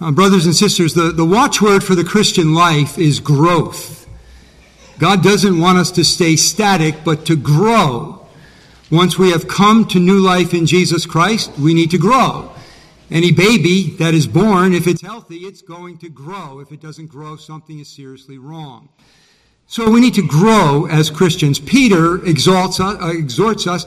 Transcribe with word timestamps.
Uh, 0.00 0.12
brothers 0.12 0.46
and 0.46 0.54
sisters, 0.54 0.94
the, 0.94 1.10
the 1.10 1.24
watchword 1.24 1.82
for 1.82 1.96
the 1.96 2.04
Christian 2.04 2.54
life 2.54 2.98
is 2.98 3.18
growth. 3.18 4.08
God 5.00 5.24
doesn't 5.24 5.58
want 5.58 5.78
us 5.78 5.90
to 5.92 6.04
stay 6.04 6.36
static, 6.36 7.02
but 7.04 7.26
to 7.26 7.34
grow. 7.34 8.24
Once 8.92 9.18
we 9.18 9.30
have 9.30 9.48
come 9.48 9.84
to 9.86 9.98
new 9.98 10.20
life 10.20 10.54
in 10.54 10.66
Jesus 10.66 11.04
Christ, 11.04 11.50
we 11.58 11.74
need 11.74 11.90
to 11.90 11.98
grow. 11.98 12.52
Any 13.10 13.32
baby 13.32 13.90
that 13.98 14.14
is 14.14 14.28
born, 14.28 14.72
if 14.72 14.86
it's 14.86 15.02
healthy, 15.02 15.38
it's 15.38 15.62
going 15.62 15.98
to 15.98 16.08
grow. 16.08 16.60
If 16.60 16.70
it 16.70 16.80
doesn't 16.80 17.06
grow, 17.06 17.34
something 17.34 17.80
is 17.80 17.88
seriously 17.88 18.38
wrong. 18.38 18.88
So 19.66 19.90
we 19.90 20.00
need 20.00 20.14
to 20.14 20.26
grow 20.26 20.86
as 20.86 21.10
Christians. 21.10 21.58
Peter 21.58 22.24
exalts, 22.24 22.78
uh, 22.78 22.96
exhorts 23.12 23.66
us 23.66 23.84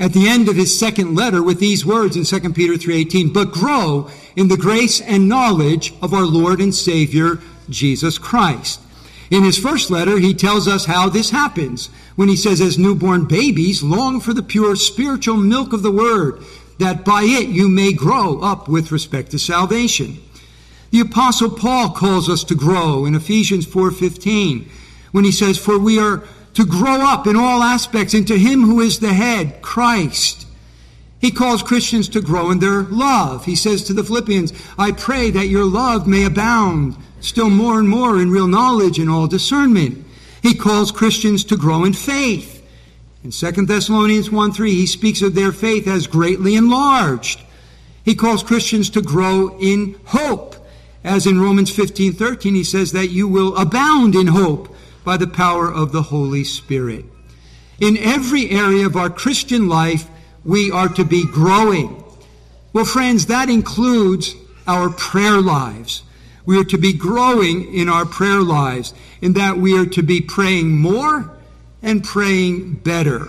at 0.00 0.12
the 0.12 0.28
end 0.28 0.48
of 0.48 0.56
his 0.56 0.78
second 0.78 1.14
letter 1.14 1.42
with 1.42 1.60
these 1.60 1.86
words 1.86 2.16
in 2.16 2.24
2 2.24 2.54
Peter 2.54 2.76
3:18, 2.76 3.28
"But 3.28 3.52
grow 3.52 4.08
in 4.36 4.48
the 4.48 4.56
grace 4.56 5.00
and 5.00 5.28
knowledge 5.28 5.94
of 6.02 6.12
our 6.12 6.26
Lord 6.26 6.60
and 6.60 6.74
Savior 6.74 7.40
Jesus 7.68 8.18
Christ." 8.18 8.80
In 9.30 9.44
his 9.44 9.56
first 9.56 9.90
letter, 9.90 10.18
he 10.18 10.34
tells 10.34 10.68
us 10.68 10.84
how 10.84 11.08
this 11.08 11.30
happens 11.30 11.88
when 12.16 12.28
he 12.28 12.36
says, 12.36 12.60
As 12.60 12.78
newborn 12.78 13.24
babies, 13.24 13.82
long 13.82 14.20
for 14.20 14.34
the 14.34 14.42
pure 14.42 14.76
spiritual 14.76 15.38
milk 15.38 15.72
of 15.72 15.82
the 15.82 15.90
word, 15.90 16.42
that 16.78 17.02
by 17.02 17.22
it 17.22 17.48
you 17.48 17.68
may 17.68 17.94
grow 17.94 18.40
up 18.40 18.68
with 18.68 18.92
respect 18.92 19.30
to 19.30 19.38
salvation. 19.38 20.18
The 20.90 21.00
apostle 21.00 21.48
Paul 21.48 21.90
calls 21.90 22.28
us 22.28 22.44
to 22.44 22.54
grow 22.54 23.06
in 23.06 23.14
Ephesians 23.14 23.64
4:15 23.64 24.66
when 25.12 25.24
he 25.24 25.32
says 25.32 25.56
for 25.56 25.78
we 25.78 25.98
are 25.98 26.24
to 26.54 26.66
grow 26.66 27.00
up 27.00 27.26
in 27.26 27.36
all 27.36 27.62
aspects 27.62 28.14
into 28.14 28.36
him 28.36 28.62
who 28.62 28.80
is 28.80 28.98
the 28.98 29.12
head, 29.12 29.62
Christ. 29.62 30.46
He 31.20 31.30
calls 31.30 31.62
Christians 31.62 32.08
to 32.10 32.20
grow 32.20 32.50
in 32.50 32.58
their 32.58 32.82
love. 32.82 33.44
He 33.44 33.54
says 33.56 33.84
to 33.84 33.92
the 33.92 34.04
Philippians, 34.04 34.52
I 34.76 34.92
pray 34.92 35.30
that 35.30 35.46
your 35.46 35.64
love 35.64 36.06
may 36.06 36.24
abound 36.24 36.96
still 37.20 37.48
more 37.48 37.78
and 37.78 37.88
more 37.88 38.20
in 38.20 38.30
real 38.30 38.48
knowledge 38.48 38.98
and 38.98 39.08
all 39.08 39.28
discernment. 39.28 40.04
He 40.42 40.54
calls 40.54 40.90
Christians 40.90 41.44
to 41.44 41.56
grow 41.56 41.84
in 41.84 41.92
faith. 41.92 42.58
In 43.22 43.30
2 43.30 43.66
Thessalonians 43.66 44.32
1 44.32 44.52
3, 44.52 44.74
he 44.74 44.86
speaks 44.86 45.22
of 45.22 45.36
their 45.36 45.52
faith 45.52 45.86
as 45.86 46.08
greatly 46.08 46.56
enlarged. 46.56 47.40
He 48.04 48.16
calls 48.16 48.42
Christians 48.42 48.90
to 48.90 49.00
grow 49.00 49.56
in 49.60 49.94
hope. 50.06 50.56
As 51.04 51.26
in 51.26 51.40
Romans 51.40 51.70
15 51.74 52.14
13, 52.14 52.54
he 52.54 52.64
says 52.64 52.90
that 52.92 53.10
you 53.10 53.28
will 53.28 53.56
abound 53.56 54.16
in 54.16 54.26
hope 54.26 54.74
by 55.04 55.16
the 55.16 55.26
power 55.26 55.72
of 55.72 55.92
the 55.92 56.02
Holy 56.02 56.44
Spirit. 56.44 57.04
In 57.80 57.96
every 57.96 58.50
area 58.50 58.86
of 58.86 58.96
our 58.96 59.10
Christian 59.10 59.68
life, 59.68 60.08
we 60.44 60.70
are 60.70 60.88
to 60.90 61.04
be 61.04 61.26
growing. 61.26 62.02
Well, 62.72 62.84
friends, 62.84 63.26
that 63.26 63.50
includes 63.50 64.34
our 64.66 64.90
prayer 64.90 65.40
lives. 65.40 66.02
We 66.46 66.58
are 66.58 66.64
to 66.64 66.78
be 66.78 66.92
growing 66.92 67.72
in 67.74 67.88
our 67.88 68.06
prayer 68.06 68.42
lives, 68.42 68.94
in 69.20 69.34
that 69.34 69.58
we 69.58 69.78
are 69.78 69.86
to 69.86 70.02
be 70.02 70.20
praying 70.20 70.78
more 70.78 71.30
and 71.82 72.02
praying 72.02 72.76
better. 72.76 73.28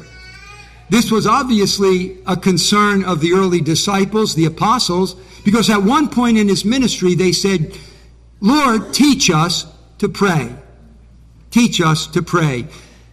This 0.89 1.11
was 1.11 1.25
obviously 1.25 2.17
a 2.27 2.37
concern 2.37 3.03
of 3.03 3.19
the 3.19 3.33
early 3.33 3.61
disciples, 3.61 4.35
the 4.35 4.45
apostles, 4.45 5.15
because 5.43 5.69
at 5.69 5.81
one 5.81 6.09
point 6.09 6.37
in 6.37 6.47
his 6.47 6.63
ministry 6.63 7.15
they 7.15 7.31
said, 7.31 7.77
Lord, 8.39 8.93
teach 8.93 9.29
us 9.29 9.65
to 9.97 10.09
pray. 10.09 10.55
Teach 11.53 11.79
us 11.81 12.07
to 12.07 12.23
pray. 12.23 12.65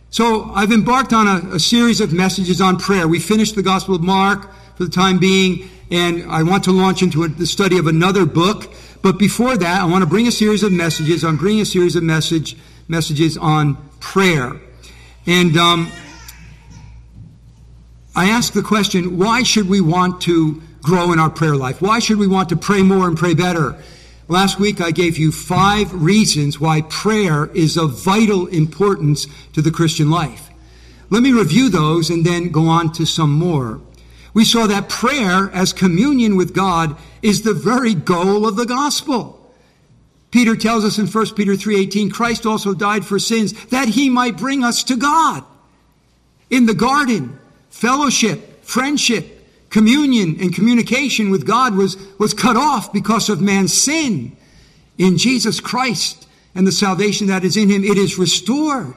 So 0.09 0.51
I've 0.55 0.73
embarked 0.73 1.13
on 1.13 1.29
a, 1.29 1.57
a, 1.57 1.61
series 1.61 2.01
of 2.01 2.11
messages 2.11 2.59
on 2.59 2.79
prayer. 2.79 3.07
We 3.07 3.19
finished 3.19 3.55
the 3.55 3.63
Gospel 3.63 3.95
of 3.95 4.01
Mark 4.01 4.51
for 4.77 4.85
the 4.85 4.91
time 4.91 5.19
being, 5.19 5.69
and 5.91 6.25
I 6.25 6.43
want 6.43 6.65
to 6.65 6.73
launch 6.73 7.03
into 7.03 7.23
a, 7.23 7.29
the 7.29 7.45
study 7.45 7.77
of 7.77 7.87
another 7.87 8.25
book. 8.25 8.73
But 9.03 9.19
before 9.19 9.59
that, 9.59 9.83
I 9.83 9.85
want 9.85 10.05
to 10.05 10.09
bring 10.09 10.27
a 10.27 10.33
series 10.33 10.63
of 10.63 10.73
messages. 10.73 11.23
I'm 11.23 11.37
bringing 11.37 11.61
a 11.61 11.67
series 11.67 11.97
of 11.97 12.03
message 12.03 12.57
messages 12.89 13.37
on 13.37 13.77
prayer, 14.01 14.59
and 15.27 15.55
um, 15.59 15.93
I 18.17 18.31
ask 18.31 18.55
the 18.55 18.63
question: 18.63 19.19
Why 19.19 19.43
should 19.43 19.69
we 19.69 19.83
want 19.83 20.23
to 20.23 20.63
grow 20.81 21.13
in 21.13 21.19
our 21.19 21.29
prayer 21.29 21.57
life? 21.57 21.83
Why 21.83 21.99
should 21.99 22.17
we 22.17 22.27
want 22.27 22.49
to 22.49 22.57
pray 22.57 22.83
more 22.83 23.07
and 23.07 23.19
pray 23.19 23.35
better? 23.35 23.77
Last 24.31 24.61
week 24.61 24.81
I 24.81 24.93
gave 24.93 25.19
you 25.19 25.33
five 25.33 25.93
reasons 25.93 26.61
why 26.61 26.83
prayer 26.83 27.47
is 27.47 27.77
of 27.77 28.01
vital 28.01 28.47
importance 28.47 29.27
to 29.55 29.61
the 29.61 29.73
Christian 29.73 30.09
life. 30.09 30.51
Let 31.11 31.25
me 31.25 31.33
review 31.33 31.69
those 31.69 32.11
and 32.11 32.25
then 32.25 32.53
go 32.53 32.69
on 32.69 32.93
to 32.93 33.05
some 33.05 33.33
more. 33.33 33.81
We 34.33 34.45
saw 34.45 34.69
that 34.69 34.89
prayer 34.89 35.51
as 35.53 35.73
communion 35.73 36.37
with 36.37 36.55
God 36.55 36.97
is 37.23 37.43
the 37.43 37.53
very 37.53 37.93
goal 37.93 38.47
of 38.47 38.55
the 38.55 38.67
gospel. 38.67 39.53
Peter 40.31 40.55
tells 40.55 40.85
us 40.85 40.97
in 40.97 41.09
1 41.09 41.35
Peter 41.35 41.57
3:18 41.57 42.09
Christ 42.09 42.47
also 42.47 42.73
died 42.73 43.05
for 43.05 43.19
sins 43.19 43.53
that 43.71 43.89
he 43.89 44.09
might 44.09 44.39
bring 44.39 44.63
us 44.63 44.85
to 44.85 44.95
God. 44.95 45.43
In 46.51 46.67
the 46.67 46.75
garden, 46.75 47.37
fellowship, 47.69 48.65
friendship, 48.65 49.40
communion 49.71 50.37
and 50.41 50.55
communication 50.55 51.31
with 51.31 51.47
God 51.47 51.75
was, 51.75 51.97
was 52.19 52.35
cut 52.35 52.57
off 52.57 52.93
because 52.93 53.29
of 53.29 53.41
man's 53.41 53.73
sin. 53.73 54.37
In 54.99 55.17
Jesus 55.17 55.61
Christ 55.61 56.29
and 56.55 56.67
the 56.67 56.73
salvation 56.73 57.29
that 57.29 57.45
is 57.45 57.57
in 57.57 57.71
him, 57.71 57.85
it 57.85 57.97
is 57.97 58.19
restored. 58.19 58.95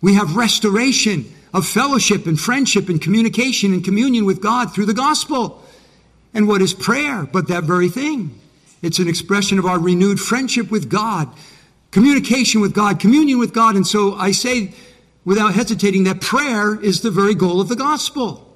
We 0.00 0.14
have 0.14 0.36
restoration 0.36 1.32
of 1.52 1.66
fellowship 1.66 2.26
and 2.26 2.38
friendship 2.38 2.88
and 2.88 3.00
communication 3.00 3.72
and 3.72 3.84
communion 3.84 4.24
with 4.24 4.42
God 4.42 4.74
through 4.74 4.86
the 4.86 4.94
gospel. 4.94 5.62
And 6.34 6.48
what 6.48 6.62
is 6.62 6.74
prayer 6.74 7.28
but 7.30 7.48
that 7.48 7.64
very 7.64 7.88
thing? 7.88 8.38
It's 8.82 8.98
an 8.98 9.08
expression 9.08 9.58
of 9.58 9.66
our 9.66 9.78
renewed 9.78 10.20
friendship 10.20 10.70
with 10.70 10.88
God, 10.88 11.28
communication 11.90 12.60
with 12.60 12.74
God, 12.74 13.00
communion 13.00 13.38
with 13.38 13.52
God. 13.52 13.76
And 13.76 13.86
so 13.86 14.14
I 14.14 14.30
say 14.30 14.72
without 15.24 15.54
hesitating 15.54 16.04
that 16.04 16.20
prayer 16.20 16.80
is 16.80 17.00
the 17.00 17.10
very 17.10 17.34
goal 17.34 17.60
of 17.60 17.68
the 17.68 17.76
gospel. 17.76 18.47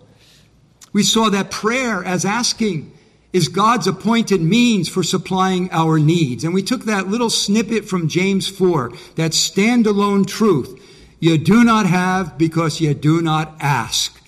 We 0.92 1.02
saw 1.02 1.30
that 1.30 1.50
prayer 1.50 2.04
as 2.04 2.24
asking 2.24 2.92
is 3.32 3.48
God's 3.48 3.86
appointed 3.86 4.42
means 4.42 4.88
for 4.88 5.02
supplying 5.02 5.70
our 5.72 5.98
needs. 5.98 6.44
And 6.44 6.52
we 6.52 6.62
took 6.62 6.84
that 6.84 7.08
little 7.08 7.30
snippet 7.30 7.86
from 7.86 8.08
James 8.08 8.46
4, 8.46 8.90
that 9.16 9.32
standalone 9.32 10.26
truth. 10.26 10.78
You 11.18 11.38
do 11.38 11.64
not 11.64 11.86
have 11.86 12.36
because 12.36 12.80
you 12.80 12.92
do 12.94 13.22
not 13.22 13.54
ask. 13.60 14.20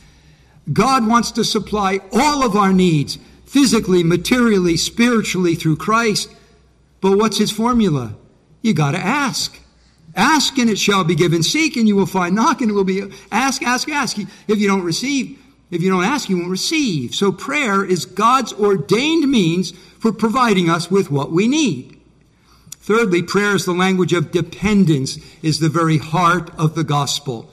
God 0.72 1.06
wants 1.06 1.32
to 1.32 1.44
supply 1.44 2.00
all 2.12 2.44
of 2.44 2.56
our 2.56 2.72
needs, 2.72 3.18
physically, 3.44 4.02
materially, 4.02 4.76
spiritually, 4.76 5.54
through 5.54 5.76
Christ. 5.76 6.34
But 7.02 7.18
what's 7.18 7.36
his 7.36 7.50
formula? 7.50 8.14
You 8.62 8.72
gotta 8.72 8.98
ask. 8.98 9.60
Ask 10.16 10.56
and 10.58 10.70
it 10.70 10.78
shall 10.78 11.04
be 11.04 11.14
given. 11.14 11.42
Seek 11.42 11.76
and 11.76 11.86
you 11.86 11.96
will 11.96 12.06
find. 12.06 12.34
Knock 12.34 12.62
and 12.62 12.70
it 12.70 12.74
will 12.74 12.84
be. 12.84 13.02
Ask, 13.30 13.62
ask, 13.62 13.88
ask. 13.90 14.16
If 14.16 14.58
you 14.58 14.68
don't 14.68 14.84
receive, 14.84 15.38
if 15.70 15.82
you 15.82 15.90
don't 15.90 16.04
ask, 16.04 16.28
you 16.28 16.38
won't 16.38 16.50
receive. 16.50 17.14
So 17.14 17.32
prayer 17.32 17.84
is 17.84 18.04
God's 18.06 18.52
ordained 18.52 19.30
means 19.30 19.72
for 19.98 20.12
providing 20.12 20.68
us 20.70 20.90
with 20.90 21.10
what 21.10 21.32
we 21.32 21.48
need. 21.48 22.00
Thirdly, 22.78 23.22
prayer 23.22 23.54
is 23.54 23.64
the 23.64 23.72
language 23.72 24.12
of 24.12 24.30
dependence, 24.30 25.18
is 25.42 25.58
the 25.58 25.70
very 25.70 25.98
heart 25.98 26.50
of 26.58 26.74
the 26.74 26.84
gospel. 26.84 27.50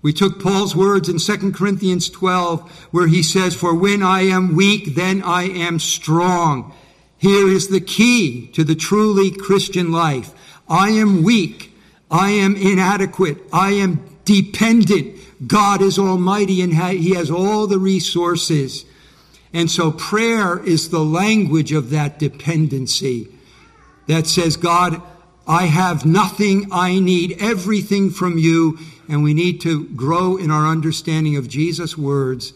We 0.00 0.12
took 0.12 0.42
Paul's 0.42 0.74
words 0.74 1.08
in 1.08 1.18
2 1.18 1.52
Corinthians 1.52 2.10
12, 2.10 2.88
where 2.90 3.06
he 3.06 3.22
says, 3.22 3.54
For 3.54 3.74
when 3.74 4.02
I 4.02 4.22
am 4.22 4.54
weak, 4.54 4.94
then 4.94 5.22
I 5.22 5.44
am 5.44 5.78
strong. 5.78 6.74
Here 7.18 7.48
is 7.48 7.68
the 7.68 7.80
key 7.80 8.48
to 8.48 8.64
the 8.64 8.74
truly 8.74 9.30
Christian 9.30 9.92
life. 9.92 10.34
I 10.68 10.90
am 10.90 11.22
weak. 11.22 11.74
I 12.10 12.30
am 12.30 12.56
inadequate. 12.56 13.38
I 13.52 13.70
am 13.72 14.04
dependent. 14.24 15.18
God 15.46 15.82
is 15.82 15.98
almighty 15.98 16.62
and 16.62 16.74
he 16.74 17.14
has 17.14 17.30
all 17.30 17.66
the 17.66 17.78
resources. 17.78 18.84
And 19.52 19.70
so 19.70 19.92
prayer 19.92 20.58
is 20.58 20.90
the 20.90 21.04
language 21.04 21.72
of 21.72 21.90
that 21.90 22.18
dependency 22.18 23.28
that 24.06 24.26
says, 24.26 24.56
God, 24.56 25.00
I 25.46 25.66
have 25.66 26.04
nothing. 26.04 26.68
I 26.72 26.98
need 26.98 27.36
everything 27.40 28.10
from 28.10 28.38
you. 28.38 28.78
And 29.08 29.22
we 29.22 29.34
need 29.34 29.60
to 29.62 29.84
grow 29.88 30.36
in 30.36 30.50
our 30.50 30.66
understanding 30.66 31.36
of 31.36 31.48
Jesus' 31.48 31.98
words 31.98 32.52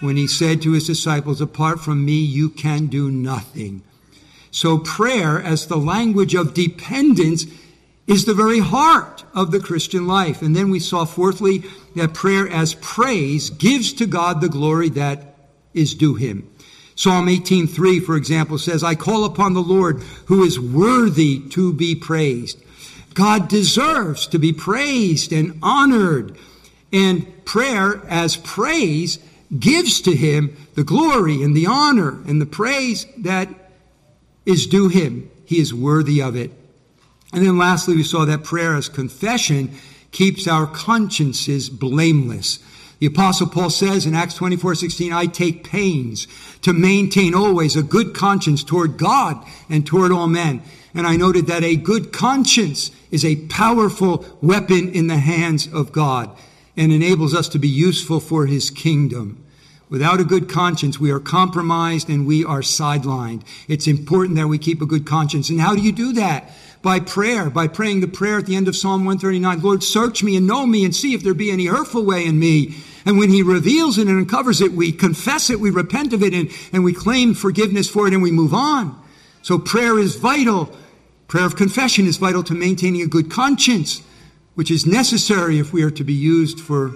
when 0.00 0.16
he 0.16 0.26
said 0.26 0.60
to 0.62 0.72
his 0.72 0.86
disciples, 0.86 1.40
apart 1.40 1.80
from 1.80 2.04
me, 2.04 2.18
you 2.18 2.50
can 2.50 2.88
do 2.88 3.10
nothing. 3.10 3.82
So 4.50 4.78
prayer 4.78 5.40
as 5.40 5.66
the 5.66 5.76
language 5.76 6.34
of 6.34 6.54
dependence 6.54 7.46
is 8.06 8.24
the 8.24 8.34
very 8.34 8.58
heart 8.58 9.24
of 9.34 9.50
the 9.50 9.60
Christian 9.60 10.06
life. 10.06 10.42
And 10.42 10.54
then 10.54 10.70
we 10.70 10.78
saw, 10.78 11.04
fourthly, 11.04 11.64
that 11.96 12.14
prayer 12.14 12.48
as 12.48 12.74
praise 12.74 13.50
gives 13.50 13.92
to 13.94 14.06
God 14.06 14.40
the 14.40 14.48
glory 14.48 14.90
that 14.90 15.36
is 15.72 15.94
due 15.94 16.14
him. 16.14 16.44
Psalm 16.96 17.28
18:3 17.28 17.98
for 17.98 18.16
example 18.16 18.58
says, 18.58 18.84
"I 18.84 18.94
call 18.94 19.24
upon 19.24 19.52
the 19.52 19.62
Lord 19.62 20.00
who 20.26 20.44
is 20.44 20.60
worthy 20.60 21.40
to 21.50 21.72
be 21.72 21.94
praised." 21.94 22.58
God 23.14 23.48
deserves 23.48 24.26
to 24.28 24.38
be 24.38 24.52
praised 24.52 25.32
and 25.32 25.58
honored. 25.62 26.36
And 26.92 27.26
prayer 27.44 28.02
as 28.08 28.36
praise 28.36 29.18
gives 29.58 30.00
to 30.02 30.14
him 30.14 30.50
the 30.74 30.84
glory 30.84 31.42
and 31.42 31.56
the 31.56 31.66
honor 31.66 32.18
and 32.26 32.40
the 32.40 32.46
praise 32.46 33.06
that 33.18 33.72
is 34.46 34.66
due 34.66 34.88
him. 34.88 35.28
He 35.44 35.58
is 35.58 35.74
worthy 35.74 36.20
of 36.20 36.36
it. 36.36 36.52
And 37.34 37.44
then 37.44 37.58
lastly, 37.58 37.96
we 37.96 38.04
saw 38.04 38.24
that 38.24 38.44
prayer 38.44 38.76
as 38.76 38.88
confession 38.88 39.72
keeps 40.12 40.46
our 40.46 40.66
consciences 40.66 41.68
blameless. 41.68 42.60
The 43.00 43.06
apostle 43.06 43.48
Paul 43.48 43.70
says 43.70 44.06
in 44.06 44.14
Acts 44.14 44.34
24, 44.36 44.76
16, 44.76 45.12
I 45.12 45.26
take 45.26 45.64
pains 45.64 46.28
to 46.62 46.72
maintain 46.72 47.34
always 47.34 47.74
a 47.74 47.82
good 47.82 48.14
conscience 48.14 48.62
toward 48.62 48.96
God 48.96 49.44
and 49.68 49.84
toward 49.84 50.12
all 50.12 50.28
men. 50.28 50.62
And 50.94 51.08
I 51.08 51.16
noted 51.16 51.48
that 51.48 51.64
a 51.64 51.74
good 51.74 52.12
conscience 52.12 52.92
is 53.10 53.24
a 53.24 53.46
powerful 53.46 54.24
weapon 54.40 54.92
in 54.92 55.08
the 55.08 55.18
hands 55.18 55.66
of 55.66 55.90
God 55.90 56.30
and 56.76 56.92
enables 56.92 57.34
us 57.34 57.48
to 57.48 57.58
be 57.58 57.68
useful 57.68 58.20
for 58.20 58.46
his 58.46 58.70
kingdom. 58.70 59.44
Without 59.90 60.20
a 60.20 60.24
good 60.24 60.48
conscience, 60.48 60.98
we 60.98 61.10
are 61.10 61.20
compromised 61.20 62.08
and 62.08 62.26
we 62.26 62.44
are 62.44 62.60
sidelined. 62.60 63.42
It's 63.68 63.88
important 63.88 64.36
that 64.36 64.48
we 64.48 64.58
keep 64.58 64.80
a 64.80 64.86
good 64.86 65.04
conscience. 65.04 65.50
And 65.50 65.60
how 65.60 65.74
do 65.74 65.82
you 65.82 65.92
do 65.92 66.12
that? 66.14 66.50
By 66.84 67.00
prayer, 67.00 67.48
by 67.48 67.66
praying 67.66 68.02
the 68.02 68.06
prayer 68.06 68.36
at 68.36 68.44
the 68.44 68.54
end 68.54 68.68
of 68.68 68.76
Psalm 68.76 69.06
139. 69.06 69.62
Lord, 69.62 69.82
search 69.82 70.22
me 70.22 70.36
and 70.36 70.46
know 70.46 70.66
me 70.66 70.84
and 70.84 70.94
see 70.94 71.14
if 71.14 71.22
there 71.22 71.32
be 71.32 71.50
any 71.50 71.64
hurtful 71.64 72.04
way 72.04 72.26
in 72.26 72.38
me. 72.38 72.76
And 73.06 73.18
when 73.18 73.30
he 73.30 73.42
reveals 73.42 73.96
it 73.96 74.06
and 74.06 74.18
uncovers 74.18 74.60
it, 74.60 74.72
we 74.72 74.92
confess 74.92 75.48
it, 75.48 75.60
we 75.60 75.70
repent 75.70 76.12
of 76.12 76.22
it, 76.22 76.34
and, 76.34 76.50
and 76.74 76.84
we 76.84 76.92
claim 76.92 77.32
forgiveness 77.32 77.88
for 77.88 78.06
it, 78.06 78.12
and 78.12 78.22
we 78.22 78.30
move 78.30 78.52
on. 78.52 79.02
So 79.40 79.58
prayer 79.58 79.98
is 79.98 80.16
vital. 80.16 80.76
Prayer 81.26 81.46
of 81.46 81.56
confession 81.56 82.06
is 82.06 82.18
vital 82.18 82.42
to 82.44 82.54
maintaining 82.54 83.00
a 83.00 83.06
good 83.06 83.30
conscience, 83.30 84.02
which 84.54 84.70
is 84.70 84.84
necessary 84.84 85.58
if 85.58 85.72
we 85.72 85.82
are 85.82 85.90
to 85.90 86.04
be 86.04 86.12
used 86.12 86.60
for 86.60 86.92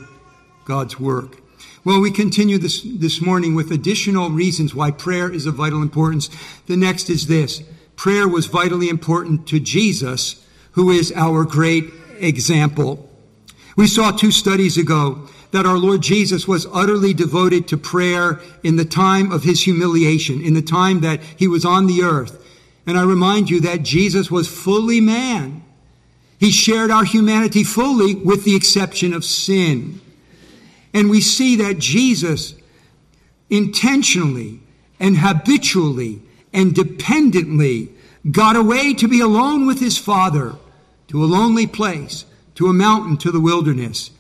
God's 0.67 1.01
work. 1.01 1.41
Well, 1.83 2.01
we 2.03 2.11
continue 2.11 2.59
this, 2.59 2.83
this 2.83 3.23
morning 3.23 3.55
with 3.55 3.71
additional 3.71 4.29
reasons 4.29 4.75
why 4.75 4.91
prayer 4.91 5.33
is 5.33 5.47
of 5.47 5.55
vital 5.55 5.81
importance. 5.81 6.29
The 6.67 6.77
next 6.77 7.09
is 7.09 7.27
this. 7.27 7.63
Prayer 7.99 8.29
was 8.29 8.47
vitally 8.47 8.89
important 8.89 9.49
to 9.49 9.59
Jesus, 9.59 10.47
who 10.73 10.89
is 10.89 11.13
our 11.17 11.45
great 11.45 11.93
example. 12.21 13.11
We 13.77 13.89
saw 13.89 14.13
two 14.13 14.31
studies 14.31 14.79
ago 14.79 15.27
that 15.51 15.67
our 15.67 15.77
Lord 15.77 16.01
Jesus 16.01 16.47
was 16.47 16.69
utterly 16.73 17.13
devoted 17.13 17.67
to 17.67 17.77
prayer 17.77 18.41
in 18.63 18.77
the 18.77 18.85
time 18.85 19.33
of 19.33 19.43
his 19.43 19.65
humiliation, 19.65 20.41
in 20.41 20.55
the 20.55 20.63
time 20.63 21.01
that 21.01 21.21
he 21.37 21.49
was 21.49 21.65
on 21.65 21.89
the 21.89 22.03
earth. 22.03 22.41
And 22.87 22.97
I 22.97 23.03
remind 23.03 23.51
you 23.51 23.61
that 23.63 23.83
Jesus 23.83 24.31
was 24.31 24.47
fully 24.47 25.01
man. 25.01 25.65
He 26.39 26.53
shared 26.53 26.93
our 26.93 27.05
humanity 27.05 27.65
fully 27.65 28.15
with 28.15 28.45
the 28.45 28.55
exception 28.55 29.13
of 29.13 29.25
sin. 29.25 30.01
And 30.95 31.11
we 31.11 31.21
see 31.21 31.57
that 31.57 31.79
Jesus 31.81 32.55
intentionally 33.51 34.61
and 35.01 35.17
habitually 35.17 36.23
and 36.53 36.75
dependently 36.75 37.91
got 38.31 38.57
away 38.57 38.95
to 38.95 39.09
be 39.09 39.21
alone 39.21 39.67
with 39.67 39.81
his 39.81 39.99
Father, 39.99 40.55
to 41.09 41.23
a 41.23 41.27
lonely 41.27 41.67
place, 41.67 42.25
to 42.55 42.67
a 42.67 42.73
mountain, 42.73 43.17
to 43.19 43.31
the 43.31 43.41
wilderness. 43.41 44.11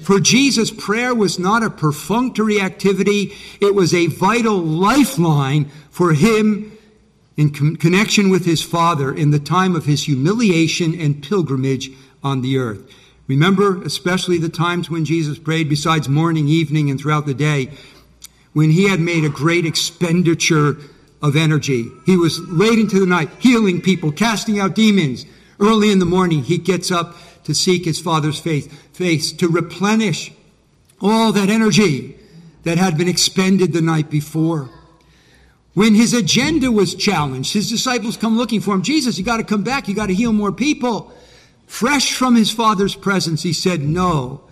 For 0.00 0.18
Jesus, 0.18 0.70
prayer 0.70 1.14
was 1.14 1.38
not 1.38 1.62
a 1.62 1.70
perfunctory 1.70 2.60
activity, 2.60 3.32
it 3.60 3.74
was 3.74 3.94
a 3.94 4.06
vital 4.06 4.58
lifeline 4.58 5.70
for 5.90 6.12
him 6.12 6.76
in 7.36 7.50
connection 7.50 8.30
with 8.30 8.44
his 8.44 8.62
Father 8.62 9.12
in 9.14 9.30
the 9.30 9.38
time 9.38 9.74
of 9.74 9.86
his 9.86 10.04
humiliation 10.04 10.98
and 11.00 11.22
pilgrimage 11.22 11.90
on 12.22 12.42
the 12.42 12.58
earth. 12.58 12.80
Remember, 13.26 13.82
especially 13.82 14.38
the 14.38 14.48
times 14.48 14.90
when 14.90 15.04
Jesus 15.04 15.38
prayed, 15.38 15.68
besides 15.68 16.08
morning, 16.08 16.48
evening, 16.48 16.90
and 16.90 17.00
throughout 17.00 17.26
the 17.26 17.34
day, 17.34 17.70
when 18.52 18.70
he 18.70 18.88
had 18.88 19.00
made 19.00 19.24
a 19.24 19.30
great 19.30 19.64
expenditure 19.66 20.76
of 21.24 21.36
energy. 21.36 21.90
He 22.04 22.18
was 22.18 22.38
late 22.48 22.78
into 22.78 23.00
the 23.00 23.06
night, 23.06 23.30
healing 23.38 23.80
people, 23.80 24.12
casting 24.12 24.60
out 24.60 24.74
demons. 24.74 25.24
Early 25.58 25.90
in 25.90 25.98
the 25.98 26.04
morning, 26.04 26.42
he 26.42 26.58
gets 26.58 26.90
up 26.90 27.16
to 27.44 27.54
seek 27.54 27.86
his 27.86 27.98
Father's 27.98 28.38
face, 28.38 28.66
face 28.92 29.32
to 29.32 29.48
replenish 29.48 30.32
all 31.00 31.32
that 31.32 31.48
energy 31.48 32.18
that 32.64 32.76
had 32.76 32.98
been 32.98 33.08
expended 33.08 33.72
the 33.72 33.80
night 33.80 34.10
before. 34.10 34.68
When 35.72 35.94
his 35.94 36.12
agenda 36.12 36.70
was 36.70 36.94
challenged, 36.94 37.54
his 37.54 37.70
disciples 37.70 38.18
come 38.18 38.36
looking 38.36 38.60
for 38.60 38.74
him. 38.74 38.82
Jesus, 38.82 39.18
you 39.18 39.24
got 39.24 39.38
to 39.38 39.44
come 39.44 39.64
back. 39.64 39.88
You 39.88 39.94
got 39.94 40.06
to 40.06 40.14
heal 40.14 40.32
more 40.32 40.52
people. 40.52 41.10
Fresh 41.66 42.14
from 42.14 42.36
his 42.36 42.50
father's 42.50 42.94
presence, 42.94 43.42
he 43.42 43.54
said, 43.54 43.80
no. 43.80 44.42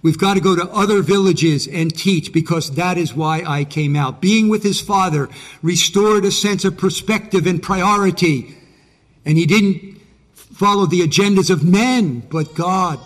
We've 0.00 0.18
got 0.18 0.34
to 0.34 0.40
go 0.40 0.54
to 0.54 0.70
other 0.70 1.02
villages 1.02 1.66
and 1.66 1.94
teach 1.94 2.32
because 2.32 2.72
that 2.76 2.96
is 2.96 3.14
why 3.14 3.42
I 3.44 3.64
came 3.64 3.96
out. 3.96 4.20
Being 4.20 4.48
with 4.48 4.62
his 4.62 4.80
father 4.80 5.28
restored 5.60 6.24
a 6.24 6.30
sense 6.30 6.64
of 6.64 6.78
perspective 6.78 7.46
and 7.46 7.62
priority. 7.62 8.56
And 9.24 9.36
he 9.36 9.44
didn't 9.44 10.00
follow 10.34 10.86
the 10.86 11.00
agendas 11.00 11.50
of 11.50 11.64
men, 11.64 12.20
but 12.30 12.54
God. 12.54 13.00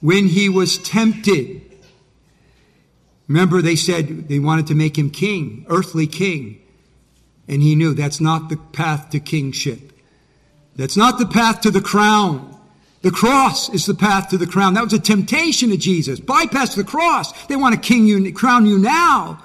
When 0.00 0.26
he 0.26 0.48
was 0.48 0.76
tempted, 0.78 1.62
remember 3.26 3.62
they 3.62 3.76
said 3.76 4.28
they 4.28 4.38
wanted 4.38 4.66
to 4.66 4.74
make 4.74 4.98
him 4.98 5.10
king, 5.10 5.64
earthly 5.68 6.06
king. 6.06 6.60
And 7.48 7.62
he 7.62 7.74
knew 7.74 7.94
that's 7.94 8.20
not 8.20 8.50
the 8.50 8.56
path 8.56 9.10
to 9.10 9.20
kingship. 9.20 9.92
That's 10.76 10.96
not 10.96 11.18
the 11.18 11.26
path 11.26 11.62
to 11.62 11.70
the 11.70 11.80
crown. 11.80 12.51
The 13.02 13.10
cross 13.10 13.68
is 13.68 13.84
the 13.86 13.94
path 13.94 14.28
to 14.30 14.38
the 14.38 14.46
crown. 14.46 14.74
That 14.74 14.84
was 14.84 14.92
a 14.92 14.98
temptation 14.98 15.70
to 15.70 15.76
Jesus. 15.76 16.20
Bypass 16.20 16.76
the 16.76 16.84
cross. 16.84 17.46
They 17.46 17.56
want 17.56 17.74
to 17.74 17.80
king 17.80 18.06
you, 18.06 18.32
crown 18.32 18.64
you 18.64 18.78
now. 18.78 19.42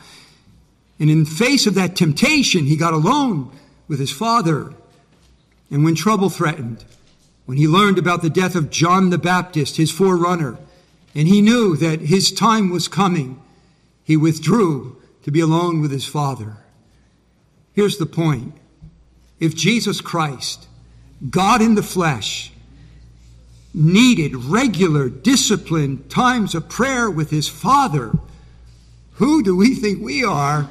And 0.99 1.09
in 1.09 1.25
face 1.25 1.67
of 1.67 1.73
that 1.75 1.95
temptation, 1.95 2.65
he 2.65 2.77
got 2.77 2.93
alone 2.93 3.51
with 3.87 3.99
his 3.99 4.11
father. 4.11 4.73
And 5.71 5.83
when 5.83 5.95
trouble 5.95 6.29
threatened, 6.29 6.85
when 7.45 7.57
he 7.57 7.67
learned 7.67 7.97
about 7.97 8.21
the 8.21 8.29
death 8.29 8.55
of 8.55 8.69
John 8.69 9.09
the 9.09 9.17
Baptist, 9.17 9.77
his 9.77 9.91
forerunner, 9.91 10.57
and 11.15 11.27
he 11.27 11.41
knew 11.41 11.75
that 11.77 12.01
his 12.01 12.31
time 12.31 12.69
was 12.69 12.87
coming, 12.87 13.41
he 14.03 14.17
withdrew 14.17 15.01
to 15.23 15.31
be 15.31 15.39
alone 15.39 15.81
with 15.81 15.91
his 15.91 16.05
father. 16.05 16.57
Here's 17.73 17.97
the 17.97 18.05
point. 18.05 18.53
If 19.39 19.55
Jesus 19.55 19.99
Christ, 20.01 20.67
God 21.29 21.61
in 21.61 21.75
the 21.75 21.83
flesh, 21.83 22.51
needed 23.77 24.35
regular, 24.35 25.07
disciplined 25.07 26.09
times 26.09 26.55
of 26.55 26.67
prayer 26.67 27.09
with 27.09 27.29
his 27.29 27.47
Father, 27.47 28.11
who 29.13 29.43
do 29.43 29.55
we 29.55 29.75
think 29.75 30.01
we 30.01 30.23
are 30.23 30.69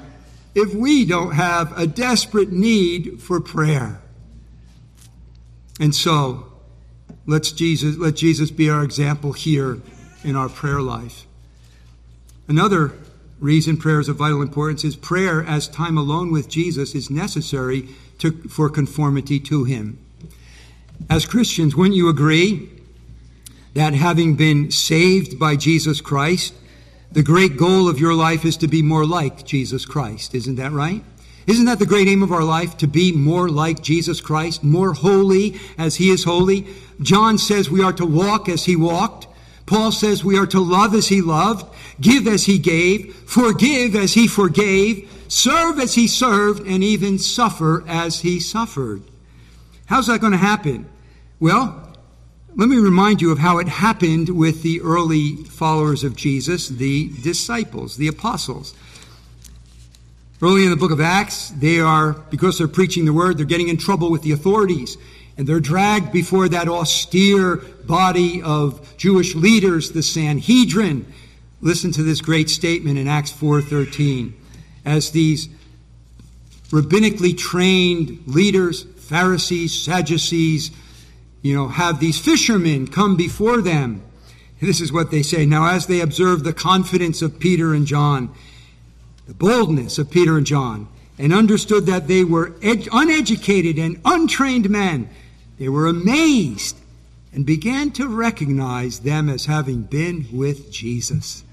if 0.55 0.75
we 0.75 1.05
don't 1.05 1.33
have 1.33 1.77
a 1.79 1.87
desperate 1.87 2.51
need 2.51 3.21
for 3.21 3.41
prayer? 3.41 4.01
And 5.79 5.95
so, 5.95 6.53
let's 7.27 7.53
Jesus, 7.53 7.97
let 7.97 8.17
Jesus 8.17 8.51
be 8.51 8.69
our 8.69 8.83
example 8.83 9.33
here 9.33 9.79
in 10.25 10.35
our 10.35 10.49
prayer 10.49 10.81
life. 10.81 11.27
Another 12.49 12.93
reason 13.39 13.77
prayer 13.77 14.01
is 14.01 14.09
of 14.09 14.17
vital 14.17 14.43
importance 14.43 14.83
is 14.83 14.97
prayer 14.97 15.45
as 15.45 15.69
time 15.69 15.99
alone 15.99 16.33
with 16.33 16.49
Jesus 16.49 16.95
is 16.95 17.11
necessary 17.11 17.89
to, 18.19 18.33
for 18.49 18.71
conformity 18.71 19.39
to 19.41 19.65
Him. 19.65 19.99
As 21.11 21.27
Christians, 21.27 21.77
wouldn't 21.77 21.97
you 21.97 22.09
agree 22.09 22.71
that 23.77 23.93
having 23.93 24.37
been 24.37 24.71
saved 24.71 25.39
by 25.39 25.55
Jesus 25.55 26.01
Christ, 26.01 26.55
the 27.13 27.23
great 27.23 27.59
goal 27.59 27.91
of 27.91 28.01
your 28.01 28.15
life 28.15 28.47
is 28.47 28.57
to 28.57 28.67
be 28.67 28.81
more 28.81 29.05
like 29.05 29.45
Jesus 29.45 29.85
Christ. 29.85 30.35
Isn't 30.35 30.57
that 30.57 30.73
right? 30.73 31.05
Isn't 31.47 31.67
that 31.67 31.79
the 31.79 31.85
great 31.85 32.09
aim 32.09 32.23
of 32.23 32.33
our 32.33 32.43
life? 32.43 32.79
To 32.79 32.87
be 32.87 33.13
more 33.13 33.51
like 33.51 33.83
Jesus 33.83 34.23
Christ, 34.23 34.65
more 34.65 34.95
holy 34.95 35.61
as 35.77 35.97
he 35.97 36.09
is 36.09 36.25
holy? 36.25 36.67
John 37.03 37.37
says 37.37 37.71
we 37.71 37.83
are 37.83 37.93
to 37.93 38.07
walk 38.07 38.49
as 38.49 38.65
he 38.65 38.77
walked. 38.77 39.29
Paul 39.67 39.93
says 39.93 40.25
we 40.25 40.39
are 40.39 40.47
to 40.47 40.61
love 40.61 40.95
as 40.95 41.09
he 41.09 41.21
loved, 41.21 41.67
give 42.01 42.27
as 42.27 42.45
he 42.45 42.59
gave, 42.59 43.15
forgive 43.27 43.95
as 43.95 44.15
he 44.15 44.27
forgave, 44.27 45.13
serve 45.29 45.79
as 45.79 45.95
he 45.95 46.09
served, 46.09 46.67
and 46.67 46.83
even 46.83 47.19
suffer 47.19 47.85
as 47.87 48.21
he 48.21 48.41
suffered. 48.41 49.03
How's 49.85 50.07
that 50.07 50.23
going 50.23 50.33
to 50.33 50.39
happen? 50.39 50.89
Well, 51.39 51.86
let 52.57 52.71
me 52.71 52.79
remind 52.79 53.21
you 53.21 53.31
of 53.31 53.39
how 53.39 53.59
it 53.59 53.69
happened 53.69 54.31
with 54.31 54.63
the 54.63 54.81
early 54.81 55.37
followers 55.37 56.03
of 56.03 56.17
Jesus, 56.17 56.69
the 56.69 57.11
disciples, 57.23 57.99
the 57.99 58.09
apostles. 58.09 58.75
Early 60.41 60.65
in 60.65 60.71
the 60.71 60.77
book 60.77 60.91
of 60.91 60.99
Acts, 60.99 61.51
they 61.51 61.81
are, 61.81 62.15
because 62.31 62.57
they're 62.57 62.67
preaching 62.67 63.05
the 63.05 63.13
word, 63.13 63.37
they're 63.37 63.45
getting 63.45 63.69
in 63.69 63.77
trouble 63.77 64.11
with 64.11 64.23
the 64.23 64.33
authorities. 64.33 64.97
And 65.37 65.47
they're 65.47 65.61
dragged 65.61 66.13
before 66.13 66.49
that 66.49 66.67
austere 66.67 67.57
body 67.57 68.41
of 68.41 68.97
Jewish 68.97 69.35
leaders, 69.35 69.91
the 69.91 70.03
Sanhedrin. 70.03 71.13
Listen 71.61 71.93
to 71.93 72.03
this 72.03 72.23
great 72.23 72.49
statement 72.49 72.99
in 72.99 73.07
Acts 73.07 73.33
4:13. 73.33 74.33
As 74.83 75.11
these 75.11 75.51
rabbinically 76.71 77.37
trained 77.37 78.23
leaders, 78.27 78.87
Pharisees, 78.97 79.75
Sadducees, 79.75 80.71
you 81.43 81.55
know, 81.55 81.69
have 81.69 82.01
these 82.01 82.19
fishermen 82.19 82.87
come 82.87 83.17
before 83.17 83.61
them. 83.61 84.03
This 84.61 84.81
is 84.81 84.93
what 84.93 85.11
they 85.11 85.23
say. 85.23 85.45
Now, 85.47 85.69
as 85.69 85.87
they 85.87 86.01
observe 86.01 86.43
the 86.43 86.53
confidence 86.53 87.23
of 87.23 87.39
Peter 87.39 87.75
and 87.75 87.87
John, 87.87 88.35
the 89.27 89.35
boldness 89.35 89.99
of 89.99 90.11
Peter 90.11 90.37
and 90.37 90.47
John, 90.47 90.89
and 91.19 91.33
understood 91.33 91.87
that 91.87 92.09
they 92.09 92.25
were 92.25 92.55
ed- 92.63 92.89
uneducated 92.93 93.79
and 93.79 94.01
untrained 94.05 94.71
men, 94.71 95.09
they 95.59 95.69
were 95.69 95.87
amazed 95.87 96.77
and 97.33 97.45
began 97.45 97.91
to 97.93 98.09
recognize 98.09 99.01
them 99.01 99.29
as 99.29 99.45
having 99.45 99.83
been 99.83 100.27
with 100.33 100.71
Jesus. 100.71 101.45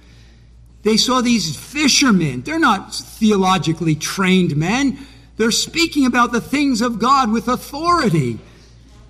They 0.84 0.98
saw 0.98 1.22
these 1.22 1.56
fishermen. 1.56 2.42
They're 2.42 2.60
not 2.60 2.94
theologically 2.94 3.96
trained 3.96 4.56
men. 4.56 4.98
They're 5.38 5.52
speaking 5.52 6.06
about 6.06 6.32
the 6.32 6.42
things 6.42 6.82
of 6.82 7.00
God 7.00 7.32
with 7.32 7.48
authority. 7.48 8.40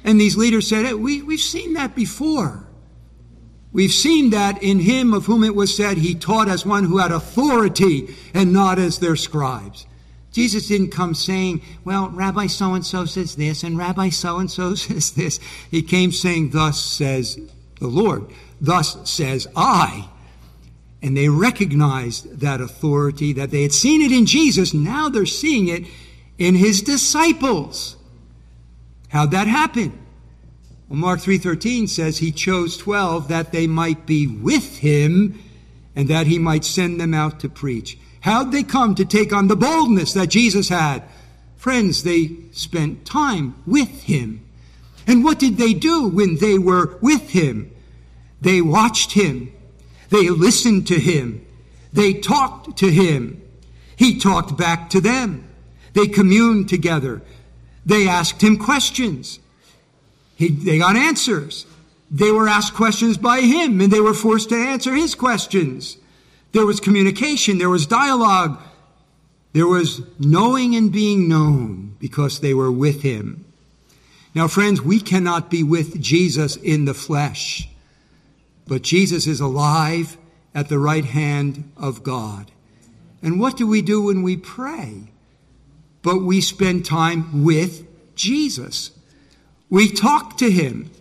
And 0.04 0.20
these 0.20 0.36
leaders 0.36 0.68
said, 0.68 0.86
hey, 0.86 0.94
we, 0.94 1.22
We've 1.22 1.40
seen 1.40 1.74
that 1.74 1.96
before. 1.96 2.68
We've 3.72 3.92
seen 3.92 4.30
that 4.30 4.62
in 4.62 4.80
him 4.80 5.14
of 5.14 5.26
whom 5.26 5.44
it 5.44 5.56
was 5.56 5.76
said 5.76 5.98
he 5.98 6.14
taught 6.14 6.48
as 6.48 6.66
one 6.66 6.84
who 6.84 7.00
had 7.00 7.12
authority 7.12 8.16
and 8.34 8.54
not 8.54 8.78
as 8.78 9.00
their 9.00 9.16
scribes. 9.16 9.88
Jesus 10.32 10.68
didn't 10.68 10.92
come 10.92 11.16
saying, 11.16 11.62
well, 11.84 12.10
Rabbi 12.10 12.48
so 12.48 12.74
and 12.74 12.86
so 12.86 13.06
says 13.06 13.36
this 13.36 13.64
and 13.64 13.78
Rabbi 13.78 14.10
so 14.10 14.38
and 14.38 14.50
so 14.50 14.76
says 14.76 15.12
this. 15.12 15.40
He 15.72 15.82
came 15.82 16.12
saying, 16.12 16.52
thus 16.52 16.82
says 16.82 17.40
the 17.80 17.88
Lord, 17.88 18.26
thus 18.62 19.10
says 19.10 19.48
I. 19.56 20.10
And 21.02 21.18
they 21.18 21.30
recognized 21.30 22.40
that 22.40 22.62
authority, 22.62 23.34
that 23.34 23.52
they 23.52 23.64
had 23.64 23.74
seen 23.74 24.02
it 24.02 24.12
in 24.12 24.26
Jesus. 24.26 24.74
Now 24.74 25.10
they're 25.10 25.26
seeing 25.26 25.68
it 25.68 25.86
in 26.38 26.56
his 26.56 26.82
disciples. 26.82 27.98
How'd 29.14 29.30
that 29.30 29.46
happen? 29.46 29.94
Well, 30.90 30.98
Mark 30.98 31.22
3:13 31.22 31.88
says 31.88 32.18
he 32.18 32.32
chose 32.32 32.76
12 32.78 33.28
that 33.28 33.52
they 33.52 33.68
might 33.68 34.08
be 34.08 34.26
with 34.26 34.80
him 34.80 35.40
and 35.96 36.08
that 36.08 36.26
he 36.26 36.40
might 36.40 36.66
send 36.66 37.00
them 37.00 37.14
out 37.14 37.40
to 37.42 37.48
preach. 37.48 37.96
How'd 38.22 38.52
they 38.52 38.64
come 38.64 38.96
to 38.96 39.06
take 39.06 39.32
on 39.32 39.48
the 39.48 39.56
boldness 39.56 40.14
that 40.14 40.30
Jesus 40.30 40.70
had? 40.70 41.04
Friends, 41.56 42.02
they 42.02 42.38
spent 42.54 43.06
time 43.06 43.54
with 43.68 44.04
him. 44.04 44.42
And 45.06 45.24
what 45.24 45.38
did 45.38 45.58
they 45.58 45.74
do 45.76 46.08
when 46.08 46.38
they 46.38 46.58
were 46.58 46.98
with 47.00 47.30
him? 47.30 47.70
They 48.42 48.62
watched 48.62 49.12
him. 49.12 49.52
They 50.10 50.30
listened 50.30 50.88
to 50.88 51.00
him. 51.00 51.46
They 51.92 52.14
talked 52.14 52.78
to 52.78 52.90
him. 52.90 53.42
He 53.96 54.18
talked 54.18 54.58
back 54.58 54.90
to 54.90 55.00
them. 55.00 55.48
They 55.94 56.08
communed 56.08 56.68
together. 56.68 57.22
They 57.86 58.08
asked 58.08 58.42
him 58.42 58.58
questions. 58.58 59.40
He, 60.36 60.50
they 60.50 60.80
got 60.80 60.96
answers. 60.96 61.66
They 62.10 62.32
were 62.32 62.48
asked 62.48 62.74
questions 62.74 63.18
by 63.18 63.42
him 63.42 63.82
and 63.82 63.92
they 63.92 64.02
were 64.02 64.14
forced 64.14 64.50
to 64.50 64.56
answer 64.56 64.94
his 64.94 65.16
questions. 65.16 65.98
There 66.52 66.66
was 66.66 66.80
communication. 66.80 67.58
There 67.58 67.70
was 67.70 67.86
dialogue. 67.86 68.60
There 69.54 69.68
was 69.68 70.02
knowing 70.20 70.76
and 70.76 70.92
being 70.92 71.28
known 71.28 71.96
because 72.00 72.40
they 72.40 72.54
were 72.54 72.72
with 72.72 73.02
him. 73.02 73.46
Now, 74.36 74.48
friends, 74.48 74.82
we 74.82 75.00
cannot 75.00 75.52
be 75.52 75.62
with 75.62 76.02
Jesus 76.02 76.56
in 76.56 76.86
the 76.86 76.96
flesh, 76.96 77.70
but 78.68 78.82
Jesus 78.82 79.28
is 79.28 79.40
alive 79.40 80.18
at 80.56 80.70
the 80.70 80.80
right 80.80 81.06
hand 81.06 81.72
of 81.78 82.02
God. 82.02 82.52
And 83.22 83.40
what 83.40 83.58
do 83.58 83.68
we 83.68 83.82
do 83.82 84.02
when 84.02 84.24
we 84.24 84.36
pray? 84.38 85.13
But 86.04 86.22
we 86.22 86.42
spend 86.42 86.86
time 86.86 87.44
with 87.44 87.88
Jesus. 88.16 88.92
We 89.70 89.90
talk 89.90 90.38
to 90.38 90.52
him. 90.52 90.92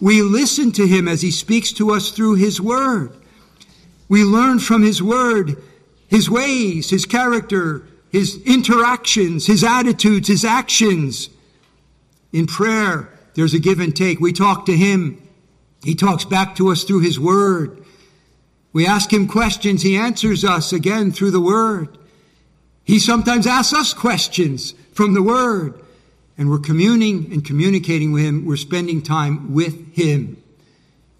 We 0.00 0.22
listen 0.22 0.72
to 0.72 0.86
him 0.86 1.08
as 1.08 1.20
he 1.20 1.30
speaks 1.30 1.72
to 1.74 1.90
us 1.90 2.10
through 2.10 2.36
his 2.36 2.60
word. 2.60 3.12
We 4.08 4.24
learn 4.24 4.60
from 4.60 4.82
his 4.82 5.02
word 5.02 5.62
his 6.08 6.30
ways, 6.30 6.90
his 6.90 7.06
character, 7.06 7.82
his 8.10 8.40
interactions, 8.44 9.46
his 9.46 9.64
attitudes, 9.64 10.28
his 10.28 10.44
actions. 10.44 11.28
In 12.32 12.46
prayer, 12.46 13.08
there's 13.34 13.54
a 13.54 13.58
give 13.58 13.80
and 13.80 13.94
take. 13.94 14.20
We 14.20 14.32
talk 14.32 14.66
to 14.66 14.76
him. 14.76 15.20
He 15.82 15.94
talks 15.94 16.24
back 16.24 16.54
to 16.56 16.70
us 16.70 16.84
through 16.84 17.00
his 17.00 17.18
word. 17.18 17.84
We 18.72 18.86
ask 18.86 19.12
him 19.12 19.26
questions. 19.26 19.82
He 19.82 19.96
answers 19.96 20.44
us 20.44 20.72
again 20.72 21.10
through 21.10 21.32
the 21.32 21.40
word. 21.40 21.98
He 22.84 22.98
sometimes 22.98 23.46
asks 23.46 23.72
us 23.72 23.94
questions 23.94 24.74
from 24.92 25.14
the 25.14 25.22
Word, 25.22 25.80
and 26.36 26.50
we're 26.50 26.58
communing 26.58 27.32
and 27.32 27.44
communicating 27.44 28.12
with 28.12 28.24
Him. 28.24 28.44
We're 28.44 28.56
spending 28.56 29.02
time 29.02 29.54
with 29.54 29.94
Him. 29.94 30.42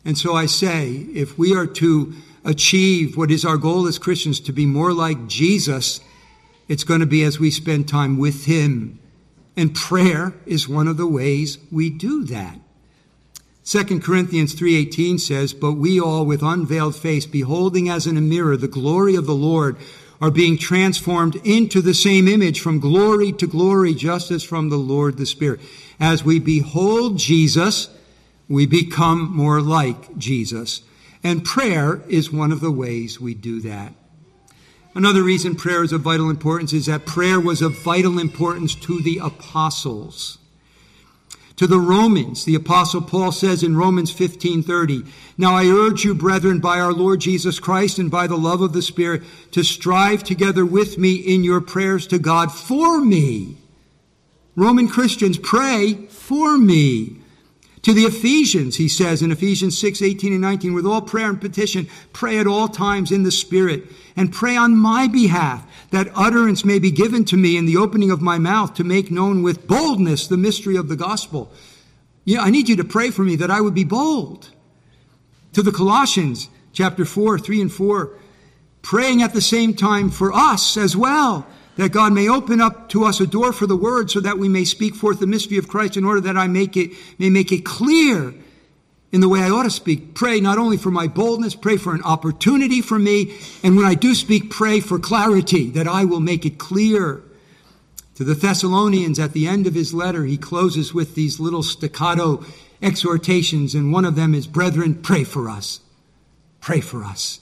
And 0.04 0.18
so 0.18 0.34
I 0.34 0.46
say, 0.46 1.06
if 1.14 1.38
we 1.38 1.56
are 1.56 1.66
to 1.66 2.12
achieve 2.44 3.16
what 3.16 3.30
is 3.30 3.44
our 3.44 3.56
goal 3.56 3.86
as 3.86 3.98
Christians, 3.98 4.38
to 4.40 4.52
be 4.52 4.66
more 4.66 4.92
like 4.92 5.26
Jesus, 5.26 6.00
it's 6.68 6.84
going 6.84 7.00
to 7.00 7.06
be 7.06 7.22
as 7.24 7.40
we 7.40 7.50
spend 7.50 7.88
time 7.88 8.18
with 8.18 8.44
Him. 8.44 8.98
And 9.56 9.74
prayer 9.74 10.34
is 10.44 10.68
one 10.68 10.88
of 10.88 10.98
the 10.98 11.06
ways 11.06 11.58
we 11.72 11.88
do 11.88 12.24
that. 12.24 12.58
2 13.64 14.00
Corinthians 14.00 14.52
3:18 14.52 15.18
says, 15.18 15.54
"But 15.54 15.72
we 15.72 15.98
all 15.98 16.26
with 16.26 16.42
unveiled 16.42 16.96
face 16.96 17.24
beholding 17.24 17.88
as 17.88 18.06
in 18.06 18.18
a 18.18 18.20
mirror 18.20 18.58
the 18.58 18.68
glory 18.68 19.14
of 19.14 19.24
the 19.24 19.34
Lord 19.34 19.76
are 20.20 20.30
being 20.30 20.56
transformed 20.56 21.36
into 21.44 21.80
the 21.80 21.94
same 21.94 22.28
image 22.28 22.60
from 22.60 22.80
glory 22.80 23.32
to 23.32 23.46
glory, 23.46 23.94
just 23.94 24.30
as 24.30 24.42
from 24.42 24.68
the 24.68 24.76
Lord 24.76 25.16
the 25.16 25.26
Spirit. 25.26 25.60
As 25.98 26.24
we 26.24 26.38
behold 26.38 27.18
Jesus, 27.18 27.88
we 28.48 28.66
become 28.66 29.34
more 29.34 29.60
like 29.60 30.16
Jesus. 30.16 30.82
And 31.22 31.44
prayer 31.44 32.02
is 32.08 32.32
one 32.32 32.52
of 32.52 32.60
the 32.60 32.70
ways 32.70 33.20
we 33.20 33.34
do 33.34 33.60
that. 33.62 33.94
Another 34.94 35.22
reason 35.22 35.56
prayer 35.56 35.82
is 35.82 35.92
of 35.92 36.02
vital 36.02 36.30
importance 36.30 36.72
is 36.72 36.86
that 36.86 37.06
prayer 37.06 37.40
was 37.40 37.62
of 37.62 37.76
vital 37.78 38.18
importance 38.18 38.74
to 38.76 39.00
the 39.00 39.18
apostles. 39.18 40.38
To 41.56 41.68
the 41.68 41.78
Romans, 41.78 42.44
the 42.44 42.56
apostle 42.56 43.00
Paul 43.00 43.30
says 43.30 43.62
in 43.62 43.76
Romans 43.76 44.10
15:30, 44.10 45.04
"Now 45.38 45.54
I 45.54 45.66
urge 45.66 46.04
you, 46.04 46.12
brethren, 46.14 46.58
by 46.58 46.80
our 46.80 46.92
Lord 46.92 47.20
Jesus 47.20 47.60
Christ 47.60 47.98
and 47.98 48.10
by 48.10 48.26
the 48.26 48.36
love 48.36 48.60
of 48.60 48.72
the 48.72 48.82
Spirit, 48.82 49.22
to 49.52 49.62
strive 49.62 50.24
together 50.24 50.66
with 50.66 50.98
me 50.98 51.14
in 51.14 51.44
your 51.44 51.60
prayers 51.60 52.08
to 52.08 52.18
God 52.18 52.50
for 52.50 53.00
me." 53.00 53.56
Roman 54.56 54.88
Christians 54.88 55.38
pray 55.38 56.06
for 56.10 56.58
me. 56.58 57.18
To 57.84 57.92
the 57.92 58.04
Ephesians, 58.04 58.76
he 58.76 58.88
says 58.88 59.20
in 59.20 59.30
Ephesians 59.30 59.78
6, 59.78 60.00
18 60.00 60.32
and 60.32 60.40
19, 60.40 60.72
with 60.72 60.86
all 60.86 61.02
prayer 61.02 61.28
and 61.28 61.38
petition, 61.38 61.86
pray 62.14 62.38
at 62.38 62.46
all 62.46 62.66
times 62.66 63.12
in 63.12 63.24
the 63.24 63.30
Spirit, 63.30 63.84
and 64.16 64.32
pray 64.32 64.56
on 64.56 64.74
my 64.74 65.06
behalf, 65.06 65.66
that 65.90 66.10
utterance 66.14 66.64
may 66.64 66.78
be 66.78 66.90
given 66.90 67.26
to 67.26 67.36
me 67.36 67.58
in 67.58 67.66
the 67.66 67.76
opening 67.76 68.10
of 68.10 68.22
my 68.22 68.38
mouth 68.38 68.72
to 68.74 68.84
make 68.84 69.10
known 69.10 69.42
with 69.42 69.66
boldness 69.66 70.26
the 70.26 70.38
mystery 70.38 70.76
of 70.76 70.88
the 70.88 70.96
gospel. 70.96 71.52
Yeah, 72.24 72.40
I 72.40 72.48
need 72.48 72.70
you 72.70 72.76
to 72.76 72.84
pray 72.84 73.10
for 73.10 73.22
me 73.22 73.36
that 73.36 73.50
I 73.50 73.60
would 73.60 73.74
be 73.74 73.84
bold. 73.84 74.48
To 75.52 75.62
the 75.62 75.70
Colossians, 75.70 76.48
chapter 76.72 77.04
4, 77.04 77.38
3 77.38 77.60
and 77.60 77.72
4, 77.72 78.18
praying 78.80 79.20
at 79.20 79.34
the 79.34 79.42
same 79.42 79.74
time 79.74 80.08
for 80.08 80.32
us 80.32 80.78
as 80.78 80.96
well 80.96 81.46
that 81.76 81.92
God 81.92 82.12
may 82.12 82.28
open 82.28 82.60
up 82.60 82.88
to 82.90 83.04
us 83.04 83.20
a 83.20 83.26
door 83.26 83.52
for 83.52 83.66
the 83.66 83.76
word 83.76 84.10
so 84.10 84.20
that 84.20 84.38
we 84.38 84.48
may 84.48 84.64
speak 84.64 84.94
forth 84.94 85.20
the 85.20 85.26
mystery 85.26 85.58
of 85.58 85.68
Christ 85.68 85.96
in 85.96 86.04
order 86.04 86.20
that 86.22 86.36
I 86.36 86.46
make 86.46 86.76
it, 86.76 86.92
may 87.18 87.30
make 87.30 87.50
it 87.50 87.64
clear 87.64 88.34
in 89.12 89.20
the 89.20 89.28
way 89.28 89.40
I 89.40 89.50
ought 89.50 89.64
to 89.64 89.70
speak. 89.70 90.14
Pray 90.14 90.40
not 90.40 90.58
only 90.58 90.76
for 90.76 90.90
my 90.90 91.06
boldness, 91.06 91.54
pray 91.54 91.76
for 91.76 91.94
an 91.94 92.02
opportunity 92.02 92.80
for 92.80 92.98
me. 92.98 93.36
And 93.62 93.76
when 93.76 93.86
I 93.86 93.94
do 93.94 94.14
speak, 94.14 94.50
pray 94.50 94.80
for 94.80 94.98
clarity 94.98 95.70
that 95.70 95.86
I 95.88 96.04
will 96.04 96.20
make 96.20 96.44
it 96.44 96.58
clear. 96.58 97.22
To 98.16 98.24
the 98.24 98.34
Thessalonians 98.34 99.18
at 99.18 99.32
the 99.32 99.48
end 99.48 99.66
of 99.66 99.74
his 99.74 99.92
letter, 99.92 100.24
he 100.24 100.36
closes 100.36 100.94
with 100.94 101.16
these 101.16 101.40
little 101.40 101.64
staccato 101.64 102.44
exhortations. 102.80 103.74
And 103.74 103.92
one 103.92 104.04
of 104.04 104.14
them 104.14 104.34
is, 104.34 104.46
brethren, 104.46 104.94
pray 105.02 105.24
for 105.24 105.48
us. 105.48 105.80
Pray 106.60 106.80
for 106.80 107.04
us. 107.04 107.40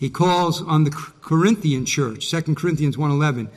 He 0.00 0.08
calls 0.08 0.62
on 0.62 0.84
the 0.84 0.90
Corinthian 0.90 1.84
church, 1.84 2.26
2 2.26 2.56
Corinthians 2.56 2.96
1:11. 2.96 3.48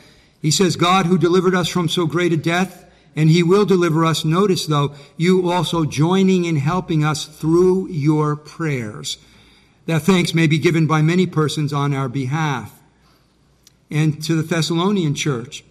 He 0.42 0.52
says, 0.52 0.76
"God 0.76 1.06
who 1.06 1.18
delivered 1.18 1.56
us 1.56 1.70
from 1.70 1.88
so 1.88 2.06
great 2.06 2.34
a 2.34 2.38
death, 2.38 2.84
and 3.16 3.30
he 3.30 3.42
will 3.42 3.64
deliver 3.64 4.04
us. 4.04 4.26
Notice 4.26 4.66
though, 4.66 4.92
you 5.16 5.50
also 5.50 5.86
joining 5.86 6.44
in 6.44 6.58
helping 6.58 7.02
us 7.02 7.24
through 7.24 7.88
your 7.88 8.36
prayers, 8.36 9.18
that 9.86 10.04
thanks 10.04 10.34
may 10.34 10.46
be 10.46 10.58
given 10.58 10.86
by 10.86 11.02
many 11.02 11.26
persons 11.26 11.72
on 11.72 11.94
our 11.94 12.10
behalf." 12.10 12.74
And 13.90 14.22
to 14.24 14.36
the 14.36 14.44
Thessalonian 14.44 15.16
church, 15.16 15.64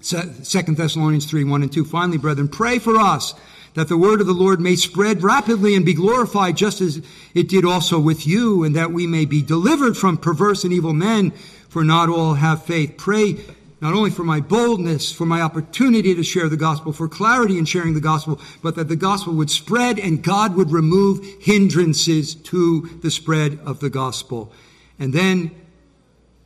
2 0.00 0.76
Thessalonians 0.76 1.24
3, 1.24 1.42
1 1.42 1.62
and 1.62 1.72
2. 1.72 1.84
Finally, 1.84 2.18
brethren, 2.18 2.46
pray 2.46 2.78
for 2.78 3.00
us 3.00 3.34
that 3.74 3.88
the 3.88 3.96
word 3.96 4.20
of 4.20 4.26
the 4.26 4.32
Lord 4.32 4.60
may 4.60 4.76
spread 4.76 5.22
rapidly 5.22 5.74
and 5.74 5.84
be 5.84 5.94
glorified 5.94 6.56
just 6.56 6.80
as 6.80 7.02
it 7.34 7.48
did 7.48 7.64
also 7.64 7.98
with 7.98 8.26
you, 8.26 8.64
and 8.64 8.74
that 8.74 8.92
we 8.92 9.06
may 9.06 9.24
be 9.24 9.42
delivered 9.42 9.96
from 9.96 10.16
perverse 10.16 10.64
and 10.64 10.72
evil 10.72 10.92
men, 10.92 11.30
for 11.68 11.84
not 11.84 12.08
all 12.08 12.34
have 12.34 12.64
faith. 12.64 12.96
Pray 12.96 13.36
not 13.80 13.94
only 13.94 14.10
for 14.10 14.24
my 14.24 14.40
boldness, 14.40 15.12
for 15.12 15.24
my 15.24 15.40
opportunity 15.40 16.14
to 16.14 16.22
share 16.22 16.48
the 16.48 16.56
gospel, 16.56 16.92
for 16.92 17.08
clarity 17.08 17.58
in 17.58 17.64
sharing 17.64 17.94
the 17.94 18.00
gospel, 18.00 18.40
but 18.62 18.74
that 18.74 18.88
the 18.88 18.96
gospel 18.96 19.32
would 19.34 19.50
spread 19.50 19.98
and 19.98 20.22
God 20.22 20.56
would 20.56 20.72
remove 20.72 21.24
hindrances 21.40 22.34
to 22.34 22.88
the 23.02 23.10
spread 23.10 23.60
of 23.64 23.78
the 23.80 23.90
gospel. 23.90 24.52
And 24.98 25.12
then 25.12 25.52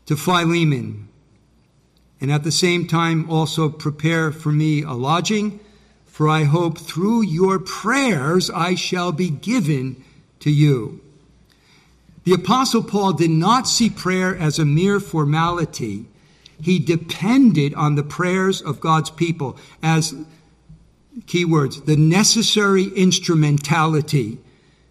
to 0.07 0.17
Philemon, 0.17 1.09
and 2.21 2.31
at 2.31 2.45
the 2.45 2.52
same 2.52 2.87
time 2.87 3.29
also 3.31 3.71
prepare 3.71 4.31
for 4.31 4.52
me 4.52 4.83
a 4.83 4.93
lodging, 4.93 5.59
for 6.12 6.28
I 6.28 6.45
hope 6.45 6.76
through 6.76 7.23
your 7.23 7.59
prayers 7.59 8.50
I 8.50 8.75
shall 8.75 9.12
be 9.12 9.31
given 9.31 10.04
to 10.40 10.50
you. 10.50 11.00
The 12.25 12.35
Apostle 12.35 12.83
Paul 12.83 13.14
did 13.14 13.31
not 13.31 13.66
see 13.66 13.88
prayer 13.88 14.37
as 14.37 14.59
a 14.59 14.66
mere 14.66 15.00
formality. 15.00 16.04
He 16.61 16.78
depended 16.78 17.73
on 17.73 17.95
the 17.95 18.02
prayers 18.02 18.61
of 18.61 18.78
God's 18.78 19.09
people 19.09 19.57
as, 19.83 20.14
keywords, 21.21 21.87
the 21.87 21.97
necessary 21.97 22.88
instrumentality 22.95 24.37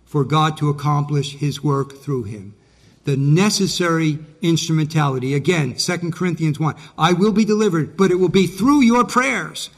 for 0.03 0.23
God 0.23 0.57
to 0.57 0.69
accomplish 0.69 1.35
his 1.35 1.63
work 1.63 1.97
through 1.97 2.23
him. 2.23 2.55
The 3.03 3.15
necessary 3.15 4.17
instrumentality. 4.41 5.35
Again, 5.35 5.75
2 5.75 6.09
Corinthians 6.09 6.59
1. 6.59 6.75
I 6.97 7.13
will 7.13 7.31
be 7.31 7.45
delivered, 7.45 7.95
but 7.95 8.09
it 8.09 8.15
will 8.15 8.27
be 8.27 8.47
through 8.47 8.81
your 8.81 9.05
prayers. 9.05 9.69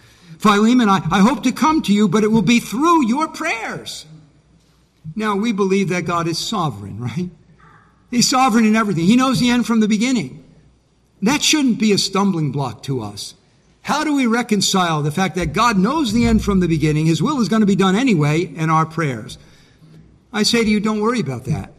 Philemon, 0.43 0.89
I, 0.89 0.99
I 1.09 1.19
hope 1.21 1.43
to 1.43 1.53
come 1.53 1.81
to 1.83 1.93
you, 1.93 2.09
but 2.09 2.25
it 2.25 2.27
will 2.27 2.41
be 2.41 2.59
through 2.59 3.07
your 3.07 3.29
prayers. 3.29 4.05
Now, 5.15 5.37
we 5.37 5.53
believe 5.53 5.87
that 5.87 6.01
God 6.01 6.27
is 6.27 6.37
sovereign, 6.37 6.99
right? 6.99 7.29
He's 8.11 8.29
sovereign 8.29 8.65
in 8.65 8.75
everything. 8.75 9.05
He 9.05 9.15
knows 9.15 9.39
the 9.39 9.49
end 9.49 9.65
from 9.65 9.79
the 9.79 9.87
beginning. 9.87 10.43
That 11.21 11.41
shouldn't 11.41 11.79
be 11.79 11.93
a 11.93 11.97
stumbling 11.97 12.51
block 12.51 12.83
to 12.83 13.01
us. 13.01 13.35
How 13.83 14.03
do 14.03 14.13
we 14.13 14.27
reconcile 14.27 15.01
the 15.01 15.11
fact 15.11 15.35
that 15.35 15.53
God 15.53 15.77
knows 15.77 16.11
the 16.11 16.25
end 16.25 16.43
from 16.43 16.59
the 16.59 16.67
beginning, 16.67 17.05
His 17.05 17.23
will 17.23 17.39
is 17.39 17.47
going 17.47 17.61
to 17.61 17.65
be 17.65 17.77
done 17.77 17.95
anyway, 17.95 18.53
and 18.57 18.69
our 18.69 18.85
prayers? 18.85 19.37
I 20.33 20.43
say 20.43 20.61
to 20.65 20.69
you, 20.69 20.81
don't 20.81 20.99
worry 20.99 21.21
about 21.21 21.45
that. 21.45 21.71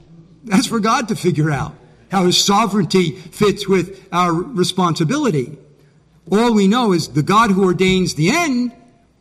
That's 0.43 0.67
for 0.67 0.81
God 0.81 1.09
to 1.09 1.17
figure 1.17 1.51
out 1.51 1.75
how 2.11 2.25
His 2.25 2.43
sovereignty 2.43 3.11
fits 3.11 3.69
with 3.69 4.09
our 4.11 4.33
responsibility. 4.33 5.59
All 6.31 6.55
we 6.55 6.67
know 6.67 6.93
is 6.93 7.09
the 7.09 7.23
God 7.23 7.51
who 7.51 7.65
ordains 7.65 8.15
the 8.15 8.31
end 8.31 8.73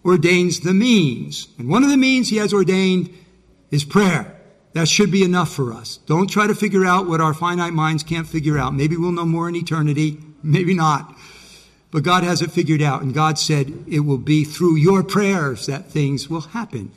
ordains 0.06 0.60
the 0.60 0.74
means. 0.74 1.48
And 1.58 1.70
one 1.70 1.84
of 1.84 1.90
the 1.90 1.98
means 1.98 2.30
He 2.30 2.38
has 2.38 2.54
ordained 2.54 3.10
is 3.72 3.84
prayer. 3.84 4.40
That 4.74 4.88
should 4.88 5.12
be 5.12 5.24
enough 5.24 5.54
for 5.54 5.72
us. 5.72 5.98
Don't 6.08 6.30
try 6.30 6.48
to 6.48 6.56
figure 6.56 6.86
out 6.86 7.08
what 7.08 7.22
our 7.22 7.34
finite 7.34 7.74
minds 7.74 8.04
can't 8.04 8.28
figure 8.28 8.58
out. 8.58 8.74
Maybe 8.74 8.98
we'll 8.98 9.12
know 9.12 9.26
more 9.26 9.48
in 9.48 9.56
eternity, 9.56 10.18
maybe 10.44 10.74
not. 10.74 11.16
But 11.92 12.04
God 12.04 12.24
has 12.24 12.42
it 12.42 12.52
figured 12.52 12.82
out, 12.82 13.04
and 13.04 13.14
God 13.14 13.38
said 13.38 13.86
it 13.88 14.00
will 14.00 14.18
be 14.18 14.44
through 14.44 14.78
your 14.78 15.04
prayers 15.04 15.68
that 15.68 15.92
things 15.92 16.28
will 16.28 16.42
happen. 16.42 16.92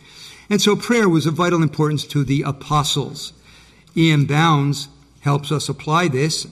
And 0.49 0.63
so 0.63 0.75
prayer 0.75 1.09
was 1.09 1.27
of 1.27 1.35
vital 1.35 1.63
importance 1.63 2.07
to 2.07 2.25
the 2.25 2.43
apostles. 2.43 3.35
E.M. 3.95 4.25
Bounds 4.25 4.89
helps 5.21 5.53
us 5.53 5.69
apply 5.69 6.09
this. 6.09 6.47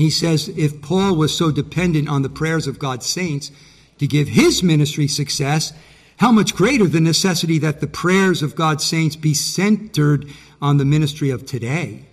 He 0.00 0.08
says 0.08 0.48
if 0.56 0.80
Paul 0.80 1.14
was 1.14 1.36
so 1.36 1.50
dependent 1.50 2.08
on 2.08 2.22
the 2.22 2.30
prayers 2.30 2.66
of 2.66 2.78
God's 2.78 3.04
saints 3.04 3.52
to 3.98 4.06
give 4.06 4.28
his 4.28 4.62
ministry 4.62 5.06
success, 5.06 5.74
how 6.16 6.32
much 6.32 6.54
greater 6.54 6.86
the 6.86 7.02
necessity 7.02 7.58
that 7.58 7.82
the 7.82 7.86
prayers 7.86 8.42
of 8.42 8.56
God's 8.56 8.82
saints 8.82 9.14
be 9.14 9.34
centered 9.34 10.26
on 10.62 10.78
the 10.78 10.86
ministry 10.86 11.28
of 11.28 11.44
today. 11.44 12.06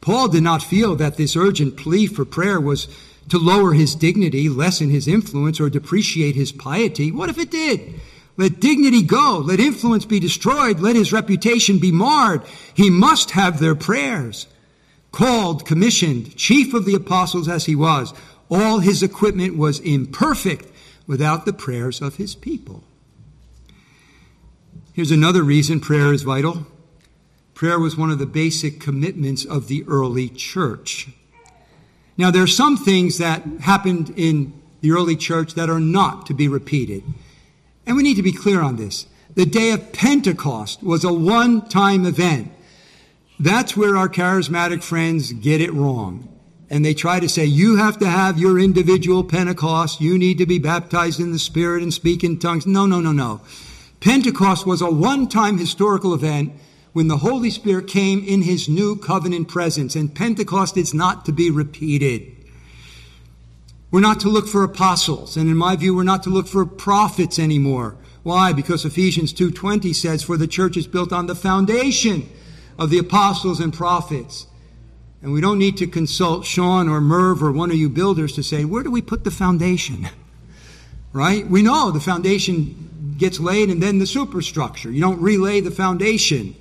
Paul 0.00 0.26
did 0.26 0.42
not 0.42 0.64
feel 0.64 0.96
that 0.96 1.16
this 1.16 1.36
urgent 1.36 1.76
plea 1.76 2.08
for 2.08 2.24
prayer 2.24 2.60
was 2.60 2.88
to 3.28 3.38
lower 3.38 3.72
his 3.72 3.94
dignity, 3.94 4.48
lessen 4.48 4.90
his 4.90 5.06
influence, 5.06 5.60
or 5.60 5.70
depreciate 5.70 6.34
his 6.34 6.50
piety. 6.50 7.12
What 7.12 7.28
if 7.28 7.38
it 7.38 7.52
did? 7.52 8.00
Let 8.36 8.58
dignity 8.58 9.02
go. 9.02 9.40
Let 9.44 9.60
influence 9.60 10.04
be 10.04 10.18
destroyed. 10.18 10.80
Let 10.80 10.96
his 10.96 11.12
reputation 11.12 11.78
be 11.78 11.92
marred. 11.92 12.42
He 12.74 12.90
must 12.90 13.30
have 13.30 13.60
their 13.60 13.76
prayers. 13.76 14.48
Called, 15.12 15.66
commissioned, 15.66 16.36
chief 16.36 16.74
of 16.74 16.84
the 16.84 16.94
apostles 16.94 17.48
as 17.48 17.64
he 17.64 17.74
was, 17.74 18.12
all 18.50 18.80
his 18.80 19.02
equipment 19.02 19.56
was 19.56 19.80
imperfect 19.80 20.70
without 21.06 21.44
the 21.44 21.52
prayers 21.52 22.00
of 22.00 22.16
his 22.16 22.34
people. 22.34 22.84
Here's 24.92 25.10
another 25.10 25.42
reason 25.42 25.80
prayer 25.80 26.12
is 26.12 26.22
vital. 26.22 26.66
Prayer 27.54 27.78
was 27.78 27.96
one 27.96 28.10
of 28.10 28.18
the 28.18 28.26
basic 28.26 28.80
commitments 28.80 29.44
of 29.44 29.68
the 29.68 29.84
early 29.88 30.28
church. 30.28 31.08
Now, 32.16 32.30
there 32.30 32.42
are 32.42 32.48
some 32.48 32.76
things 32.76 33.18
that 33.18 33.42
happened 33.60 34.12
in 34.16 34.52
the 34.80 34.92
early 34.92 35.16
church 35.16 35.54
that 35.54 35.70
are 35.70 35.80
not 35.80 36.26
to 36.26 36.34
be 36.34 36.48
repeated. 36.48 37.02
And 37.86 37.96
we 37.96 38.02
need 38.02 38.16
to 38.16 38.22
be 38.22 38.32
clear 38.32 38.60
on 38.60 38.76
this. 38.76 39.06
The 39.34 39.46
day 39.46 39.70
of 39.70 39.92
Pentecost 39.92 40.82
was 40.82 41.04
a 41.04 41.12
one 41.12 41.68
time 41.68 42.04
event. 42.04 42.50
That's 43.40 43.76
where 43.76 43.96
our 43.96 44.08
charismatic 44.08 44.82
friends 44.82 45.32
get 45.32 45.60
it 45.60 45.72
wrong. 45.72 46.28
And 46.70 46.84
they 46.84 46.92
try 46.92 47.20
to 47.20 47.28
say, 47.28 47.44
you 47.44 47.76
have 47.76 47.98
to 47.98 48.08
have 48.08 48.38
your 48.38 48.58
individual 48.58 49.24
Pentecost. 49.24 50.00
You 50.00 50.18
need 50.18 50.38
to 50.38 50.46
be 50.46 50.58
baptized 50.58 51.20
in 51.20 51.32
the 51.32 51.38
Spirit 51.38 51.82
and 51.82 51.94
speak 51.94 52.24
in 52.24 52.38
tongues. 52.38 52.66
No, 52.66 52.84
no, 52.84 53.00
no, 53.00 53.12
no. 53.12 53.40
Pentecost 54.00 54.66
was 54.66 54.82
a 54.82 54.90
one 54.90 55.28
time 55.28 55.56
historical 55.56 56.12
event 56.12 56.52
when 56.92 57.08
the 57.08 57.18
Holy 57.18 57.50
Spirit 57.50 57.86
came 57.86 58.24
in 58.24 58.42
his 58.42 58.68
new 58.68 58.96
covenant 58.96 59.48
presence. 59.48 59.94
And 59.94 60.14
Pentecost 60.14 60.76
is 60.76 60.92
not 60.92 61.24
to 61.24 61.32
be 61.32 61.50
repeated. 61.50 62.34
We're 63.90 64.00
not 64.00 64.20
to 64.20 64.28
look 64.28 64.46
for 64.46 64.64
apostles, 64.64 65.38
and 65.38 65.48
in 65.48 65.56
my 65.56 65.74
view, 65.74 65.94
we're 65.94 66.02
not 66.02 66.22
to 66.24 66.30
look 66.30 66.46
for 66.46 66.66
prophets 66.66 67.38
anymore. 67.38 67.96
Why? 68.22 68.52
Because 68.52 68.84
Ephesians 68.84 69.32
2:20 69.32 69.94
says, 69.94 70.22
"For 70.22 70.36
the 70.36 70.46
church 70.46 70.76
is 70.76 70.86
built 70.86 71.10
on 71.10 71.26
the 71.26 71.34
foundation 71.34 72.28
of 72.78 72.90
the 72.90 72.98
apostles 72.98 73.60
and 73.60 73.72
prophets." 73.72 74.46
And 75.20 75.32
we 75.32 75.40
don't 75.40 75.58
need 75.58 75.76
to 75.78 75.86
consult 75.88 76.44
Sean 76.44 76.88
or 76.88 77.00
Merv 77.00 77.42
or 77.42 77.50
one 77.50 77.72
of 77.72 77.76
you 77.76 77.88
builders 77.88 78.34
to 78.34 78.42
say, 78.42 78.64
where 78.64 78.84
do 78.84 78.90
we 78.92 79.02
put 79.02 79.24
the 79.24 79.32
foundation? 79.32 80.08
right? 81.12 81.44
We 81.44 81.60
know 81.60 81.90
the 81.90 81.98
foundation 81.98 83.16
gets 83.18 83.40
laid 83.40 83.68
and 83.68 83.82
then 83.82 83.98
the 83.98 84.06
superstructure. 84.06 84.92
You 84.92 85.00
don't 85.00 85.20
relay 85.20 85.60
the 85.60 85.72
foundation. 85.72 86.54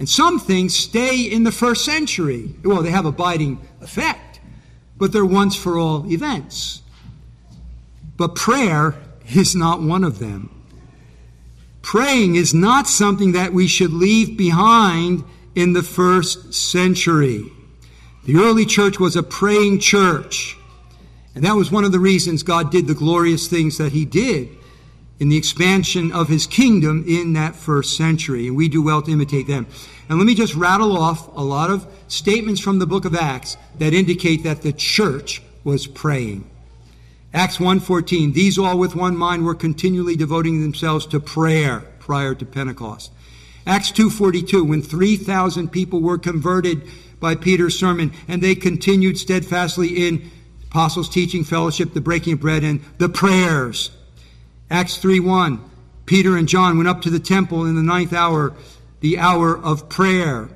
And 0.00 0.08
some 0.08 0.40
things 0.40 0.74
stay 0.74 1.20
in 1.20 1.44
the 1.44 1.52
first 1.52 1.84
century. 1.84 2.56
Well, 2.64 2.82
they 2.82 2.90
have 2.90 3.06
abiding 3.06 3.60
effect 3.80 4.26
but 4.98 5.12
they're 5.12 5.24
once 5.24 5.54
for 5.54 5.78
all 5.78 6.10
events. 6.10 6.82
But 8.16 8.34
prayer 8.34 8.94
is 9.34 9.54
not 9.54 9.82
one 9.82 10.04
of 10.04 10.18
them. 10.18 10.55
Praying 11.86 12.34
is 12.34 12.52
not 12.52 12.88
something 12.88 13.30
that 13.30 13.52
we 13.52 13.68
should 13.68 13.92
leave 13.92 14.36
behind 14.36 15.22
in 15.54 15.72
the 15.72 15.84
first 15.84 16.52
century. 16.52 17.44
The 18.24 18.38
early 18.38 18.66
church 18.66 18.98
was 18.98 19.14
a 19.14 19.22
praying 19.22 19.78
church. 19.78 20.58
And 21.36 21.44
that 21.44 21.54
was 21.54 21.70
one 21.70 21.84
of 21.84 21.92
the 21.92 22.00
reasons 22.00 22.42
God 22.42 22.72
did 22.72 22.88
the 22.88 22.94
glorious 22.94 23.46
things 23.46 23.78
that 23.78 23.92
He 23.92 24.04
did 24.04 24.48
in 25.20 25.28
the 25.28 25.36
expansion 25.36 26.10
of 26.10 26.26
His 26.26 26.48
kingdom 26.48 27.04
in 27.06 27.34
that 27.34 27.54
first 27.54 27.96
century. 27.96 28.48
And 28.48 28.56
we 28.56 28.68
do 28.68 28.82
well 28.82 29.00
to 29.02 29.12
imitate 29.12 29.46
them. 29.46 29.68
And 30.08 30.18
let 30.18 30.26
me 30.26 30.34
just 30.34 30.56
rattle 30.56 30.98
off 30.98 31.28
a 31.36 31.40
lot 31.40 31.70
of 31.70 31.86
statements 32.08 32.60
from 32.60 32.80
the 32.80 32.86
book 32.88 33.04
of 33.04 33.14
Acts 33.14 33.56
that 33.78 33.94
indicate 33.94 34.42
that 34.42 34.62
the 34.62 34.72
church 34.72 35.40
was 35.62 35.86
praying. 35.86 36.50
Acts 37.36 37.58
1:14 37.58 38.32
These 38.32 38.56
all 38.56 38.78
with 38.78 38.96
one 38.96 39.14
mind 39.14 39.44
were 39.44 39.54
continually 39.54 40.16
devoting 40.16 40.62
themselves 40.62 41.04
to 41.04 41.20
prayer 41.20 41.80
prior 41.98 42.34
to 42.34 42.46
Pentecost. 42.46 43.12
Acts 43.66 43.90
2:42 43.90 44.64
when 44.64 44.80
3000 44.80 45.70
people 45.70 46.00
were 46.00 46.16
converted 46.16 46.80
by 47.20 47.34
Peter's 47.34 47.78
sermon 47.78 48.10
and 48.26 48.40
they 48.40 48.54
continued 48.54 49.18
steadfastly 49.18 50.06
in 50.08 50.30
apostles 50.70 51.10
teaching 51.10 51.44
fellowship 51.44 51.92
the 51.92 52.00
breaking 52.00 52.32
of 52.32 52.40
bread 52.40 52.64
and 52.64 52.80
the 52.96 53.10
prayers. 53.10 53.90
Acts 54.70 54.96
3:1 54.96 55.60
Peter 56.06 56.38
and 56.38 56.48
John 56.48 56.78
went 56.78 56.88
up 56.88 57.02
to 57.02 57.10
the 57.10 57.18
temple 57.18 57.66
in 57.66 57.74
the 57.74 57.82
ninth 57.82 58.14
hour 58.14 58.54
the 59.00 59.18
hour 59.18 59.54
of 59.54 59.90
prayer. 59.90 60.48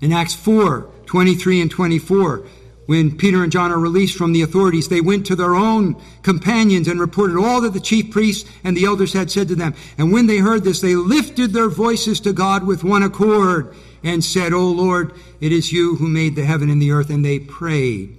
In 0.00 0.10
Acts 0.10 0.34
4 0.34 0.86
23 1.04 1.60
and 1.60 1.70
24, 1.70 2.44
when 2.86 3.16
Peter 3.16 3.42
and 3.42 3.50
John 3.50 3.72
are 3.72 3.78
released 3.78 4.16
from 4.16 4.32
the 4.32 4.42
authorities, 4.42 4.88
they 4.88 5.00
went 5.00 5.26
to 5.26 5.36
their 5.36 5.54
own 5.54 6.00
companions 6.22 6.86
and 6.86 7.00
reported 7.00 7.36
all 7.36 7.60
that 7.60 7.72
the 7.72 7.80
chief 7.80 8.12
priests 8.12 8.48
and 8.62 8.76
the 8.76 8.84
elders 8.84 9.12
had 9.12 9.30
said 9.30 9.48
to 9.48 9.56
them. 9.56 9.74
And 9.98 10.12
when 10.12 10.26
they 10.26 10.38
heard 10.38 10.62
this, 10.62 10.80
they 10.80 10.94
lifted 10.94 11.52
their 11.52 11.68
voices 11.68 12.20
to 12.20 12.32
God 12.32 12.64
with 12.64 12.84
one 12.84 13.02
accord 13.02 13.74
and 14.04 14.24
said, 14.24 14.52
O 14.52 14.70
Lord, 14.70 15.12
it 15.40 15.50
is 15.50 15.72
you 15.72 15.96
who 15.96 16.08
made 16.08 16.36
the 16.36 16.44
heaven 16.44 16.70
and 16.70 16.80
the 16.80 16.92
earth. 16.92 17.10
And 17.10 17.24
they 17.24 17.40
prayed. 17.40 18.16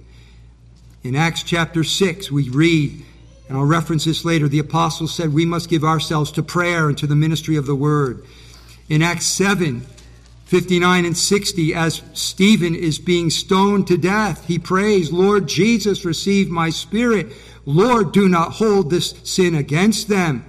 In 1.02 1.16
Acts 1.16 1.42
chapter 1.42 1.82
6, 1.82 2.30
we 2.30 2.50
read, 2.50 3.02
and 3.48 3.56
I'll 3.56 3.64
reference 3.64 4.04
this 4.04 4.24
later, 4.24 4.48
the 4.48 4.58
apostles 4.58 5.14
said, 5.14 5.32
We 5.32 5.46
must 5.46 5.70
give 5.70 5.84
ourselves 5.84 6.30
to 6.32 6.42
prayer 6.42 6.88
and 6.88 6.98
to 6.98 7.06
the 7.06 7.16
ministry 7.16 7.56
of 7.56 7.64
the 7.64 7.74
word. 7.74 8.22
In 8.90 9.00
Acts 9.00 9.26
7, 9.26 9.86
59 10.48 11.04
and 11.04 11.14
60, 11.14 11.74
as 11.74 12.00
Stephen 12.14 12.74
is 12.74 12.98
being 12.98 13.28
stoned 13.28 13.86
to 13.86 13.98
death, 13.98 14.46
he 14.46 14.58
prays, 14.58 15.12
Lord 15.12 15.46
Jesus, 15.46 16.06
receive 16.06 16.48
my 16.48 16.70
spirit. 16.70 17.34
Lord, 17.66 18.12
do 18.12 18.30
not 18.30 18.52
hold 18.52 18.88
this 18.88 19.10
sin 19.24 19.54
against 19.54 20.08
them. 20.08 20.46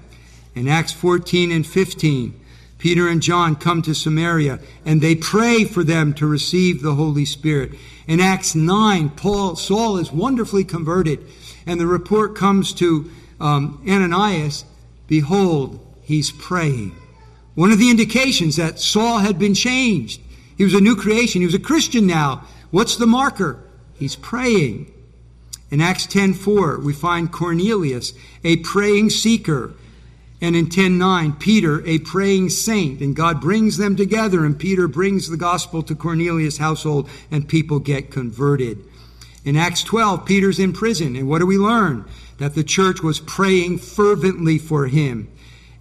In 0.56 0.70
Acts 0.70 0.94
14 0.94 1.52
and 1.52 1.68
15, 1.68 2.40
Peter 2.78 3.10
and 3.10 3.22
John 3.22 3.58
come 3.58 3.82
to 3.82 3.94
Samaria 3.94 4.60
and 4.86 5.02
they 5.02 5.16
pray 5.16 5.66
for 5.66 5.84
them 5.84 6.14
to 6.14 6.26
receive 6.26 6.82
the 6.82 6.96
Holy 6.96 7.26
Spirit. 7.26 7.74
In 8.08 8.22
Acts 8.22 8.56
9, 8.56 9.10
Paul, 9.10 9.58
Saul 9.58 9.98
is 9.98 10.14
wonderfully 10.14 10.64
converted 10.64 11.28
and 11.66 11.78
the 11.78 11.88
report 11.88 12.38
comes 12.38 12.72
to 12.76 13.12
um, 13.42 13.84
Ananias 13.86 14.64
Behold, 15.08 15.86
he's 16.04 16.32
praying. 16.32 16.96
One 17.60 17.74
of 17.74 17.78
the 17.78 17.90
indications 17.90 18.56
that 18.56 18.80
Saul 18.80 19.18
had 19.18 19.38
been 19.38 19.54
changed. 19.54 20.22
He 20.58 20.64
was 20.64 20.74
a 20.74 20.80
new 20.80 20.96
creation. 20.96 21.42
He 21.42 21.46
was 21.46 21.54
a 21.54 21.60
Christian 21.60 22.08
now. 22.08 22.46
What's 22.72 22.96
the 22.96 23.06
marker? 23.06 23.60
He's 23.96 24.16
praying. 24.16 24.90
In 25.70 25.82
Acts 25.82 26.08
10:4, 26.08 26.80
we 26.80 26.94
find 26.94 27.34
Cornelius, 27.34 28.14
a 28.46 28.56
praying 28.56 29.10
seeker. 29.10 29.74
And 30.40 30.56
in 30.56 30.68
10:9, 30.68 31.34
Peter, 31.34 31.84
a 31.86 32.00
praying 32.00 32.52
saint, 32.52 33.02
and 33.02 33.14
God 33.14 33.42
brings 33.42 33.76
them 33.76 33.98
together 33.98 34.46
and 34.46 34.58
Peter 34.58 34.88
brings 34.88 35.28
the 35.28 35.36
gospel 35.36 35.84
to 35.84 35.96
Cornelius' 35.96 36.60
household 36.60 37.10
and 37.30 37.46
people 37.46 37.80
get 37.80 38.10
converted. 38.10 38.78
In 39.44 39.58
Acts 39.58 39.84
12, 39.84 40.26
Peter's 40.26 40.60
in 40.60 40.72
prison, 40.72 41.18
and 41.18 41.28
what 41.28 41.40
do 41.40 41.46
we 41.46 41.58
learn? 41.58 42.06
That 42.38 42.56
the 42.56 42.64
church 42.64 43.04
was 43.04 43.20
praying 43.20 43.80
fervently 43.80 44.60
for 44.60 44.88
him. 44.88 45.28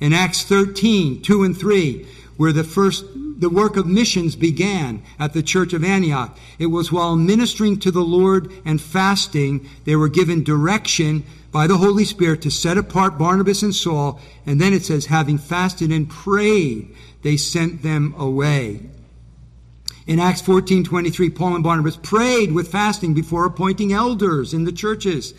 In 0.01 0.13
Acts 0.13 0.45
13, 0.45 1.23
2 1.23 1.43
and 1.43 1.57
3, 1.57 2.07
where 2.37 2.53
the 2.53 2.65
first 2.65 3.05
the 3.39 3.49
work 3.49 3.77
of 3.77 3.87
missions 3.87 4.35
began 4.35 5.01
at 5.19 5.33
the 5.33 5.43
church 5.43 5.73
of 5.73 5.85
Antioch. 5.85 6.37
It 6.59 6.67
was 6.67 6.91
while 6.91 7.15
ministering 7.15 7.79
to 7.81 7.93
the 7.93 8.03
Lord 8.03 8.53
and 8.65 8.81
fasting, 8.81 9.69
they 9.85 9.95
were 9.95 10.09
given 10.09 10.43
direction 10.43 11.23
by 11.53 11.69
the 11.69 11.79
Holy 11.79 12.05
Spirit 12.05 12.43
to 12.43 12.51
set 12.51 12.77
apart 12.77 13.17
Barnabas 13.17 13.63
and 13.63 13.75
Saul. 13.75 14.21
And 14.45 14.61
then 14.61 14.73
it 14.73 14.85
says, 14.85 15.07
having 15.07 15.39
fasted 15.39 15.93
and 15.93 16.11
prayed, 16.11 16.95
they 17.23 17.37
sent 17.37 17.83
them 17.83 18.13
away. 18.19 18.81
In 20.07 20.19
Acts 20.19 20.41
14 20.41 20.85
23, 20.85 21.31
Paul 21.31 21.55
and 21.55 21.65
Barnabas 21.65 21.97
prayed 21.97 22.53
with 22.53 22.73
fasting 22.73 23.15
before 23.15 23.45
appointing 23.45 23.93
elders 23.93 24.53
in 24.53 24.65
the 24.65 24.73
churches. 24.73 25.33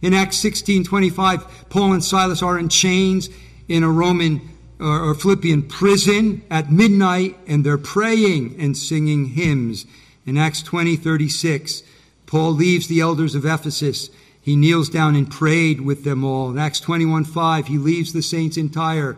In 0.00 0.14
Acts 0.14 0.36
16 0.38 0.84
25, 0.84 1.66
Paul 1.68 1.92
and 1.92 2.04
Silas 2.04 2.42
are 2.42 2.58
in 2.58 2.68
chains 2.68 3.28
in 3.68 3.82
a 3.82 3.90
Roman 3.90 4.48
or 4.80 5.14
Philippian 5.14 5.62
prison 5.62 6.42
at 6.50 6.72
midnight 6.72 7.36
and 7.46 7.64
they're 7.64 7.78
praying 7.78 8.56
and 8.58 8.76
singing 8.76 9.26
hymns. 9.26 9.86
In 10.26 10.36
Acts 10.36 10.62
20 10.62 10.96
36, 10.96 11.82
Paul 12.26 12.52
leaves 12.52 12.88
the 12.88 13.00
elders 13.00 13.34
of 13.34 13.44
Ephesus 13.44 14.10
he 14.42 14.56
kneels 14.56 14.88
down 14.88 15.14
and 15.14 15.30
prayed 15.30 15.80
with 15.80 16.02
them 16.02 16.24
all. 16.24 16.50
In 16.50 16.58
Acts 16.58 16.80
21 16.80 17.24
5, 17.24 17.68
he 17.68 17.78
leaves 17.78 18.12
the 18.12 18.22
saints 18.22 18.56
in 18.56 18.70
Tyre, 18.70 19.16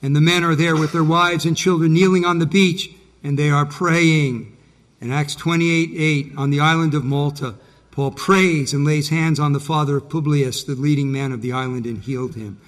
and 0.00 0.14
the 0.14 0.20
men 0.20 0.44
are 0.44 0.54
there 0.54 0.76
with 0.76 0.92
their 0.92 1.02
wives 1.02 1.44
and 1.44 1.56
children 1.56 1.92
kneeling 1.92 2.24
on 2.24 2.38
the 2.38 2.46
beach, 2.46 2.88
and 3.24 3.36
they 3.36 3.50
are 3.50 3.66
praying. 3.66 4.56
In 5.00 5.10
Acts 5.10 5.34
28 5.34 5.90
8, 5.92 6.32
on 6.36 6.50
the 6.50 6.60
island 6.60 6.94
of 6.94 7.04
Malta, 7.04 7.56
Paul 7.90 8.12
prays 8.12 8.72
and 8.72 8.84
lays 8.84 9.08
hands 9.08 9.40
on 9.40 9.52
the 9.52 9.60
father 9.60 9.96
of 9.96 10.08
Publius, 10.08 10.62
the 10.62 10.76
leading 10.76 11.10
man 11.10 11.32
of 11.32 11.42
the 11.42 11.52
island, 11.52 11.84
and 11.84 11.98
healed 11.98 12.36
him. 12.36 12.60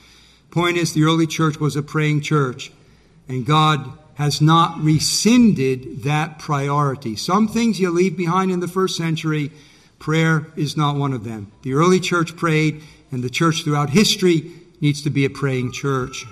Point 0.54 0.78
is, 0.78 0.94
the 0.94 1.02
early 1.02 1.26
church 1.26 1.58
was 1.58 1.76
a 1.76 1.82
praying 1.82 2.22
church, 2.22 2.72
and 3.28 3.44
God 3.44 3.98
has 4.14 4.40
not 4.40 4.78
rescinded 4.78 6.04
that 6.04 6.38
priority. 6.38 7.16
Some 7.16 7.48
things 7.48 7.80
you 7.80 7.90
leave 7.90 8.16
behind 8.16 8.52
in 8.52 8.60
the 8.60 8.68
first 8.68 8.96
century 8.96 9.50
Prayer 10.04 10.48
is 10.54 10.76
not 10.76 10.96
one 10.96 11.14
of 11.14 11.24
them. 11.24 11.50
The 11.62 11.72
early 11.72 11.98
church 11.98 12.36
prayed, 12.36 12.82
and 13.10 13.24
the 13.24 13.30
church 13.30 13.64
throughout 13.64 13.88
history 13.88 14.52
needs 14.78 15.00
to 15.00 15.08
be 15.08 15.24
a 15.24 15.30
praying 15.30 15.72
church. 15.72 16.26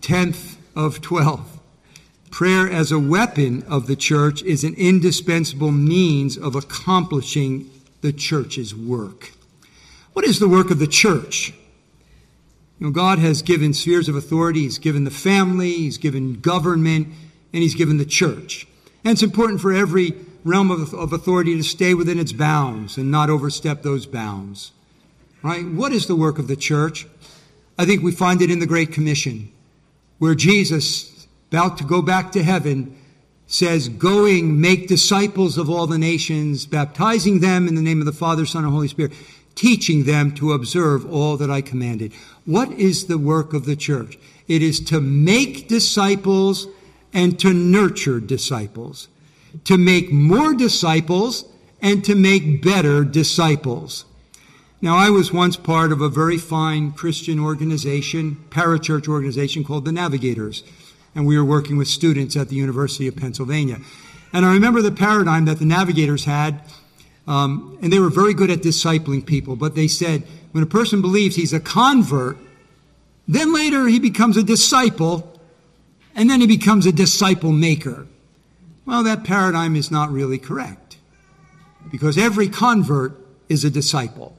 Tenth 0.00 0.56
of 0.76 1.00
twelve. 1.00 1.58
Prayer 2.30 2.70
as 2.70 2.92
a 2.92 3.00
weapon 3.00 3.64
of 3.64 3.88
the 3.88 3.96
church 3.96 4.44
is 4.44 4.62
an 4.62 4.74
indispensable 4.74 5.72
means 5.72 6.38
of 6.38 6.54
accomplishing 6.54 7.68
the 8.00 8.12
church's 8.12 8.76
work. 8.76 9.32
What 10.12 10.24
is 10.24 10.38
the 10.38 10.48
work 10.48 10.70
of 10.70 10.78
the 10.78 10.86
church? 10.86 11.52
You 12.80 12.86
know, 12.86 12.92
God 12.92 13.18
has 13.18 13.42
given 13.42 13.74
spheres 13.74 14.08
of 14.08 14.16
authority. 14.16 14.62
He's 14.62 14.78
given 14.78 15.04
the 15.04 15.10
family, 15.10 15.72
He's 15.72 15.98
given 15.98 16.40
government, 16.40 17.08
and 17.52 17.62
He's 17.62 17.74
given 17.74 17.98
the 17.98 18.06
church. 18.06 18.66
And 19.04 19.12
it's 19.12 19.22
important 19.22 19.60
for 19.60 19.72
every 19.72 20.14
realm 20.44 20.70
of, 20.70 20.94
of 20.94 21.12
authority 21.12 21.54
to 21.56 21.62
stay 21.62 21.92
within 21.92 22.18
its 22.18 22.32
bounds 22.32 22.96
and 22.96 23.10
not 23.10 23.28
overstep 23.28 23.82
those 23.82 24.06
bounds. 24.06 24.72
Right? 25.42 25.66
What 25.66 25.92
is 25.92 26.06
the 26.06 26.16
work 26.16 26.38
of 26.38 26.48
the 26.48 26.56
church? 26.56 27.06
I 27.78 27.84
think 27.84 28.02
we 28.02 28.12
find 28.12 28.40
it 28.40 28.50
in 28.50 28.60
the 28.60 28.66
Great 28.66 28.92
Commission, 28.92 29.52
where 30.18 30.34
Jesus, 30.34 31.26
about 31.50 31.78
to 31.78 31.84
go 31.84 32.00
back 32.00 32.32
to 32.32 32.42
heaven, 32.42 32.96
says, 33.46 33.88
Going, 33.88 34.60
make 34.60 34.88
disciples 34.88 35.58
of 35.58 35.68
all 35.68 35.86
the 35.86 35.98
nations, 35.98 36.64
baptizing 36.64 37.40
them 37.40 37.68
in 37.68 37.74
the 37.74 37.82
name 37.82 38.00
of 38.00 38.06
the 38.06 38.12
Father, 38.12 38.46
Son, 38.46 38.64
and 38.64 38.72
Holy 38.72 38.88
Spirit, 38.88 39.12
teaching 39.60 40.04
them 40.04 40.32
to 40.32 40.52
observe 40.52 41.10
all 41.12 41.36
that 41.36 41.50
I 41.50 41.60
commanded. 41.60 42.12
What 42.46 42.72
is 42.72 43.06
the 43.06 43.18
work 43.18 43.52
of 43.52 43.64
the 43.64 43.76
church? 43.76 44.18
It 44.48 44.62
is 44.62 44.80
to 44.86 45.00
make 45.00 45.68
disciples 45.68 46.66
and 47.12 47.38
to 47.40 47.52
nurture 47.52 48.20
disciples 48.20 49.08
to 49.64 49.78
make 49.78 50.12
more 50.12 50.54
disciples 50.54 51.44
and 51.82 52.04
to 52.04 52.14
make 52.14 52.62
better 52.62 53.04
disciples. 53.04 54.04
Now, 54.82 54.96
I 54.96 55.10
was 55.10 55.32
once 55.32 55.56
part 55.56 55.92
of 55.92 56.00
a 56.00 56.08
very 56.08 56.38
fine 56.38 56.92
Christian 56.92 57.38
organization, 57.38 58.42
parachurch 58.50 59.08
organization 59.08 59.62
called 59.62 59.84
the 59.84 59.92
Navigators, 59.92 60.62
and 61.14 61.26
we 61.26 61.36
were 61.36 61.44
working 61.44 61.76
with 61.76 61.88
students 61.88 62.36
at 62.36 62.48
the 62.48 62.56
University 62.56 63.06
of 63.06 63.16
Pennsylvania. 63.16 63.78
And 64.32 64.46
I 64.46 64.54
remember 64.54 64.80
the 64.80 64.92
paradigm 64.92 65.44
that 65.46 65.58
the 65.58 65.64
Navigators 65.66 66.24
had, 66.24 66.62
um, 67.26 67.78
and 67.82 67.92
they 67.92 67.98
were 67.98 68.10
very 68.10 68.34
good 68.34 68.50
at 68.50 68.60
discipling 68.60 69.24
people, 69.24 69.56
but 69.56 69.74
they 69.74 69.88
said 69.88 70.22
when 70.52 70.62
a 70.62 70.66
person 70.66 71.00
believes 71.00 71.36
he's 71.36 71.52
a 71.52 71.60
convert, 71.60 72.36
then 73.28 73.54
later 73.54 73.86
he 73.86 74.00
becomes 74.00 74.36
a 74.36 74.42
disciple, 74.42 75.40
and 76.14 76.28
then 76.28 76.40
he 76.40 76.46
becomes 76.46 76.86
a 76.86 76.92
disciple 76.92 77.52
maker. 77.52 78.06
Well, 78.84 79.04
that 79.04 79.24
paradigm 79.24 79.76
is 79.76 79.90
not 79.90 80.10
really 80.10 80.38
correct 80.38 80.98
because 81.90 82.18
every 82.18 82.48
convert 82.48 83.16
is 83.48 83.64
a 83.64 83.70
disciple. 83.70 84.36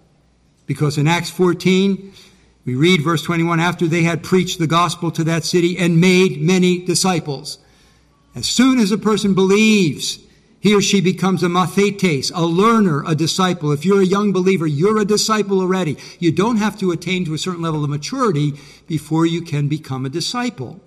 Because 0.66 0.98
in 0.98 1.08
Acts 1.08 1.30
14, 1.30 2.14
we 2.66 2.76
read 2.76 3.02
verse 3.02 3.24
21 3.24 3.60
after 3.60 3.88
they 3.88 4.04
had 4.04 4.24
preached 4.24 4.60
the 4.60 4.68
gospel 4.68 5.12
to 5.12 5.24
that 5.24 5.44
city 5.44 5.78
and 5.78 6.00
made 6.00 6.42
many 6.42 6.84
disciples. 6.86 7.58
As 8.36 8.48
soon 8.48 8.80
as 8.80 8.92
a 8.92 8.98
person 8.98 9.34
believes, 9.34 10.20
he 10.62 10.76
or 10.76 10.82
she 10.82 11.02
becomes 11.02 11.42
a 11.42 11.48
mathetes, 11.48 12.32
a 12.34 12.46
learner, 12.46 13.04
a 13.08 13.16
disciple. 13.16 13.72
If 13.72 13.84
you're 13.84 14.02
a 14.02 14.06
young 14.06 14.32
believer, 14.32 14.68
you're 14.68 15.02
a 15.02 15.06
disciple 15.06 15.60
already. 15.60 15.98
You 16.20 16.32
don't 16.32 16.58
have 16.58 16.78
to 16.80 16.92
attain 16.92 17.26
to 17.26 17.34
a 17.34 17.40
certain 17.40 17.64
level 17.64 17.84
of 17.84 17.90
maturity 17.90 18.54
before 18.88 19.26
you 19.26 19.42
can 19.42 19.68
become 19.68 20.06
a 20.06 20.10
disciple. 20.10 20.80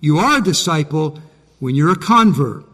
You 0.00 0.16
are 0.18 0.38
a 0.38 0.42
disciple 0.42 1.20
when 1.58 1.74
you're 1.74 1.92
a 1.92 1.96
convert. 1.96 2.64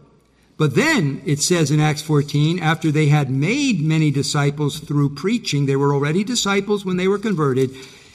But 0.57 0.75
then 0.75 1.21
it 1.25 1.39
says 1.41 1.71
in 1.71 1.81
Acts 1.81 2.01
14, 2.01 2.59
after 2.59 2.89
they 2.89 3.07
had 3.07 3.29
made 3.29 3.81
many 3.81 4.09
disciples 4.09 4.79
through 4.79 5.15
preaching, 5.15 5.65
they 5.65 5.75
were 5.75 5.93
already 5.93 6.23
disciples 6.23 6.85
when 6.85 6.95
they 6.95 7.09
were 7.09 7.19
converted. 7.19 7.71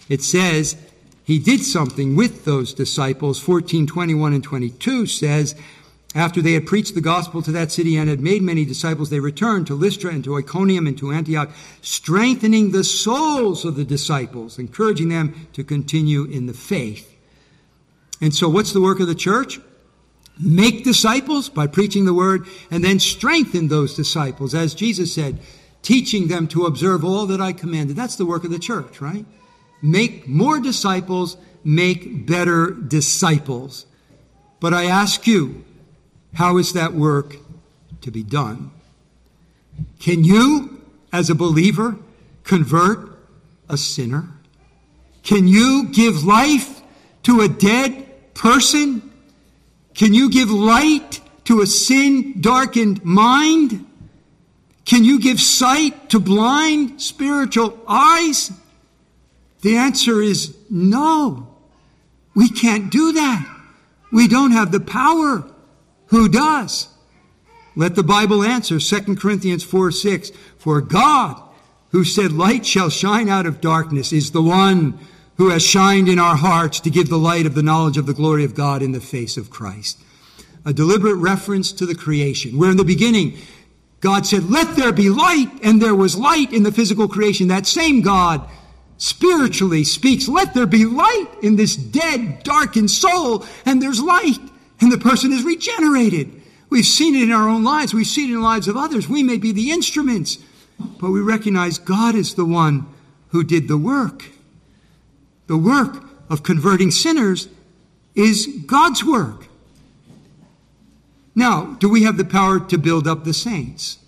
It 0.08 0.22
says 0.22 0.76
he 1.24 1.38
did 1.38 1.62
something 1.62 2.16
with 2.16 2.46
those 2.46 2.72
disciples. 2.72 3.38
14, 3.38 3.86
21 3.86 4.32
and 4.32 4.42
22 4.42 5.04
says, 5.04 5.54
after 6.14 6.42
they 6.42 6.54
had 6.54 6.66
preached 6.66 6.94
the 6.94 7.00
gospel 7.00 7.40
to 7.42 7.52
that 7.52 7.70
city 7.70 7.96
and 7.96 8.08
had 8.08 8.20
made 8.20 8.42
many 8.42 8.64
disciples, 8.64 9.10
they 9.10 9.20
returned 9.20 9.66
to 9.68 9.74
Lystra 9.74 10.12
and 10.12 10.24
to 10.24 10.36
Iconium 10.36 10.86
and 10.86 10.98
to 10.98 11.12
Antioch, 11.12 11.50
strengthening 11.82 12.72
the 12.72 12.82
souls 12.82 13.64
of 13.64 13.76
the 13.76 13.84
disciples, 13.84 14.58
encouraging 14.58 15.08
them 15.08 15.46
to 15.52 15.62
continue 15.62 16.24
in 16.24 16.46
the 16.46 16.52
faith. 16.52 17.16
And 18.20 18.34
so 18.34 18.48
what's 18.48 18.72
the 18.72 18.80
work 18.80 18.98
of 19.00 19.06
the 19.06 19.14
church? 19.14 19.60
make 20.40 20.84
disciples 20.84 21.48
by 21.48 21.66
preaching 21.66 22.04
the 22.04 22.14
word, 22.14 22.46
and 22.70 22.82
then 22.82 22.98
strengthen 22.98 23.68
those 23.68 23.94
disciples, 23.94 24.54
as 24.54 24.74
Jesus 24.74 25.14
said, 25.14 25.38
teaching 25.82 26.28
them 26.28 26.46
to 26.48 26.66
observe 26.66 27.04
all 27.04 27.26
that 27.26 27.40
I 27.40 27.52
commanded. 27.52 27.96
That's 27.96 28.16
the 28.16 28.26
work 28.26 28.44
of 28.44 28.50
the 28.50 28.58
church, 28.58 29.00
right? 29.00 29.24
Make 29.82 30.26
more 30.26 30.60
disciples, 30.60 31.36
make 31.64 32.26
better 32.26 32.70
disciples. 32.70 33.86
But 34.60 34.74
I 34.74 34.84
ask 34.84 35.26
you, 35.26 35.64
how 36.34 36.58
is 36.58 36.72
that 36.72 36.94
work 36.94 37.36
to 38.02 38.10
be 38.10 38.22
done? 38.22 38.70
Can 39.98 40.24
you, 40.24 40.82
as 41.12 41.30
a 41.30 41.34
believer, 41.34 41.96
convert 42.44 43.18
a 43.68 43.76
sinner? 43.76 44.28
Can 45.22 45.46
you 45.46 45.88
give 45.88 46.24
life 46.24 46.82
to 47.24 47.40
a 47.40 47.48
dead 47.48 48.34
person? 48.34 49.10
Can 49.94 50.14
you 50.14 50.30
give 50.30 50.50
light 50.50 51.20
to 51.44 51.60
a 51.60 51.66
sin 51.66 52.40
darkened 52.40 53.04
mind? 53.04 53.86
Can 54.84 55.04
you 55.04 55.20
give 55.20 55.40
sight 55.40 56.10
to 56.10 56.20
blind 56.20 57.00
spiritual 57.02 57.78
eyes? 57.86 58.50
The 59.62 59.76
answer 59.76 60.22
is 60.22 60.56
no. 60.70 61.46
We 62.34 62.48
can't 62.48 62.90
do 62.90 63.12
that. 63.12 63.46
We 64.10 64.26
don't 64.26 64.52
have 64.52 64.72
the 64.72 64.80
power. 64.80 65.44
Who 66.10 66.28
does? 66.28 66.88
Let 67.74 67.94
the 67.94 68.02
Bible 68.02 68.42
answer 68.42 68.78
2 68.78 69.16
Corinthians 69.16 69.64
4 69.64 69.90
6. 69.90 70.30
For 70.58 70.80
God 70.80 71.42
who 71.90 72.04
said, 72.04 72.32
Light 72.32 72.66
shall 72.66 72.90
shine 72.90 73.28
out 73.28 73.46
of 73.46 73.60
darkness, 73.60 74.12
is 74.12 74.30
the 74.30 74.42
one 74.42 74.98
who 75.36 75.48
has 75.50 75.64
shined 75.64 76.08
in 76.08 76.18
our 76.18 76.36
hearts 76.36 76.80
to 76.80 76.90
give 76.90 77.08
the 77.08 77.18
light 77.18 77.46
of 77.46 77.54
the 77.54 77.62
knowledge 77.62 77.96
of 77.96 78.06
the 78.06 78.14
glory 78.14 78.44
of 78.44 78.54
God 78.54 78.82
in 78.82 78.92
the 78.92 79.00
face 79.00 79.36
of 79.36 79.50
Christ. 79.50 79.98
A 80.66 80.72
deliberate 80.72 81.14
reference 81.14 81.72
to 81.72 81.86
the 81.86 81.94
creation, 81.94 82.58
where 82.58 82.70
in 82.70 82.76
the 82.76 82.84
beginning, 82.84 83.38
God 84.00 84.26
said, 84.26 84.50
Let 84.50 84.76
there 84.76 84.92
be 84.92 85.08
light, 85.08 85.50
and 85.62 85.80
there 85.80 85.94
was 85.94 86.16
light 86.16 86.52
in 86.52 86.62
the 86.62 86.72
physical 86.72 87.08
creation. 87.08 87.48
That 87.48 87.66
same 87.66 88.02
God 88.02 88.46
spiritually 88.98 89.84
speaks, 89.84 90.28
Let 90.28 90.54
there 90.54 90.66
be 90.66 90.84
light 90.84 91.28
in 91.42 91.56
this 91.56 91.76
dead, 91.76 92.42
darkened 92.42 92.90
soul, 92.90 93.46
and 93.64 93.80
there's 93.80 94.02
light, 94.02 94.38
and 94.80 94.90
the 94.90 94.98
person 94.98 95.32
is 95.32 95.42
regenerated. 95.44 96.30
We've 96.70 96.86
seen 96.86 97.14
it 97.14 97.24
in 97.24 97.32
our 97.32 97.48
own 97.48 97.64
lives, 97.64 97.92
we've 97.92 98.06
seen 98.06 98.30
it 98.30 98.34
in 98.34 98.40
the 98.40 98.44
lives 98.44 98.68
of 98.68 98.76
others. 98.76 99.08
We 99.08 99.22
may 99.22 99.36
be 99.36 99.52
the 99.52 99.70
instruments, 99.70 100.38
but 100.78 101.10
we 101.10 101.20
recognize 101.20 101.78
God 101.78 102.14
is 102.14 102.34
the 102.34 102.44
one 102.44 102.86
who 103.28 103.44
did 103.44 103.68
the 103.68 103.78
work. 103.78 104.24
The 105.46 105.56
work 105.56 106.04
of 106.28 106.42
converting 106.42 106.90
sinners 106.90 107.48
is 108.14 108.46
God's 108.66 109.04
work. 109.04 109.48
Now, 111.34 111.76
do 111.80 111.88
we 111.88 112.04
have 112.04 112.16
the 112.16 112.24
power 112.24 112.60
to 112.60 112.78
build 112.78 113.06
up 113.06 113.24
the 113.24 113.34
saints? 113.34 113.98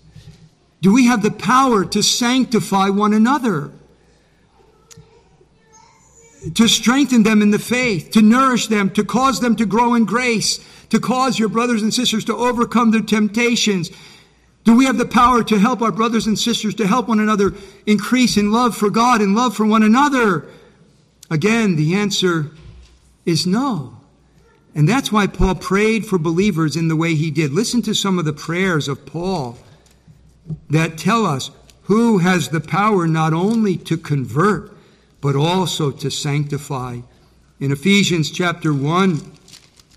Do 0.81 0.93
we 0.93 1.05
have 1.07 1.23
the 1.23 1.31
power 1.31 1.85
to 1.85 2.03
sanctify 2.03 2.89
one 2.89 3.13
another? 3.13 3.71
To 6.55 6.67
strengthen 6.67 7.23
them 7.23 7.41
in 7.41 7.51
the 7.51 7.59
faith, 7.59 8.11
to 8.11 8.21
nourish 8.21 8.67
them, 8.67 8.89
to 8.91 9.05
cause 9.05 9.39
them 9.39 9.55
to 9.55 9.65
grow 9.65 9.93
in 9.93 10.03
grace, 10.05 10.59
to 10.89 10.99
cause 10.99 11.39
your 11.39 11.49
brothers 11.49 11.81
and 11.81 11.93
sisters 11.93 12.25
to 12.25 12.35
overcome 12.35 12.91
their 12.91 13.01
temptations? 13.01 13.91
Do 14.63 14.75
we 14.75 14.85
have 14.85 14.97
the 14.97 15.05
power 15.05 15.43
to 15.43 15.59
help 15.59 15.81
our 15.81 15.91
brothers 15.91 16.27
and 16.27 16.37
sisters 16.37 16.75
to 16.75 16.87
help 16.87 17.07
one 17.07 17.19
another 17.19 17.53
increase 17.85 18.37
in 18.37 18.51
love 18.51 18.75
for 18.75 18.89
God 18.89 19.21
and 19.21 19.35
love 19.35 19.55
for 19.55 19.65
one 19.65 19.83
another? 19.83 20.47
Again, 21.29 21.75
the 21.75 21.95
answer 21.95 22.51
is 23.25 23.47
no. 23.47 23.97
And 24.75 24.87
that's 24.87 25.11
why 25.11 25.27
Paul 25.27 25.55
prayed 25.55 26.05
for 26.05 26.17
believers 26.17 26.75
in 26.75 26.87
the 26.87 26.95
way 26.95 27.15
he 27.15 27.31
did. 27.31 27.51
Listen 27.51 27.81
to 27.83 27.93
some 27.93 28.17
of 28.17 28.25
the 28.25 28.33
prayers 28.33 28.87
of 28.87 29.05
Paul 29.05 29.57
that 30.69 30.97
tell 30.97 31.25
us 31.25 31.51
who 31.83 32.19
has 32.19 32.49
the 32.49 32.61
power 32.61 33.07
not 33.07 33.33
only 33.33 33.77
to 33.77 33.97
convert, 33.97 34.72
but 35.23 35.37
also 35.37 35.89
to 35.89 36.11
sanctify. 36.11 36.99
In 37.57 37.71
Ephesians 37.71 38.29
chapter 38.29 38.73
1, 38.73 39.21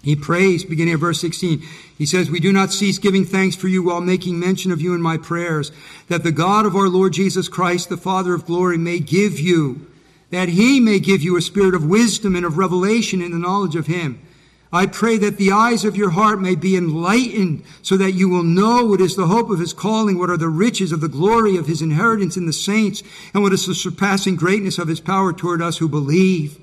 he 0.04 0.14
prays, 0.14 0.64
beginning 0.64 0.94
at 0.94 1.00
verse 1.00 1.20
16, 1.20 1.62
he 1.98 2.06
says, 2.06 2.30
We 2.30 2.38
do 2.38 2.52
not 2.52 2.72
cease 2.72 3.00
giving 3.00 3.24
thanks 3.24 3.56
for 3.56 3.66
you 3.66 3.82
while 3.82 4.00
making 4.00 4.38
mention 4.38 4.70
of 4.70 4.80
you 4.80 4.94
in 4.94 5.02
my 5.02 5.16
prayers, 5.16 5.72
that 6.06 6.22
the 6.22 6.30
God 6.30 6.64
of 6.64 6.76
our 6.76 6.88
Lord 6.88 7.12
Jesus 7.12 7.48
Christ, 7.48 7.88
the 7.88 7.96
Father 7.96 8.34
of 8.34 8.46
glory, 8.46 8.78
may 8.78 9.00
give 9.00 9.40
you, 9.40 9.88
that 10.30 10.50
he 10.50 10.78
may 10.78 11.00
give 11.00 11.22
you 11.22 11.36
a 11.36 11.42
spirit 11.42 11.74
of 11.74 11.84
wisdom 11.84 12.36
and 12.36 12.46
of 12.46 12.56
revelation 12.56 13.20
in 13.20 13.32
the 13.32 13.38
knowledge 13.38 13.74
of 13.74 13.88
him 13.88 14.24
I 14.72 14.86
pray 14.86 15.16
that 15.18 15.36
the 15.36 15.52
eyes 15.52 15.84
of 15.84 15.96
your 15.96 16.10
heart 16.10 16.40
may 16.40 16.56
be 16.56 16.76
enlightened 16.76 17.62
so 17.82 17.96
that 17.96 18.12
you 18.12 18.28
will 18.28 18.42
know 18.42 18.84
what 18.84 19.00
is 19.00 19.14
the 19.14 19.28
hope 19.28 19.48
of 19.48 19.60
his 19.60 19.72
calling, 19.72 20.18
what 20.18 20.30
are 20.30 20.36
the 20.36 20.48
riches 20.48 20.90
of 20.90 21.00
the 21.00 21.08
glory 21.08 21.56
of 21.56 21.66
his 21.66 21.82
inheritance 21.82 22.36
in 22.36 22.46
the 22.46 22.52
saints, 22.52 23.02
and 23.32 23.42
what 23.42 23.52
is 23.52 23.66
the 23.66 23.74
surpassing 23.74 24.34
greatness 24.34 24.78
of 24.78 24.88
his 24.88 25.00
power 25.00 25.32
toward 25.32 25.62
us 25.62 25.78
who 25.78 25.88
believe. 25.88 26.58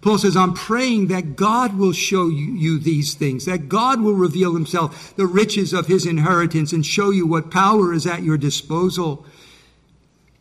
Paul 0.00 0.16
says, 0.16 0.36
I'm 0.36 0.54
praying 0.54 1.08
that 1.08 1.36
God 1.36 1.76
will 1.76 1.92
show 1.92 2.28
you, 2.28 2.78
these 2.78 3.14
things, 3.14 3.44
that 3.44 3.68
God 3.68 4.00
will 4.00 4.14
reveal 4.14 4.54
himself, 4.54 5.14
the 5.16 5.26
riches 5.26 5.74
of 5.74 5.88
his 5.88 6.06
inheritance, 6.06 6.72
and 6.72 6.86
show 6.86 7.10
you 7.10 7.26
what 7.26 7.50
power 7.50 7.92
is 7.92 8.06
at 8.06 8.22
your 8.22 8.38
disposal. 8.38 9.26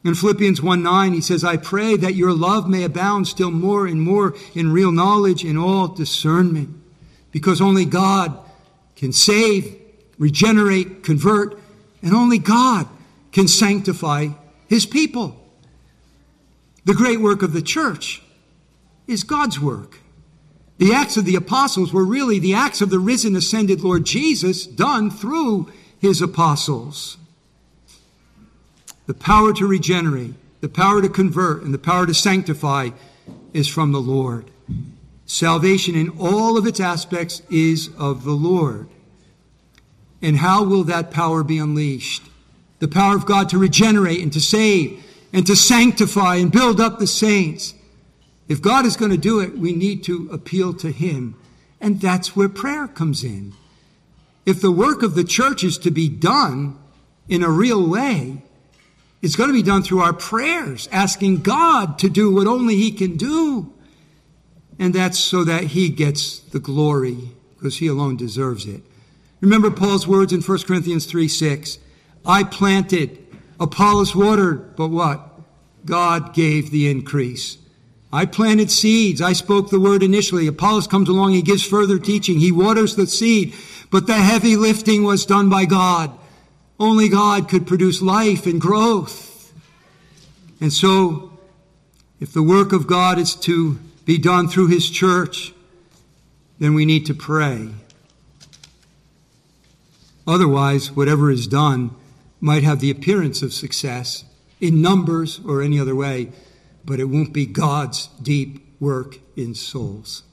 In 0.06 0.16
Philippians 0.16 0.62
1 0.62 0.82
9, 0.82 1.14
he 1.14 1.20
says, 1.20 1.44
I 1.44 1.58
pray 1.58 1.98
that 1.98 2.16
your 2.16 2.32
love 2.32 2.70
may 2.70 2.84
abound 2.84 3.28
still 3.28 3.52
more 3.52 3.86
and 3.86 4.02
more 4.02 4.34
in 4.56 4.72
real 4.72 4.94
knowledge 4.94 5.44
and 5.44 5.58
all 5.58 5.90
discernment 5.90 6.79
because 7.32 7.62
only 7.62 7.86
God 7.86 8.38
can 8.96 9.12
save, 9.14 9.80
regenerate, 10.18 11.04
convert, 11.04 11.60
and 12.02 12.14
only 12.14 12.38
God 12.38 12.88
can 13.32 13.48
sanctify 13.48 14.30
his 14.68 14.86
people. 14.86 15.36
The 16.86 16.94
great 16.94 17.22
work 17.22 17.42
of 17.42 17.54
the 17.54 17.62
church 17.62 18.22
is 19.08 19.24
God's 19.24 19.60
work. 19.60 20.00
The 20.78 20.94
acts 20.94 21.18
of 21.18 21.26
the 21.26 21.36
apostles 21.36 21.92
were 21.92 22.06
really 22.06 22.40
the 22.40 22.54
acts 22.54 22.82
of 22.82 22.90
the 22.90 23.00
risen, 23.00 23.36
ascended 23.36 23.82
Lord 23.82 24.06
Jesus 24.06 24.66
done 24.66 25.12
through 25.12 25.72
his 26.00 26.22
apostles. 26.22 27.18
The 29.06 29.14
power 29.14 29.54
to 29.54 29.68
regenerate, 29.68 30.36
the 30.62 30.70
power 30.70 31.02
to 31.02 31.10
convert, 31.10 31.64
and 31.64 31.74
the 31.74 31.80
power 31.80 32.06
to 32.06 32.14
sanctify 32.14 32.92
is 33.54 33.68
from 33.68 33.92
the 33.92 34.00
Lord. 34.00 34.50
Salvation 35.30 35.94
in 35.94 36.10
all 36.20 36.58
of 36.58 36.66
its 36.66 36.80
aspects 36.80 37.44
is 37.52 37.92
of 38.00 38.24
the 38.24 38.32
Lord. 38.32 38.90
And 40.24 40.38
how 40.38 40.64
will 40.64 40.84
that 40.86 41.12
power 41.12 41.44
be 41.44 41.60
unleashed? 41.60 42.24
The 42.80 42.88
power 42.88 43.16
of 43.16 43.28
God 43.28 43.48
to 43.50 43.60
regenerate 43.60 44.24
and 44.24 44.34
to 44.34 44.42
save 44.42 45.06
and 45.32 45.46
to 45.46 45.56
sanctify 45.56 46.38
and 46.38 46.52
build 46.52 46.82
up 46.82 46.98
the 46.98 47.06
saints. 47.06 47.76
If 48.48 48.60
God 48.60 48.88
is 48.88 48.98
going 48.98 49.12
to 49.12 49.18
do 49.18 49.40
it, 49.40 49.56
we 49.56 49.72
need 49.72 50.04
to 50.06 50.28
appeal 50.32 50.74
to 50.74 50.92
Him. 50.92 51.36
And 51.80 52.02
that's 52.02 52.36
where 52.36 52.50
prayer 52.50 52.88
comes 52.88 53.24
in. 53.24 53.54
If 54.48 54.62
the 54.62 54.72
work 54.72 55.04
of 55.04 55.14
the 55.14 55.24
church 55.24 55.64
is 55.64 55.78
to 55.80 55.92
be 55.92 56.10
done 56.10 56.76
in 57.28 57.44
a 57.44 57.52
real 57.52 57.88
way, 57.88 58.42
it's 59.22 59.36
going 59.36 59.50
to 59.50 59.54
be 59.54 59.62
done 59.62 59.84
through 59.84 60.02
our 60.02 60.12
prayers, 60.12 60.90
asking 60.92 61.44
God 61.44 62.00
to 62.00 62.10
do 62.10 62.34
what 62.34 62.48
only 62.48 62.78
He 62.78 62.92
can 62.92 63.16
do. 63.16 63.76
And 64.80 64.96
that's 64.96 65.20
so 65.20 65.44
that 65.44 65.66
he 65.66 65.90
gets 65.90 66.40
the 66.40 66.60
glory, 66.60 67.32
because 67.56 67.78
he 67.78 67.88
alone 67.88 68.16
deserves 68.16 68.66
it. 68.66 68.82
Remember 69.42 69.70
Paul's 69.70 70.08
words 70.08 70.34
in 70.34 70.42
1 70.42 70.60
Corinthians 70.64 71.06
3 71.06 71.28
6. 71.28 71.78
I 72.26 72.44
planted, 72.44 73.20
Apollos 73.60 74.16
watered, 74.16 74.76
but 74.76 74.88
what? 74.88 75.26
God 75.86 76.34
gave 76.34 76.72
the 76.72 76.90
increase. 76.90 77.58
I 78.12 78.26
planted 78.26 78.72
seeds. 78.72 79.22
I 79.22 79.34
spoke 79.34 79.70
the 79.70 79.80
word 79.80 80.02
initially. 80.02 80.48
Apollos 80.48 80.88
comes 80.88 81.10
along. 81.10 81.34
He 81.34 81.42
gives 81.42 81.66
further 81.66 82.00
teaching. 82.00 82.40
He 82.40 82.52
waters 82.52 82.96
the 82.96 83.06
seed. 83.06 83.54
But 83.92 84.08
the 84.08 84.16
heavy 84.16 84.56
lifting 84.56 85.04
was 85.04 85.26
done 85.26 85.50
by 85.50 85.66
God. 85.66 86.18
Only 86.80 87.10
God 87.10 87.50
could 87.50 87.68
produce 87.68 88.02
life 88.02 88.46
and 88.46 88.60
growth. 88.60 89.54
And 90.60 90.74
so, 90.74 91.38
if 92.20 92.34
the 92.34 92.44
work 92.44 92.74
of 92.74 92.88
God 92.88 93.20
is 93.20 93.36
to 93.36 93.80
be 94.10 94.18
done 94.18 94.48
through 94.48 94.66
His 94.66 94.90
church, 94.90 95.54
then 96.58 96.74
we 96.74 96.84
need 96.84 97.06
to 97.06 97.14
pray. 97.14 97.70
Otherwise, 100.26 100.92
whatever 100.92 101.30
is 101.30 101.46
done 101.46 101.92
might 102.42 102.64
have 102.64 102.80
the 102.80 102.90
appearance 102.90 103.44
of 103.44 103.54
success 103.54 104.26
in 104.60 104.82
numbers 104.82 105.40
or 105.48 105.62
any 105.62 105.80
other 105.80 105.94
way, 105.94 106.32
but 106.84 107.00
it 107.00 107.04
won't 107.04 107.32
be 107.32 107.46
God's 107.46 108.08
deep 108.20 108.66
work 108.80 109.20
in 109.36 109.54
souls. 109.54 110.24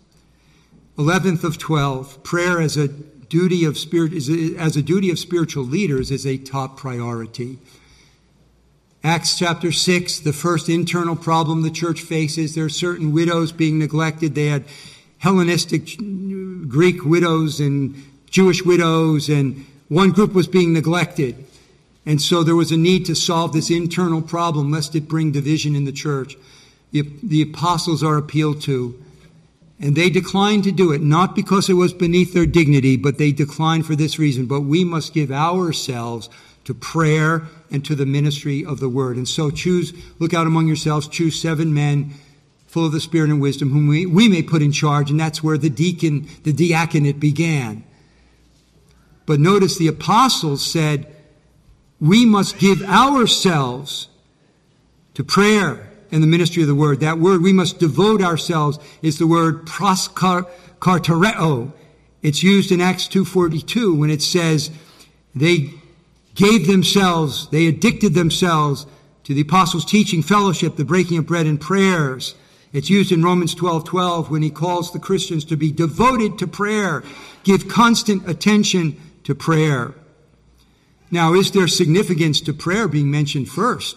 11th 0.97 1.45
of 1.45 1.59
12, 1.59 2.23
prayer 2.23 2.62
as 2.62 2.79
a 2.79 2.89
duty 2.89 3.67
of 3.67 3.77
spirit 3.77 4.15
as 4.15 4.75
a 4.79 4.83
duty 4.83 5.11
of 5.11 5.19
spiritual 5.19 5.65
leaders 5.65 6.11
is 6.11 6.27
a 6.27 6.39
top 6.39 6.79
priority. 6.79 7.59
Acts 9.07 9.38
chapter 9.38 9.71
6, 9.71 10.19
the 10.19 10.33
first 10.33 10.69
internal 10.69 11.14
problem 11.14 11.62
the 11.62 11.71
church 11.71 12.01
faces, 12.01 12.57
there 12.57 12.64
are 12.64 12.69
certain 12.69 13.12
widows 13.12 13.53
being 13.53 13.79
neglected. 13.79 14.35
They 14.35 14.47
had 14.47 14.64
Hellenistic 15.19 15.97
Greek 15.97 17.05
widows 17.05 17.61
and 17.61 17.95
Jewish 18.29 18.64
widows, 18.64 19.29
and 19.29 19.64
one 19.87 20.11
group 20.11 20.33
was 20.33 20.49
being 20.49 20.73
neglected. 20.73 21.37
And 22.05 22.21
so 22.21 22.42
there 22.42 22.57
was 22.57 22.73
a 22.73 22.77
need 22.77 23.07
to 23.07 23.14
solve 23.14 23.53
this 23.53 23.71
internal 23.71 24.23
problem 24.23 24.73
lest 24.73 24.97
it 24.97 25.07
bring 25.07 25.31
division 25.31 25.77
in 25.77 25.85
the 25.85 25.92
church. 25.92 26.35
The, 26.90 27.09
the 27.23 27.42
apostles 27.42 28.03
are 28.03 28.16
appealed 28.16 28.61
to. 28.62 29.01
And 29.79 29.95
they 29.95 30.11
declined 30.11 30.64
to 30.64 30.73
do 30.73 30.90
it, 30.90 31.01
not 31.01 31.37
because 31.37 31.71
it 31.71 31.75
was 31.75 31.92
beneath 31.92 32.35
their 32.35 32.45
dignity, 32.45 32.97
but 32.97 33.19
they 33.19 33.31
declined 33.31 33.87
for 33.87 33.95
this 33.95 34.19
reason. 34.19 34.47
But 34.47 34.62
we 34.62 34.83
must 34.83 35.14
give 35.14 35.31
ourselves 35.31 36.29
to 36.67 36.75
prayer 36.75 37.45
and 37.71 37.85
to 37.85 37.95
the 37.95 38.05
ministry 38.05 38.65
of 38.65 38.81
the 38.81 38.89
word. 38.89 39.17
And 39.17 39.29
so 39.29 39.51
choose, 39.51 39.93
look 40.19 40.35
out 40.35 40.47
among 40.47 40.67
yourselves, 40.67 41.09
choose 41.09 41.41
seven 41.41 41.73
men 41.73 42.15
full 42.67 42.85
of 42.85 42.93
the 42.93 43.01
Spirit 43.01 43.31
and 43.31 43.41
wisdom, 43.41 43.71
whom 43.71 43.87
we, 43.87 44.05
we 44.05 44.29
may 44.29 44.43
put 44.43 44.63
in 44.63 44.73
charge, 44.73 45.11
and 45.11 45.19
that's 45.19 45.43
where 45.43 45.57
the 45.57 45.71
deacon, 45.71 46.29
the 46.43 46.53
diaconate 46.53 47.21
began. 47.21 47.85
But 49.25 49.41
notice 49.41 49.79
the 49.79 49.87
apostles 49.87 50.65
said, 50.65 51.07
we 52.01 52.27
must 52.27 52.59
give 52.59 52.83
ourselves 52.83 54.09
to 55.15 55.25
prayer 55.25 55.89
and 56.11 56.23
the 56.23 56.27
ministry 56.27 56.63
of 56.63 56.69
the 56.69 56.75
word. 56.75 57.01
That 57.01 57.19
word, 57.19 57.43
we 57.43 57.53
must 57.53 57.79
devote 57.79 58.21
ourselves, 58.21 58.79
is 59.03 59.19
the 59.19 59.27
word 59.27 59.67
proskartereo. 59.67 61.73
It's 62.23 62.43
used 62.43 62.73
in 62.73 62.81
Acts 62.81 63.09
2.42 63.09 63.99
when 63.99 64.11
it 64.11 64.21
says, 64.21 64.71
they 65.35 65.71
gave 66.37 66.68
themselves, 66.68 67.49
they 67.49 67.66
addicted 67.66 68.14
themselves 68.14 68.87
to 69.25 69.35
the 69.35 69.40
apostles' 69.40 69.85
teaching, 69.85 70.22
fellowship, 70.22 70.77
the 70.77 70.85
breaking 70.85 71.18
of 71.18 71.27
bread, 71.27 71.46
and 71.46 71.61
prayers. 71.61 72.37
It's 72.72 72.90
used 72.90 73.11
in 73.11 73.25
Romans 73.25 73.55
12 73.55 73.85
12 73.85 74.31
when 74.31 74.42
he 74.42 74.51
calls 74.51 74.92
the 74.92 75.01
Christians 75.01 75.44
to 75.46 75.57
be 75.57 75.72
devoted 75.72 76.38
to 76.38 76.46
prayer, 76.46 77.03
give 77.42 77.66
constant 77.66 78.29
attention 78.29 79.01
to 79.25 79.35
prayer. 79.35 79.94
Now, 81.11 81.35
is 81.35 81.51
there 81.51 81.66
significance 81.66 82.40
to 82.42 82.53
prayer 82.53 82.87
being 82.87 83.11
mentioned 83.11 83.49
first? 83.49 83.96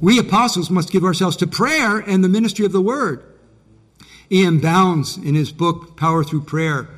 We 0.00 0.18
apostles 0.18 0.70
must 0.70 0.92
give 0.92 1.04
ourselves 1.04 1.36
to 1.38 1.46
prayer 1.46 1.98
and 1.98 2.22
the 2.22 2.28
ministry 2.28 2.64
of 2.64 2.72
the 2.72 2.80
word. 2.80 3.22
E.M. 4.30 4.60
Bounds, 4.60 5.16
in 5.16 5.34
his 5.34 5.52
book, 5.52 5.96
Power 5.96 6.22
Through 6.24 6.42
Prayer, 6.42 6.88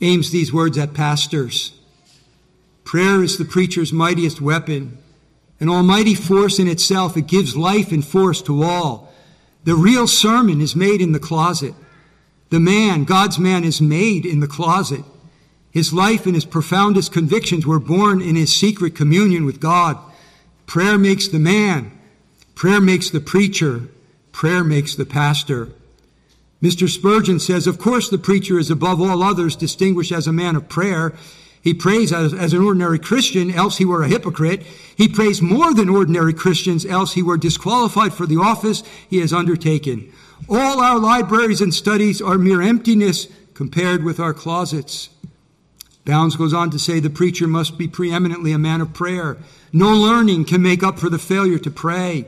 aims 0.00 0.30
these 0.30 0.52
words 0.52 0.78
at 0.78 0.94
pastors. 0.94 1.78
Prayer 2.84 3.22
is 3.22 3.38
the 3.38 3.44
preacher's 3.44 3.92
mightiest 3.92 4.40
weapon, 4.40 4.98
an 5.60 5.68
almighty 5.68 6.14
force 6.14 6.58
in 6.58 6.68
itself. 6.68 7.16
It 7.16 7.26
gives 7.26 7.56
life 7.56 7.92
and 7.92 8.04
force 8.04 8.42
to 8.42 8.62
all. 8.62 9.12
The 9.64 9.74
real 9.74 10.06
sermon 10.06 10.60
is 10.60 10.74
made 10.74 11.00
in 11.00 11.12
the 11.12 11.20
closet. 11.20 11.74
The 12.50 12.60
man, 12.60 13.04
God's 13.04 13.38
man, 13.38 13.64
is 13.64 13.80
made 13.80 14.26
in 14.26 14.40
the 14.40 14.48
closet. 14.48 15.04
His 15.70 15.92
life 15.92 16.26
and 16.26 16.34
his 16.34 16.44
profoundest 16.44 17.12
convictions 17.12 17.66
were 17.66 17.78
born 17.78 18.20
in 18.20 18.36
his 18.36 18.54
secret 18.54 18.94
communion 18.94 19.46
with 19.46 19.60
God. 19.60 19.96
Prayer 20.66 20.98
makes 20.98 21.28
the 21.28 21.38
man. 21.38 21.98
Prayer 22.54 22.80
makes 22.80 23.08
the 23.08 23.20
preacher. 23.20 23.88
Prayer 24.32 24.64
makes 24.64 24.94
the 24.94 25.06
pastor. 25.06 25.68
Mr. 26.62 26.88
Spurgeon 26.88 27.40
says, 27.40 27.66
Of 27.66 27.78
course, 27.78 28.08
the 28.08 28.18
preacher 28.18 28.58
is 28.58 28.70
above 28.70 29.00
all 29.00 29.22
others 29.22 29.56
distinguished 29.56 30.12
as 30.12 30.26
a 30.26 30.32
man 30.32 30.56
of 30.56 30.68
prayer. 30.68 31.14
He 31.62 31.74
prays 31.74 32.12
as, 32.12 32.34
as, 32.34 32.52
an 32.52 32.62
ordinary 32.62 32.98
Christian, 32.98 33.52
else 33.52 33.78
he 33.78 33.84
were 33.84 34.02
a 34.02 34.08
hypocrite. 34.08 34.62
He 34.96 35.08
prays 35.08 35.40
more 35.40 35.72
than 35.72 35.88
ordinary 35.88 36.34
Christians, 36.34 36.84
else 36.84 37.14
he 37.14 37.22
were 37.22 37.36
disqualified 37.36 38.12
for 38.12 38.26
the 38.26 38.38
office 38.38 38.82
he 39.08 39.18
has 39.18 39.32
undertaken. 39.32 40.12
All 40.48 40.80
our 40.80 40.98
libraries 40.98 41.60
and 41.60 41.72
studies 41.72 42.20
are 42.20 42.36
mere 42.36 42.60
emptiness 42.60 43.28
compared 43.54 44.02
with 44.02 44.18
our 44.18 44.34
closets. 44.34 45.10
Bounds 46.04 46.34
goes 46.34 46.52
on 46.52 46.70
to 46.70 46.80
say 46.80 46.98
the 46.98 47.08
preacher 47.08 47.46
must 47.46 47.78
be 47.78 47.86
preeminently 47.86 48.50
a 48.50 48.58
man 48.58 48.80
of 48.80 48.92
prayer. 48.92 49.36
No 49.72 49.94
learning 49.94 50.46
can 50.46 50.62
make 50.62 50.82
up 50.82 50.98
for 50.98 51.08
the 51.08 51.18
failure 51.18 51.60
to 51.60 51.70
pray. 51.70 52.26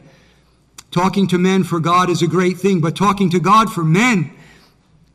Talking 0.93 1.27
to 1.27 1.39
men 1.39 1.65
for 1.65 1.81
God 1.81 2.09
is 2.09 2.23
a 2.23 2.29
great 2.29 2.59
thing, 2.59 2.81
but 2.81 2.95
talking 2.95 3.31
to 3.31 3.41
God 3.41 3.73
for 3.73 3.83
men 3.83 4.31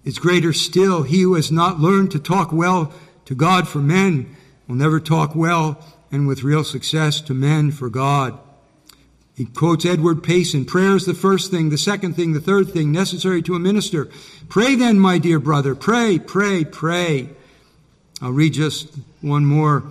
is 0.03 0.19
greater 0.19 0.51
still. 0.51 1.03
He 1.03 1.21
who 1.21 1.36
has 1.36 1.53
not 1.53 1.79
learned 1.79 2.12
to 2.12 2.19
talk 2.19 2.51
well 2.51 2.91
to 3.29 3.35
God 3.35 3.67
for 3.67 3.77
men 3.77 4.35
will 4.67 4.73
never 4.73 4.99
talk 4.99 5.35
well 5.35 5.85
and 6.11 6.27
with 6.27 6.41
real 6.41 6.63
success 6.63 7.21
to 7.21 7.31
men 7.35 7.69
for 7.69 7.87
God. 7.87 8.39
He 9.35 9.45
quotes 9.45 9.85
Edward 9.85 10.23
Payson 10.23 10.65
Prayer 10.65 10.95
is 10.95 11.05
the 11.05 11.13
first 11.13 11.51
thing, 11.51 11.69
the 11.69 11.77
second 11.77 12.15
thing, 12.15 12.33
the 12.33 12.39
third 12.39 12.71
thing 12.71 12.91
necessary 12.91 13.43
to 13.43 13.53
a 13.53 13.59
minister. 13.59 14.09
Pray 14.47 14.73
then, 14.73 14.99
my 14.99 15.19
dear 15.19 15.37
brother. 15.37 15.75
Pray, 15.75 16.17
pray, 16.17 16.65
pray. 16.65 17.29
I'll 18.19 18.31
read 18.31 18.53
just 18.53 18.95
one 19.21 19.45
more. 19.45 19.83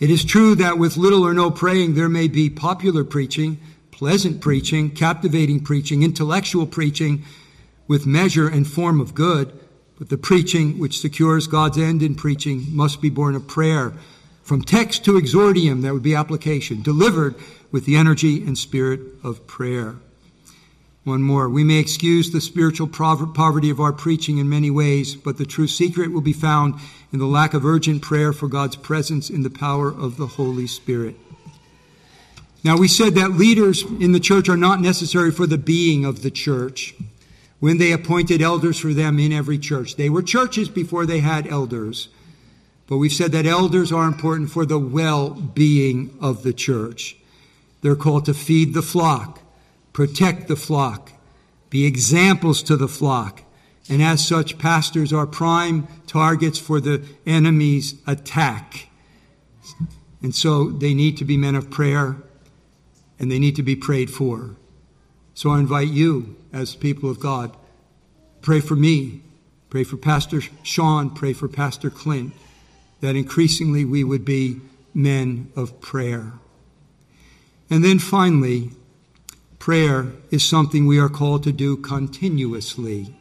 It 0.00 0.10
is 0.10 0.24
true 0.24 0.56
that 0.56 0.76
with 0.76 0.96
little 0.96 1.24
or 1.24 1.32
no 1.32 1.52
praying, 1.52 1.94
there 1.94 2.08
may 2.08 2.26
be 2.26 2.50
popular 2.50 3.04
preaching, 3.04 3.60
pleasant 3.92 4.40
preaching, 4.40 4.90
captivating 4.90 5.62
preaching, 5.62 6.02
intellectual 6.02 6.66
preaching 6.66 7.22
with 7.86 8.06
measure 8.06 8.48
and 8.48 8.66
form 8.66 9.00
of 9.00 9.14
good, 9.14 9.56
but 9.98 10.08
the 10.08 10.16
preaching 10.18 10.78
which 10.78 11.00
secures 11.00 11.48
God's 11.48 11.76
end 11.76 12.02
in 12.02 12.14
preaching 12.14 12.66
must 12.70 13.02
be 13.02 13.10
born 13.10 13.34
of 13.34 13.48
prayer. 13.48 13.92
From 14.42 14.62
text 14.62 15.04
to 15.04 15.18
exordium, 15.18 15.82
that 15.82 15.92
would 15.92 16.02
be 16.02 16.14
application, 16.14 16.82
delivered 16.82 17.34
with 17.72 17.84
the 17.84 17.96
energy 17.96 18.42
and 18.44 18.56
spirit 18.56 19.00
of 19.24 19.46
prayer. 19.46 19.96
One 21.04 21.22
more. 21.22 21.48
We 21.48 21.64
may 21.64 21.78
excuse 21.78 22.30
the 22.30 22.40
spiritual 22.40 22.86
poverty 22.86 23.70
of 23.70 23.80
our 23.80 23.92
preaching 23.92 24.38
in 24.38 24.48
many 24.48 24.70
ways, 24.70 25.16
but 25.16 25.36
the 25.36 25.46
true 25.46 25.66
secret 25.66 26.12
will 26.12 26.20
be 26.20 26.32
found 26.32 26.74
in 27.12 27.18
the 27.18 27.26
lack 27.26 27.54
of 27.54 27.64
urgent 27.64 28.02
prayer 28.02 28.32
for 28.32 28.46
God's 28.46 28.76
presence 28.76 29.30
in 29.30 29.42
the 29.42 29.50
power 29.50 29.88
of 29.88 30.16
the 30.16 30.26
Holy 30.26 30.66
Spirit. 30.66 31.16
Now, 32.62 32.76
we 32.76 32.88
said 32.88 33.14
that 33.14 33.32
leaders 33.32 33.82
in 33.82 34.12
the 34.12 34.20
church 34.20 34.48
are 34.48 34.56
not 34.56 34.80
necessary 34.80 35.30
for 35.30 35.46
the 35.46 35.58
being 35.58 36.04
of 36.04 36.22
the 36.22 36.30
church 36.30 36.94
when 37.60 37.78
they 37.78 37.92
appointed 37.92 38.40
elders 38.40 38.78
for 38.78 38.92
them 38.94 39.18
in 39.18 39.32
every 39.32 39.58
church. 39.58 39.96
They 39.96 40.08
were 40.08 40.22
churches 40.22 40.68
before 40.68 41.06
they 41.06 41.20
had 41.20 41.46
elders. 41.46 42.08
But 42.86 42.98
we've 42.98 43.12
said 43.12 43.32
that 43.32 43.46
elders 43.46 43.92
are 43.92 44.06
important 44.06 44.50
for 44.50 44.64
the 44.64 44.78
well 44.78 45.30
being 45.30 46.16
of 46.20 46.42
the 46.42 46.52
church. 46.52 47.16
They're 47.82 47.96
called 47.96 48.24
to 48.26 48.34
feed 48.34 48.74
the 48.74 48.82
flock, 48.82 49.42
protect 49.92 50.48
the 50.48 50.56
flock, 50.56 51.12
be 51.70 51.84
examples 51.84 52.62
to 52.64 52.76
the 52.76 52.88
flock. 52.88 53.42
And 53.90 54.02
as 54.02 54.26
such, 54.26 54.58
pastors 54.58 55.12
are 55.12 55.26
prime 55.26 55.86
targets 56.06 56.58
for 56.58 56.80
the 56.80 57.04
enemy's 57.26 57.94
attack. 58.06 58.88
And 60.22 60.34
so 60.34 60.70
they 60.70 60.94
need 60.94 61.16
to 61.18 61.24
be 61.24 61.36
men 61.36 61.54
of 61.54 61.70
prayer 61.70 62.16
and 63.18 63.30
they 63.30 63.38
need 63.38 63.56
to 63.56 63.62
be 63.62 63.76
prayed 63.76 64.10
for. 64.10 64.56
So 65.34 65.50
I 65.50 65.60
invite 65.60 65.88
you, 65.88 66.36
as 66.52 66.74
people 66.74 67.10
of 67.10 67.20
God, 67.20 67.56
pray 68.42 68.60
for 68.60 68.76
me, 68.76 69.22
pray 69.70 69.84
for 69.84 69.96
Pastor 69.96 70.40
Sean, 70.62 71.10
pray 71.10 71.32
for 71.32 71.48
Pastor 71.48 71.90
Clint, 71.90 72.32
that 73.00 73.16
increasingly 73.16 73.84
we 73.84 74.04
would 74.04 74.24
be 74.24 74.60
men 74.94 75.50
of 75.54 75.80
prayer. 75.80 76.32
And 77.70 77.84
then 77.84 77.98
finally, 77.98 78.70
prayer 79.58 80.12
is 80.30 80.42
something 80.42 80.86
we 80.86 80.98
are 80.98 81.08
called 81.08 81.42
to 81.44 81.52
do 81.52 81.76
continuously. 81.76 83.14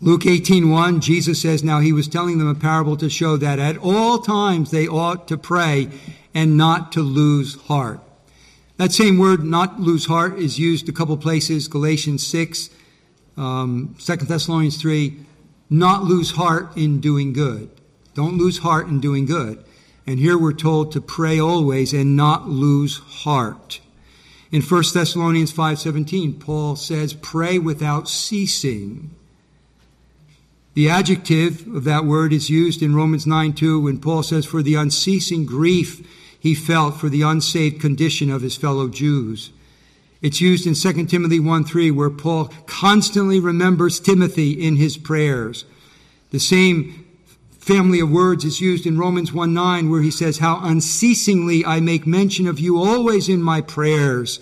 Luke 0.00 0.26
18:1 0.26 1.00
Jesus 1.00 1.40
says 1.40 1.64
now 1.64 1.80
he 1.80 1.92
was 1.92 2.08
telling 2.08 2.38
them 2.38 2.48
a 2.48 2.54
parable 2.54 2.96
to 2.96 3.08
show 3.08 3.36
that 3.38 3.58
at 3.58 3.78
all 3.78 4.18
times 4.18 4.70
they 4.70 4.86
ought 4.86 5.26
to 5.28 5.38
pray 5.38 5.88
and 6.34 6.56
not 6.56 6.92
to 6.92 7.00
lose 7.00 7.54
heart. 7.62 8.03
That 8.76 8.92
same 8.92 9.18
word, 9.18 9.44
not 9.44 9.80
lose 9.80 10.06
heart, 10.06 10.38
is 10.38 10.58
used 10.58 10.88
a 10.88 10.92
couple 10.92 11.16
places 11.16 11.68
Galatians 11.68 12.26
6, 12.26 12.70
um, 13.36 13.94
2 13.98 14.16
Thessalonians 14.16 14.76
3. 14.80 15.16
Not 15.70 16.04
lose 16.04 16.32
heart 16.32 16.76
in 16.76 17.00
doing 17.00 17.32
good. 17.32 17.70
Don't 18.14 18.36
lose 18.36 18.58
heart 18.58 18.88
in 18.88 19.00
doing 19.00 19.26
good. 19.26 19.64
And 20.06 20.18
here 20.18 20.36
we're 20.36 20.52
told 20.52 20.92
to 20.92 21.00
pray 21.00 21.40
always 21.40 21.92
and 21.92 22.16
not 22.16 22.48
lose 22.48 22.98
heart. 22.98 23.80
In 24.50 24.60
1 24.60 24.92
Thessalonians 24.92 25.50
5:17, 25.50 26.34
Paul 26.34 26.76
says, 26.76 27.14
"Pray 27.14 27.58
without 27.58 28.08
ceasing." 28.08 29.10
The 30.74 30.88
adjective 30.88 31.66
of 31.74 31.84
that 31.84 32.04
word 32.04 32.32
is 32.32 32.50
used 32.50 32.82
in 32.82 32.94
Romans 32.94 33.26
9:2 33.26 33.80
when 33.80 33.98
Paul 33.98 34.22
says, 34.22 34.44
"For 34.44 34.62
the 34.62 34.74
unceasing 34.74 35.44
grief 35.44 36.02
he 36.44 36.54
felt 36.54 37.00
for 37.00 37.08
the 37.08 37.22
unsaved 37.22 37.80
condition 37.80 38.28
of 38.30 38.42
his 38.42 38.54
fellow 38.54 38.86
Jews. 38.86 39.50
It's 40.20 40.42
used 40.42 40.66
in 40.66 40.74
2 40.74 41.06
Timothy 41.06 41.40
1 41.40 41.64
3, 41.64 41.90
where 41.90 42.10
Paul 42.10 42.52
constantly 42.66 43.40
remembers 43.40 43.98
Timothy 43.98 44.52
in 44.52 44.76
his 44.76 44.98
prayers. 44.98 45.64
The 46.32 46.38
same 46.38 47.06
family 47.58 47.98
of 47.98 48.10
words 48.10 48.44
is 48.44 48.60
used 48.60 48.84
in 48.84 48.98
Romans 48.98 49.32
1 49.32 49.54
9, 49.54 49.88
where 49.88 50.02
he 50.02 50.10
says, 50.10 50.36
How 50.36 50.60
unceasingly 50.62 51.64
I 51.64 51.80
make 51.80 52.06
mention 52.06 52.46
of 52.46 52.60
you 52.60 52.76
always 52.76 53.30
in 53.30 53.42
my 53.42 53.62
prayers. 53.62 54.38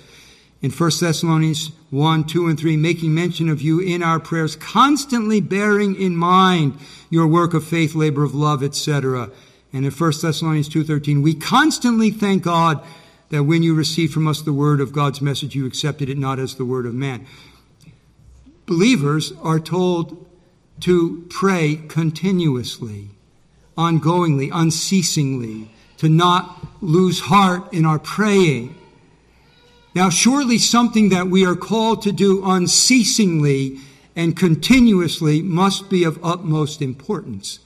In 0.60 0.72
1 0.72 0.90
Thessalonians 0.98 1.70
1, 1.90 2.24
2, 2.24 2.48
and 2.48 2.58
3, 2.58 2.76
making 2.78 3.14
mention 3.14 3.48
of 3.48 3.62
you 3.62 3.78
in 3.78 4.02
our 4.02 4.18
prayers, 4.18 4.56
constantly 4.56 5.40
bearing 5.40 5.94
in 5.94 6.16
mind 6.16 6.80
your 7.10 7.28
work 7.28 7.54
of 7.54 7.62
faith, 7.62 7.94
labor 7.94 8.24
of 8.24 8.34
love, 8.34 8.64
etc 8.64 9.30
and 9.72 9.86
in 9.86 9.90
1 9.90 10.12
Thessalonians 10.20 10.68
2.13, 10.68 11.22
we 11.22 11.34
constantly 11.34 12.10
thank 12.10 12.42
God 12.42 12.84
that 13.30 13.44
when 13.44 13.62
you 13.62 13.74
received 13.74 14.12
from 14.12 14.28
us 14.28 14.42
the 14.42 14.52
word 14.52 14.80
of 14.80 14.92
God's 14.92 15.22
message, 15.22 15.54
you 15.54 15.64
accepted 15.64 16.10
it 16.10 16.18
not 16.18 16.38
as 16.38 16.56
the 16.56 16.64
word 16.66 16.84
of 16.84 16.94
man. 16.94 17.26
Believers 18.66 19.32
are 19.42 19.58
told 19.58 20.26
to 20.80 21.26
pray 21.30 21.76
continuously, 21.88 23.08
ongoingly, 23.78 24.50
unceasingly, 24.52 25.70
to 25.96 26.08
not 26.08 26.58
lose 26.82 27.20
heart 27.20 27.72
in 27.72 27.86
our 27.86 27.98
praying. 27.98 28.74
Now, 29.94 30.10
surely 30.10 30.58
something 30.58 31.08
that 31.08 31.28
we 31.28 31.46
are 31.46 31.56
called 31.56 32.02
to 32.02 32.12
do 32.12 32.42
unceasingly 32.44 33.78
and 34.14 34.36
continuously 34.36 35.40
must 35.40 35.88
be 35.88 36.04
of 36.04 36.22
utmost 36.22 36.82
importance. 36.82 37.60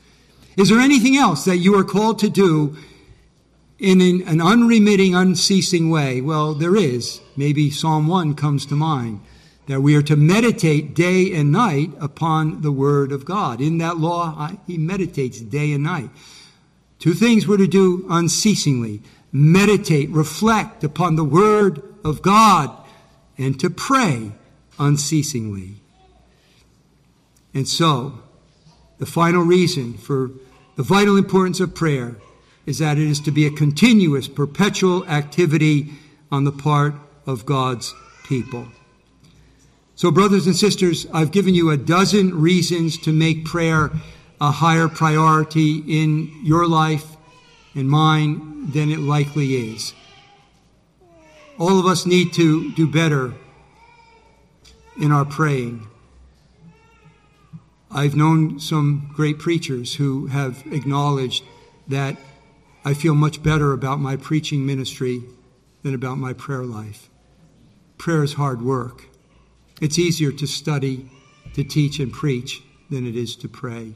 Is 0.57 0.71
there 0.71 0.81
anything 0.81 1.17
else 1.17 1.45
that 1.45 1.59
you 1.59 1.79
are 1.79 1.85
called 1.85 2.19
to 2.21 2.31
do 2.31 2.77
in 3.79 4.01
an 4.01 4.41
unremitting, 4.41 5.15
unceasing 5.15 5.91
way? 5.91 6.21
Well, 6.21 6.55
there 6.55 6.77
is. 6.77 7.21
Maybe 7.37 7.71
Psalm 7.71 8.07
1 8.07 8.35
comes 8.35 8.65
to 8.67 8.75
mind 8.75 9.21
that 9.67 9.83
we 9.83 9.95
are 9.97 10.03
to 10.03 10.17
meditate 10.17 10.95
day 10.95 11.33
and 11.35 11.53
night 11.53 11.91
upon 12.01 12.63
the 12.63 12.73
Word 12.73 13.13
of 13.13 13.25
God. 13.25 13.61
In 13.61 13.79
that 13.79 13.99
law, 13.99 14.51
he 14.67 14.79
meditates 14.79 15.41
day 15.41 15.73
and 15.73 15.85
night. 15.85 16.11
Two 16.99 17.13
things 17.13 17.47
we're 17.47 17.59
to 17.59 17.67
do 17.67 18.07
unceasingly 18.09 19.03
meditate, 19.33 20.09
reflect 20.11 20.83
upon 20.83 21.17
the 21.17 21.25
Word 21.25 21.83
of 22.03 22.23
God, 22.23 22.75
and 23.37 23.61
to 23.61 23.69
pray 23.69 24.33
unceasingly. 24.79 25.75
And 27.53 27.69
so, 27.69 28.21
the 28.99 29.07
final 29.07 29.43
reason 29.43 29.95
for 29.95 30.31
the 30.77 30.83
vital 30.83 31.17
importance 31.17 31.61
of 31.61 31.75
prayer 31.75 32.17
is 32.67 32.79
that 32.79 32.99
it 32.99 33.07
is 33.07 33.21
to 33.21 33.31
be 33.31 33.47
a 33.47 33.51
continuous, 33.51 34.29
perpetual 34.29 35.07
activity 35.07 35.93
on 36.31 36.45
the 36.45 36.53
part 36.53 36.95
of 37.27 37.47
God's 37.47 37.95
people. 38.25 38.69
So, 39.95 40.11
brothers 40.11 40.47
and 40.47 40.55
sisters, 40.55 41.07
I've 41.13 41.31
given 41.31 41.55
you 41.55 41.71
a 41.71 41.77
dozen 41.77 42.39
reasons 42.39 42.99
to 42.99 43.13
make 43.13 43.47
prayer 43.47 43.91
a 44.41 44.51
higher 44.51 44.89
priority 44.89 45.79
in 45.79 46.31
your 46.45 46.69
life 46.69 47.17
and 47.75 47.89
mine 47.89 48.71
than 48.73 48.91
it 48.91 48.99
likely 48.99 49.73
is. 49.73 49.95
All 51.59 51.79
of 51.81 51.87
us 51.87 52.05
need 52.05 52.35
to 52.35 52.73
do 52.73 52.87
better 52.87 53.33
in 55.01 55.13
our 55.13 55.25
praying. 55.25 55.87
I've 57.97 58.15
known 58.15 58.61
some 58.61 59.11
great 59.15 59.39
preachers 59.39 59.95
who 59.95 60.27
have 60.27 60.63
acknowledged 60.71 61.43
that 61.89 62.19
I 62.85 62.93
feel 62.93 63.15
much 63.15 63.43
better 63.43 63.73
about 63.73 64.01
my 64.01 64.17
preaching 64.17 64.67
ministry 64.67 65.23
than 65.83 65.95
about 65.95 66.19
my 66.19 66.35
prayer 66.35 66.67
life. 66.67 67.09
Prayer 67.97 68.23
is 68.23 68.35
hard 68.35 68.61
work. 68.61 69.05
It's 69.81 69.99
easier 69.99 70.31
to 70.31 70.47
study, 70.47 71.09
to 71.55 71.65
teach, 71.65 71.99
and 71.99 72.13
preach 72.13 72.63
than 72.91 73.07
it 73.07 73.17
is 73.17 73.35
to 73.37 73.49
pray. 73.49 73.95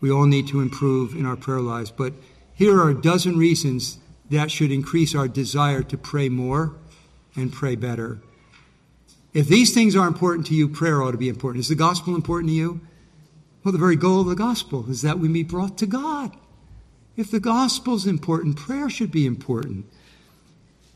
We 0.00 0.10
all 0.10 0.26
need 0.26 0.48
to 0.48 0.60
improve 0.60 1.14
in 1.14 1.24
our 1.24 1.36
prayer 1.36 1.60
lives, 1.60 1.92
but 1.92 2.14
here 2.52 2.76
are 2.76 2.90
a 2.90 3.00
dozen 3.00 3.38
reasons 3.38 3.98
that 4.30 4.50
should 4.50 4.72
increase 4.72 5.14
our 5.14 5.28
desire 5.28 5.84
to 5.84 5.96
pray 5.96 6.28
more 6.28 6.74
and 7.36 7.52
pray 7.52 7.76
better. 7.76 8.20
If 9.32 9.46
these 9.46 9.72
things 9.72 9.94
are 9.94 10.08
important 10.08 10.48
to 10.48 10.56
you, 10.56 10.66
prayer 10.66 11.04
ought 11.04 11.12
to 11.12 11.18
be 11.18 11.28
important. 11.28 11.60
Is 11.60 11.68
the 11.68 11.76
gospel 11.76 12.16
important 12.16 12.50
to 12.50 12.56
you? 12.56 12.80
Well, 13.62 13.72
the 13.72 13.78
very 13.78 13.96
goal 13.96 14.20
of 14.20 14.26
the 14.26 14.34
gospel 14.34 14.86
is 14.90 15.02
that 15.02 15.18
we 15.18 15.28
be 15.28 15.42
brought 15.42 15.78
to 15.78 15.86
God. 15.86 16.36
If 17.16 17.30
the 17.30 17.40
gospel 17.40 17.94
is 17.94 18.06
important, 18.06 18.56
prayer 18.56 18.90
should 18.90 19.12
be 19.12 19.26
important. 19.26 19.86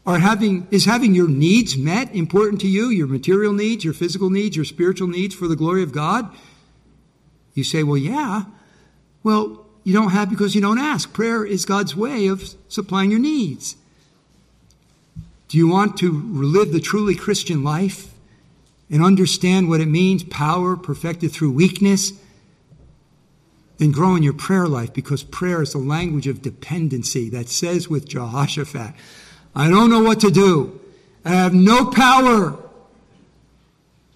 Are 0.07 0.19
having, 0.19 0.67
is 0.71 0.85
having 0.85 1.15
your 1.15 1.29
needs 1.29 1.77
met 1.77 2.15
important 2.15 2.61
to 2.63 2.69
you? 2.69 2.89
Your 2.89 3.07
material 3.07 3.53
needs, 3.53 3.85
your 3.85 3.93
physical 3.95 4.31
needs, 4.31 4.57
your 4.57 4.65
spiritual 4.65 5.09
needs 5.09 5.35
for 5.35 5.49
the 5.49 5.57
glory 5.57 5.83
of 5.83 5.93
God? 5.93 6.33
You 7.55 7.65
say, 7.65 7.83
well, 7.83 7.97
yeah. 7.97 8.45
Well, 9.23 9.67
you 9.83 9.93
don't 9.93 10.11
have 10.11 10.31
because 10.31 10.55
you 10.55 10.61
don't 10.61 10.79
ask. 10.79 11.13
Prayer 11.13 11.45
is 11.45 11.65
God's 11.65 11.95
way 11.95 12.27
of 12.29 12.55
supplying 12.69 13.11
your 13.11 13.21
needs. 13.21 13.77
Do 15.49 15.59
you 15.59 15.69
want 15.69 15.97
to 15.99 16.11
live 16.13 16.73
the 16.73 16.81
truly 16.81 17.15
Christian 17.15 17.63
life 17.63 18.13
and 18.91 19.03
understand 19.03 19.69
what 19.69 19.81
it 19.81 19.87
means, 19.87 20.25
power 20.25 20.77
perfected 20.77 21.33
through 21.33 21.53
weakness? 21.53 22.13
Then 23.79 23.93
grow 23.93 24.15
in 24.17 24.23
your 24.23 24.33
prayer 24.33 24.67
life 24.67 24.93
because 24.93 25.23
prayer 25.23 25.63
is 25.63 25.73
the 25.73 25.79
language 25.79 26.27
of 26.27 26.43
dependency 26.43 27.29
that 27.31 27.49
says 27.49 27.89
with 27.89 28.09
Jehoshaphat, 28.09 28.95
I 29.55 29.69
don't 29.69 29.91
know 29.91 30.03
what 30.03 30.21
to 30.21 30.31
do. 30.31 30.81
I 31.25 31.31
have 31.31 31.53
no 31.53 31.91
power, 31.91 32.57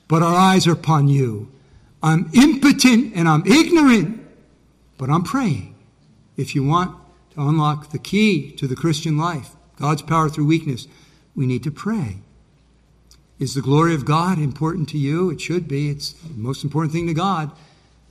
but 0.09 0.23
our 0.23 0.35
eyes 0.35 0.67
are 0.67 0.73
upon 0.73 1.09
you. 1.09 1.51
I'm 2.03 2.31
impotent 2.35 3.15
and 3.15 3.29
I'm 3.29 3.47
ignorant, 3.47 4.21
but 4.97 5.11
I'm 5.11 5.25
praying. 5.25 5.75
If 6.37 6.55
you 6.55 6.65
want 6.65 6.97
to 7.35 7.41
unlock 7.41 7.91
the 7.91 7.99
key 7.99 8.53
to 8.53 8.67
the 8.67 8.77
Christian 8.77 9.19
life, 9.19 9.51
God's 9.77 10.03
power 10.03 10.29
through 10.29 10.47
weakness, 10.47 10.87
we 11.35 11.47
need 11.47 11.63
to 11.65 11.71
pray. 11.71 12.19
Is 13.39 13.55
the 13.55 13.63
glory 13.63 13.95
of 13.95 14.05
God 14.05 14.39
important 14.39 14.89
to 14.91 14.99
you? 14.99 15.31
It 15.31 15.41
should 15.41 15.67
be. 15.67 15.91
It's 15.91 16.13
the 16.13 16.35
most 16.35 16.63
important 16.63 16.93
thing 16.93 17.07
to 17.07 17.15
God. 17.15 17.51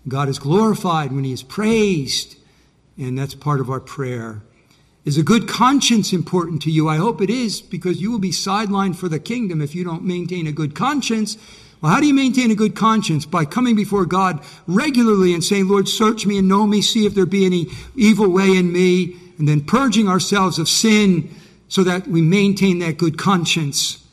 God 0.09 0.29
is 0.29 0.39
glorified 0.39 1.11
when 1.11 1.23
He 1.23 1.31
is 1.31 1.43
praised, 1.43 2.35
and 2.97 3.17
that's 3.17 3.35
part 3.35 3.59
of 3.59 3.69
our 3.69 3.79
prayer. 3.79 4.41
Is 5.05 5.17
a 5.17 5.23
good 5.23 5.47
conscience 5.47 6.11
important 6.11 6.61
to 6.63 6.71
you? 6.71 6.87
I 6.89 6.97
hope 6.97 7.21
it 7.21 7.29
is, 7.29 7.61
because 7.61 8.01
you 8.01 8.11
will 8.11 8.19
be 8.19 8.31
sidelined 8.31 8.95
for 8.95 9.07
the 9.07 9.19
kingdom 9.19 9.61
if 9.61 9.73
you 9.73 9.83
don't 9.83 10.03
maintain 10.03 10.45
a 10.45 10.51
good 10.51 10.75
conscience. 10.75 11.37
Well, 11.81 11.93
how 11.93 12.01
do 12.01 12.07
you 12.07 12.13
maintain 12.13 12.51
a 12.51 12.55
good 12.55 12.75
conscience? 12.75 13.25
By 13.25 13.45
coming 13.45 13.75
before 13.75 14.05
God 14.05 14.43
regularly 14.67 15.33
and 15.33 15.43
saying, 15.43 15.67
Lord, 15.67 15.87
search 15.87 16.25
me 16.25 16.37
and 16.37 16.47
know 16.47 16.67
me, 16.67 16.81
see 16.81 17.05
if 17.05 17.15
there 17.15 17.25
be 17.25 17.45
any 17.45 17.67
evil 17.95 18.29
way 18.29 18.49
in 18.55 18.73
me, 18.73 19.15
and 19.37 19.47
then 19.47 19.61
purging 19.61 20.09
ourselves 20.09 20.59
of 20.59 20.67
sin 20.67 21.33
so 21.69 21.83
that 21.83 22.07
we 22.07 22.21
maintain 22.21 22.79
that 22.79 22.97
good 22.97 23.17
conscience. 23.17 24.05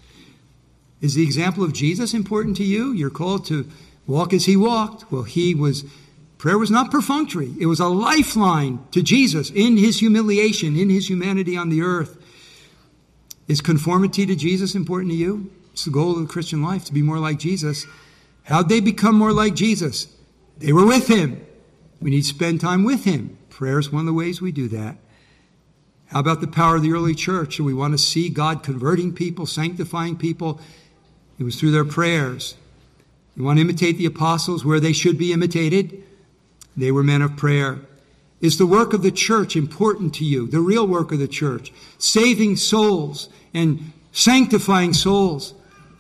Is 1.00 1.14
the 1.14 1.24
example 1.24 1.64
of 1.64 1.72
Jesus 1.72 2.14
important 2.14 2.56
to 2.58 2.64
you? 2.64 2.92
You're 2.92 3.10
called 3.10 3.44
to 3.46 3.68
walk 4.06 4.32
as 4.32 4.44
he 4.46 4.56
walked. 4.56 5.10
Well, 5.10 5.22
he 5.22 5.54
was, 5.54 5.84
prayer 6.38 6.58
was 6.58 6.70
not 6.70 6.90
perfunctory. 6.90 7.54
It 7.60 7.66
was 7.66 7.80
a 7.80 7.86
lifeline 7.86 8.80
to 8.92 9.02
Jesus 9.02 9.50
in 9.50 9.76
his 9.76 10.00
humiliation, 10.00 10.76
in 10.76 10.90
his 10.90 11.08
humanity 11.08 11.56
on 11.56 11.68
the 11.68 11.82
earth. 11.82 12.22
Is 13.48 13.60
conformity 13.60 14.26
to 14.26 14.34
Jesus 14.34 14.74
important 14.74 15.12
to 15.12 15.16
you? 15.16 15.50
It's 15.72 15.84
the 15.84 15.90
goal 15.90 16.12
of 16.12 16.20
the 16.20 16.26
Christian 16.26 16.62
life 16.62 16.84
to 16.86 16.94
be 16.94 17.02
more 17.02 17.18
like 17.18 17.38
Jesus. 17.38 17.86
How'd 18.44 18.68
they 18.68 18.80
become 18.80 19.14
more 19.14 19.32
like 19.32 19.54
Jesus? 19.54 20.08
They 20.58 20.72
were 20.72 20.86
with 20.86 21.08
him. 21.08 21.44
We 22.00 22.10
need 22.10 22.22
to 22.22 22.28
spend 22.28 22.60
time 22.60 22.84
with 22.84 23.04
him. 23.04 23.38
Prayer 23.50 23.78
is 23.78 23.92
one 23.92 24.00
of 24.00 24.06
the 24.06 24.12
ways 24.12 24.40
we 24.40 24.52
do 24.52 24.68
that. 24.68 24.96
How 26.06 26.20
about 26.20 26.40
the 26.40 26.46
power 26.46 26.76
of 26.76 26.82
the 26.82 26.92
early 26.92 27.14
church? 27.14 27.56
Do 27.56 27.64
we 27.64 27.74
want 27.74 27.94
to 27.94 27.98
see 27.98 28.28
God 28.28 28.62
converting 28.62 29.12
people, 29.12 29.46
sanctifying 29.46 30.16
people? 30.16 30.60
It 31.38 31.44
was 31.44 31.58
through 31.58 31.72
their 31.72 31.84
prayers. 31.84 32.54
You 33.36 33.44
want 33.44 33.58
to 33.58 33.60
imitate 33.60 33.98
the 33.98 34.06
apostles 34.06 34.64
where 34.64 34.80
they 34.80 34.92
should 34.92 35.18
be 35.18 35.32
imitated? 35.32 36.02
They 36.76 36.90
were 36.90 37.02
men 37.02 37.22
of 37.22 37.36
prayer. 37.36 37.80
Is 38.40 38.58
the 38.58 38.66
work 38.66 38.92
of 38.92 39.02
the 39.02 39.10
church 39.10 39.56
important 39.56 40.14
to 40.14 40.24
you? 40.24 40.46
The 40.46 40.60
real 40.60 40.86
work 40.86 41.12
of 41.12 41.18
the 41.18 41.28
church? 41.28 41.72
Saving 41.98 42.56
souls 42.56 43.28
and 43.52 43.92
sanctifying 44.12 44.94
souls. 44.94 45.54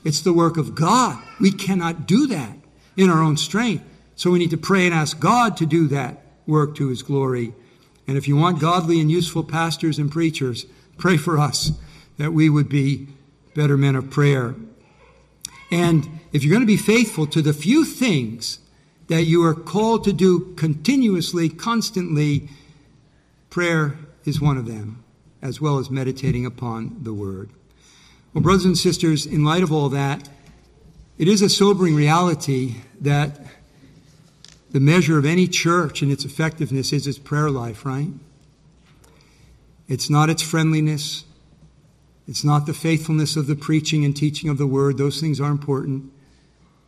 It's 0.04 0.20
the 0.20 0.32
work 0.32 0.56
of 0.56 0.74
God. 0.74 1.22
We 1.40 1.50
cannot 1.50 2.06
do 2.06 2.26
that 2.28 2.56
in 2.96 3.10
our 3.10 3.22
own 3.22 3.36
strength. 3.36 3.84
So 4.14 4.30
we 4.30 4.38
need 4.38 4.50
to 4.50 4.56
pray 4.56 4.86
and 4.86 4.94
ask 4.94 5.18
God 5.18 5.56
to 5.58 5.66
do 5.66 5.88
that 5.88 6.22
work 6.46 6.74
to 6.76 6.88
his 6.88 7.02
glory. 7.02 7.52
And 8.06 8.16
if 8.16 8.28
you 8.28 8.36
want 8.36 8.60
godly 8.60 9.00
and 9.00 9.10
useful 9.10 9.44
pastors 9.44 9.98
and 9.98 10.10
preachers, 10.10 10.64
pray 10.96 11.16
for 11.16 11.38
us 11.38 11.72
that 12.18 12.32
we 12.32 12.48
would 12.48 12.68
be 12.68 13.08
better 13.54 13.76
men 13.76 13.96
of 13.96 14.10
prayer. 14.10 14.54
And 15.70 16.15
if 16.36 16.44
you're 16.44 16.52
going 16.52 16.60
to 16.60 16.66
be 16.66 16.76
faithful 16.76 17.26
to 17.26 17.40
the 17.40 17.54
few 17.54 17.82
things 17.82 18.58
that 19.08 19.22
you 19.22 19.42
are 19.42 19.54
called 19.54 20.04
to 20.04 20.12
do 20.12 20.52
continuously, 20.56 21.48
constantly, 21.48 22.50
prayer 23.48 23.96
is 24.26 24.38
one 24.38 24.58
of 24.58 24.66
them, 24.66 25.02
as 25.40 25.62
well 25.62 25.78
as 25.78 25.88
meditating 25.88 26.44
upon 26.44 26.94
the 27.00 27.14
Word. 27.14 27.48
Well, 28.34 28.42
brothers 28.42 28.66
and 28.66 28.76
sisters, 28.76 29.24
in 29.24 29.44
light 29.44 29.62
of 29.62 29.72
all 29.72 29.88
that, 29.88 30.28
it 31.16 31.26
is 31.26 31.40
a 31.40 31.48
sobering 31.48 31.94
reality 31.94 32.82
that 33.00 33.40
the 34.72 34.80
measure 34.80 35.16
of 35.16 35.24
any 35.24 35.48
church 35.48 36.02
and 36.02 36.12
its 36.12 36.26
effectiveness 36.26 36.92
is 36.92 37.06
its 37.06 37.18
prayer 37.18 37.48
life, 37.48 37.86
right? 37.86 38.10
It's 39.88 40.10
not 40.10 40.28
its 40.28 40.42
friendliness, 40.42 41.24
it's 42.28 42.44
not 42.44 42.66
the 42.66 42.74
faithfulness 42.74 43.36
of 43.36 43.46
the 43.46 43.56
preaching 43.56 44.04
and 44.04 44.14
teaching 44.14 44.50
of 44.50 44.58
the 44.58 44.66
word. 44.66 44.98
Those 44.98 45.18
things 45.18 45.40
are 45.40 45.50
important. 45.50 46.12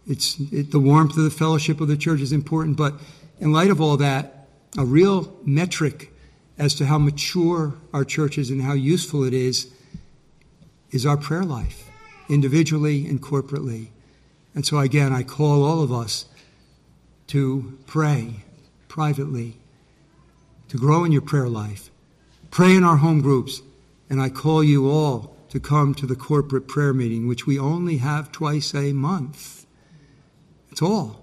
It's 0.09 0.41
it, 0.53 0.73
the 0.73 0.81
warmth 0.81 1.17
of 1.17 1.25
the 1.25 1.31
fellowship 1.31 1.81
of 1.81 1.89
the 1.89 1.97
church 1.97 2.21
is 2.21 2.33
important. 2.33 2.77
But 2.77 2.95
in 3.39 3.53
light 3.53 3.71
of 3.71 3.81
all 3.81 3.97
that, 3.99 4.49
a 4.77 4.85
real 4.85 5.33
metric 5.45 6.13
as 6.59 6.75
to 6.77 6.87
how 6.87 6.99
mature 6.99 7.75
our 7.93 8.05
church 8.05 8.39
is 8.39 8.51
and 8.51 8.63
how 8.63 8.73
useful 8.73 9.23
it 9.23 9.35
is 9.35 9.71
is 10.91 11.07
our 11.07 11.17
prayer 11.17 11.45
life, 11.45 11.89
individually 12.29 13.07
and 13.07 13.23
corporately. 13.23 13.89
And 14.55 14.67
so 14.67 14.79
again, 14.79 15.13
I 15.13 15.23
call 15.23 15.63
all 15.63 15.83
of 15.83 15.93
us 15.93 16.25
to 17.29 17.79
pray 17.87 18.45
privately, 18.89 19.59
to 20.69 20.79
grow 20.79 21.05
in 21.05 21.13
your 21.13 21.23
prayer 21.23 21.49
life. 21.49 21.91
Pray 22.51 22.75
in 22.75 22.83
our 22.83 22.97
home 22.97 23.21
groups 23.21 23.63
and 24.11 24.21
I 24.21 24.31
call 24.31 24.65
you 24.65 24.91
all 24.91 25.37
to 25.51 25.61
come 25.61 25.95
to 25.95 26.07
the 26.07 26.17
corporate 26.17 26.67
prayer 26.67 26.95
meeting, 26.95 27.27
which 27.27 27.47
we 27.47 27.59
only 27.59 27.99
have 27.99 28.33
twice 28.33 28.75
a 28.75 28.93
month. 28.93 29.67
It's 30.79 30.83
all 30.85 31.19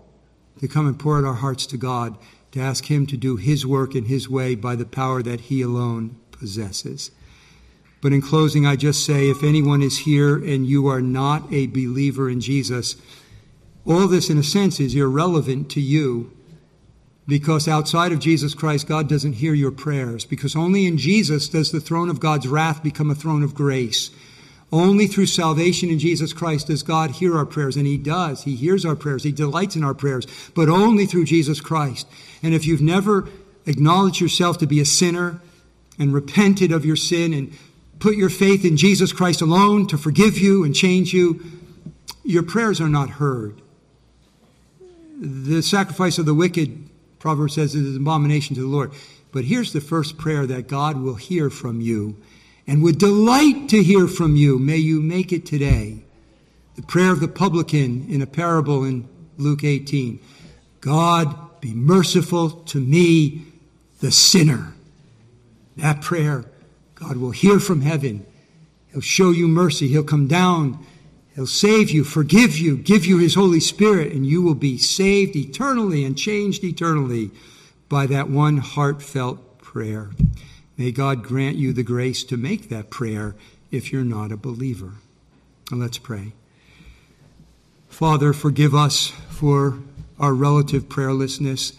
to 0.59 0.67
come 0.67 0.85
and 0.85 0.99
pour 0.99 1.17
out 1.17 1.23
our 1.23 1.35
hearts 1.35 1.65
to 1.67 1.77
God, 1.77 2.17
to 2.51 2.59
ask 2.59 2.91
Him 2.91 3.05
to 3.05 3.15
do 3.15 3.37
His 3.37 3.65
work 3.65 3.95
in 3.95 4.03
His 4.03 4.27
way 4.29 4.53
by 4.53 4.75
the 4.75 4.85
power 4.85 5.23
that 5.23 5.39
He 5.39 5.61
alone 5.61 6.17
possesses. 6.31 7.09
But 8.01 8.11
in 8.11 8.21
closing, 8.21 8.65
I 8.65 8.75
just 8.75 9.05
say 9.05 9.29
if 9.29 9.45
anyone 9.45 9.81
is 9.81 9.99
here 9.99 10.35
and 10.35 10.67
you 10.67 10.87
are 10.87 10.99
not 10.99 11.53
a 11.53 11.67
believer 11.67 12.29
in 12.29 12.41
Jesus, 12.41 12.97
all 13.85 14.09
this, 14.09 14.29
in 14.29 14.37
a 14.37 14.43
sense, 14.43 14.81
is 14.81 14.93
irrelevant 14.93 15.71
to 15.71 15.79
you 15.79 16.35
Because 17.27 17.67
outside 17.67 18.11
of 18.11 18.19
Jesus 18.19 18.53
Christ, 18.53 18.87
God 18.87 19.09
doesn't 19.09 19.33
hear 19.33 19.53
your 19.53 19.71
prayers. 19.71 20.25
Because 20.25 20.55
only 20.55 20.85
in 20.85 20.97
Jesus 20.97 21.49
does 21.49 21.71
the 21.71 21.79
throne 21.79 22.09
of 22.09 22.19
God's 22.19 22.47
wrath 22.47 22.83
become 22.83 23.09
a 23.09 23.15
throne 23.15 23.41
of 23.41 23.55
grace. 23.55 24.11
Only 24.71 25.07
through 25.07 25.27
salvation 25.27 25.89
in 25.89 25.99
Jesus 25.99 26.33
Christ 26.33 26.67
does 26.67 26.83
God 26.83 27.11
hear 27.11 27.37
our 27.37 27.45
prayers. 27.45 27.77
And 27.77 27.87
He 27.87 27.97
does. 27.97 28.43
He 28.43 28.55
hears 28.55 28.85
our 28.85 28.95
prayers. 28.95 29.23
He 29.23 29.31
delights 29.31 29.75
in 29.75 29.83
our 29.83 29.93
prayers. 29.93 30.25
But 30.53 30.69
only 30.69 31.05
through 31.05 31.25
Jesus 31.25 31.61
Christ. 31.61 32.07
And 32.43 32.53
if 32.53 32.65
you've 32.65 32.81
never 32.81 33.29
acknowledged 33.65 34.21
yourself 34.21 34.57
to 34.59 34.67
be 34.67 34.79
a 34.79 34.85
sinner 34.85 35.41
and 35.97 36.13
repented 36.13 36.71
of 36.71 36.85
your 36.85 36.95
sin 36.95 37.33
and 37.33 37.53
put 37.99 38.15
your 38.15 38.29
faith 38.29 38.65
in 38.65 38.77
Jesus 38.77 39.13
Christ 39.13 39.41
alone 39.41 39.87
to 39.87 39.97
forgive 39.97 40.37
you 40.37 40.63
and 40.63 40.75
change 40.75 41.13
you, 41.13 41.43
your 42.23 42.43
prayers 42.43 42.81
are 42.81 42.89
not 42.89 43.11
heard. 43.11 43.61
The 45.17 45.61
sacrifice 45.61 46.17
of 46.17 46.25
the 46.25 46.33
wicked 46.33 46.89
Proverbs 47.25 47.55
says 47.55 47.73
is 47.73 47.95
an 47.95 48.01
abomination 48.03 48.55
to 48.55 48.61
the 48.61 48.67
Lord. 48.67 48.91
But 49.31 49.45
here's 49.45 49.73
the 49.73 49.81
first 49.81 50.15
prayer 50.15 50.45
that 50.45 50.67
God 50.67 51.01
will 51.01 51.15
hear 51.15 51.49
from 51.49 51.81
you 51.81 52.15
and 52.67 52.81
would 52.81 52.97
delight 52.97 53.69
to 53.69 53.83
hear 53.83 54.07
from 54.07 54.35
you. 54.35 54.57
May 54.59 54.77
you 54.77 55.01
make 55.01 55.31
it 55.31 55.45
today. 55.45 56.03
The 56.75 56.81
prayer 56.81 57.11
of 57.11 57.19
the 57.19 57.27
publican 57.27 58.07
in 58.09 58.21
a 58.21 58.27
parable 58.27 58.83
in 58.83 59.07
Luke 59.37 59.63
18. 59.63 60.19
God, 60.81 61.61
be 61.61 61.73
merciful 61.73 62.49
to 62.49 62.79
me, 62.79 63.45
the 64.01 64.11
sinner. 64.11 64.73
That 65.77 66.01
prayer, 66.01 66.45
God 66.95 67.17
will 67.17 67.31
hear 67.31 67.59
from 67.59 67.81
heaven. 67.81 68.25
He'll 68.91 69.01
show 69.01 69.31
you 69.31 69.47
mercy. 69.47 69.87
He'll 69.87 70.03
come 70.03 70.27
down 70.27 70.85
He'll 71.35 71.47
save 71.47 71.91
you, 71.91 72.05
forgive 72.05 72.57
you, 72.57 72.77
give 72.77 73.05
you 73.05 73.17
His 73.17 73.35
Holy 73.35 73.59
Spirit, 73.59 74.13
and 74.13 74.25
you 74.25 74.41
will 74.41 74.55
be 74.55 74.77
saved 74.77 75.35
eternally 75.35 76.05
and 76.05 76.17
changed 76.17 76.63
eternally 76.63 77.29
by 77.89 78.07
that 78.07 78.29
one 78.29 78.57
heartfelt 78.57 79.59
prayer. 79.59 80.11
May 80.77 80.91
God 80.91 81.23
grant 81.23 81.55
you 81.55 81.73
the 81.73 81.83
grace 81.83 82.23
to 82.25 82.37
make 82.37 82.69
that 82.69 82.89
prayer 82.89 83.35
if 83.71 83.91
you're 83.91 84.03
not 84.03 84.31
a 84.31 84.37
believer. 84.37 84.93
And 85.71 85.79
let's 85.79 85.97
pray. 85.97 86.33
Father, 87.87 88.33
forgive 88.33 88.75
us 88.75 89.07
for 89.29 89.79
our 90.19 90.33
relative 90.33 90.83
prayerlessness. 90.83 91.73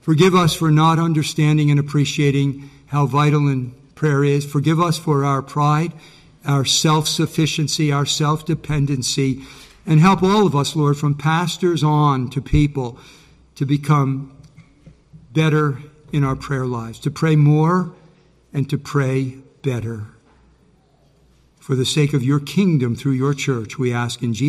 Forgive 0.00 0.34
us 0.34 0.54
for 0.54 0.70
not 0.70 0.98
understanding 0.98 1.70
and 1.70 1.78
appreciating 1.78 2.70
how 2.86 3.06
vital 3.06 3.46
in 3.48 3.74
prayer 3.94 4.24
is. 4.24 4.44
Forgive 4.46 4.80
us 4.80 4.98
for 4.98 5.24
our 5.24 5.42
pride 5.42 5.92
our 6.44 6.64
self 6.64 7.08
sufficiency, 7.08 7.92
our 7.92 8.06
self 8.06 8.44
dependency, 8.44 9.42
and 9.86 10.00
help 10.00 10.22
all 10.22 10.46
of 10.46 10.56
us, 10.56 10.74
Lord, 10.76 10.96
from 10.96 11.14
pastors 11.14 11.82
on 11.82 12.30
to 12.30 12.40
people, 12.40 12.98
to 13.56 13.66
become 13.66 14.32
better 15.32 15.78
in 16.12 16.24
our 16.24 16.36
prayer 16.36 16.66
lives, 16.66 16.98
to 17.00 17.10
pray 17.10 17.36
more 17.36 17.92
and 18.52 18.68
to 18.70 18.78
pray 18.78 19.38
better. 19.62 20.06
For 21.58 21.74
the 21.74 21.86
sake 21.86 22.14
of 22.14 22.22
your 22.22 22.40
kingdom 22.40 22.96
through 22.96 23.12
your 23.12 23.34
church, 23.34 23.78
we 23.78 23.92
ask 23.92 24.22
in 24.22 24.34
Jesus. 24.34 24.48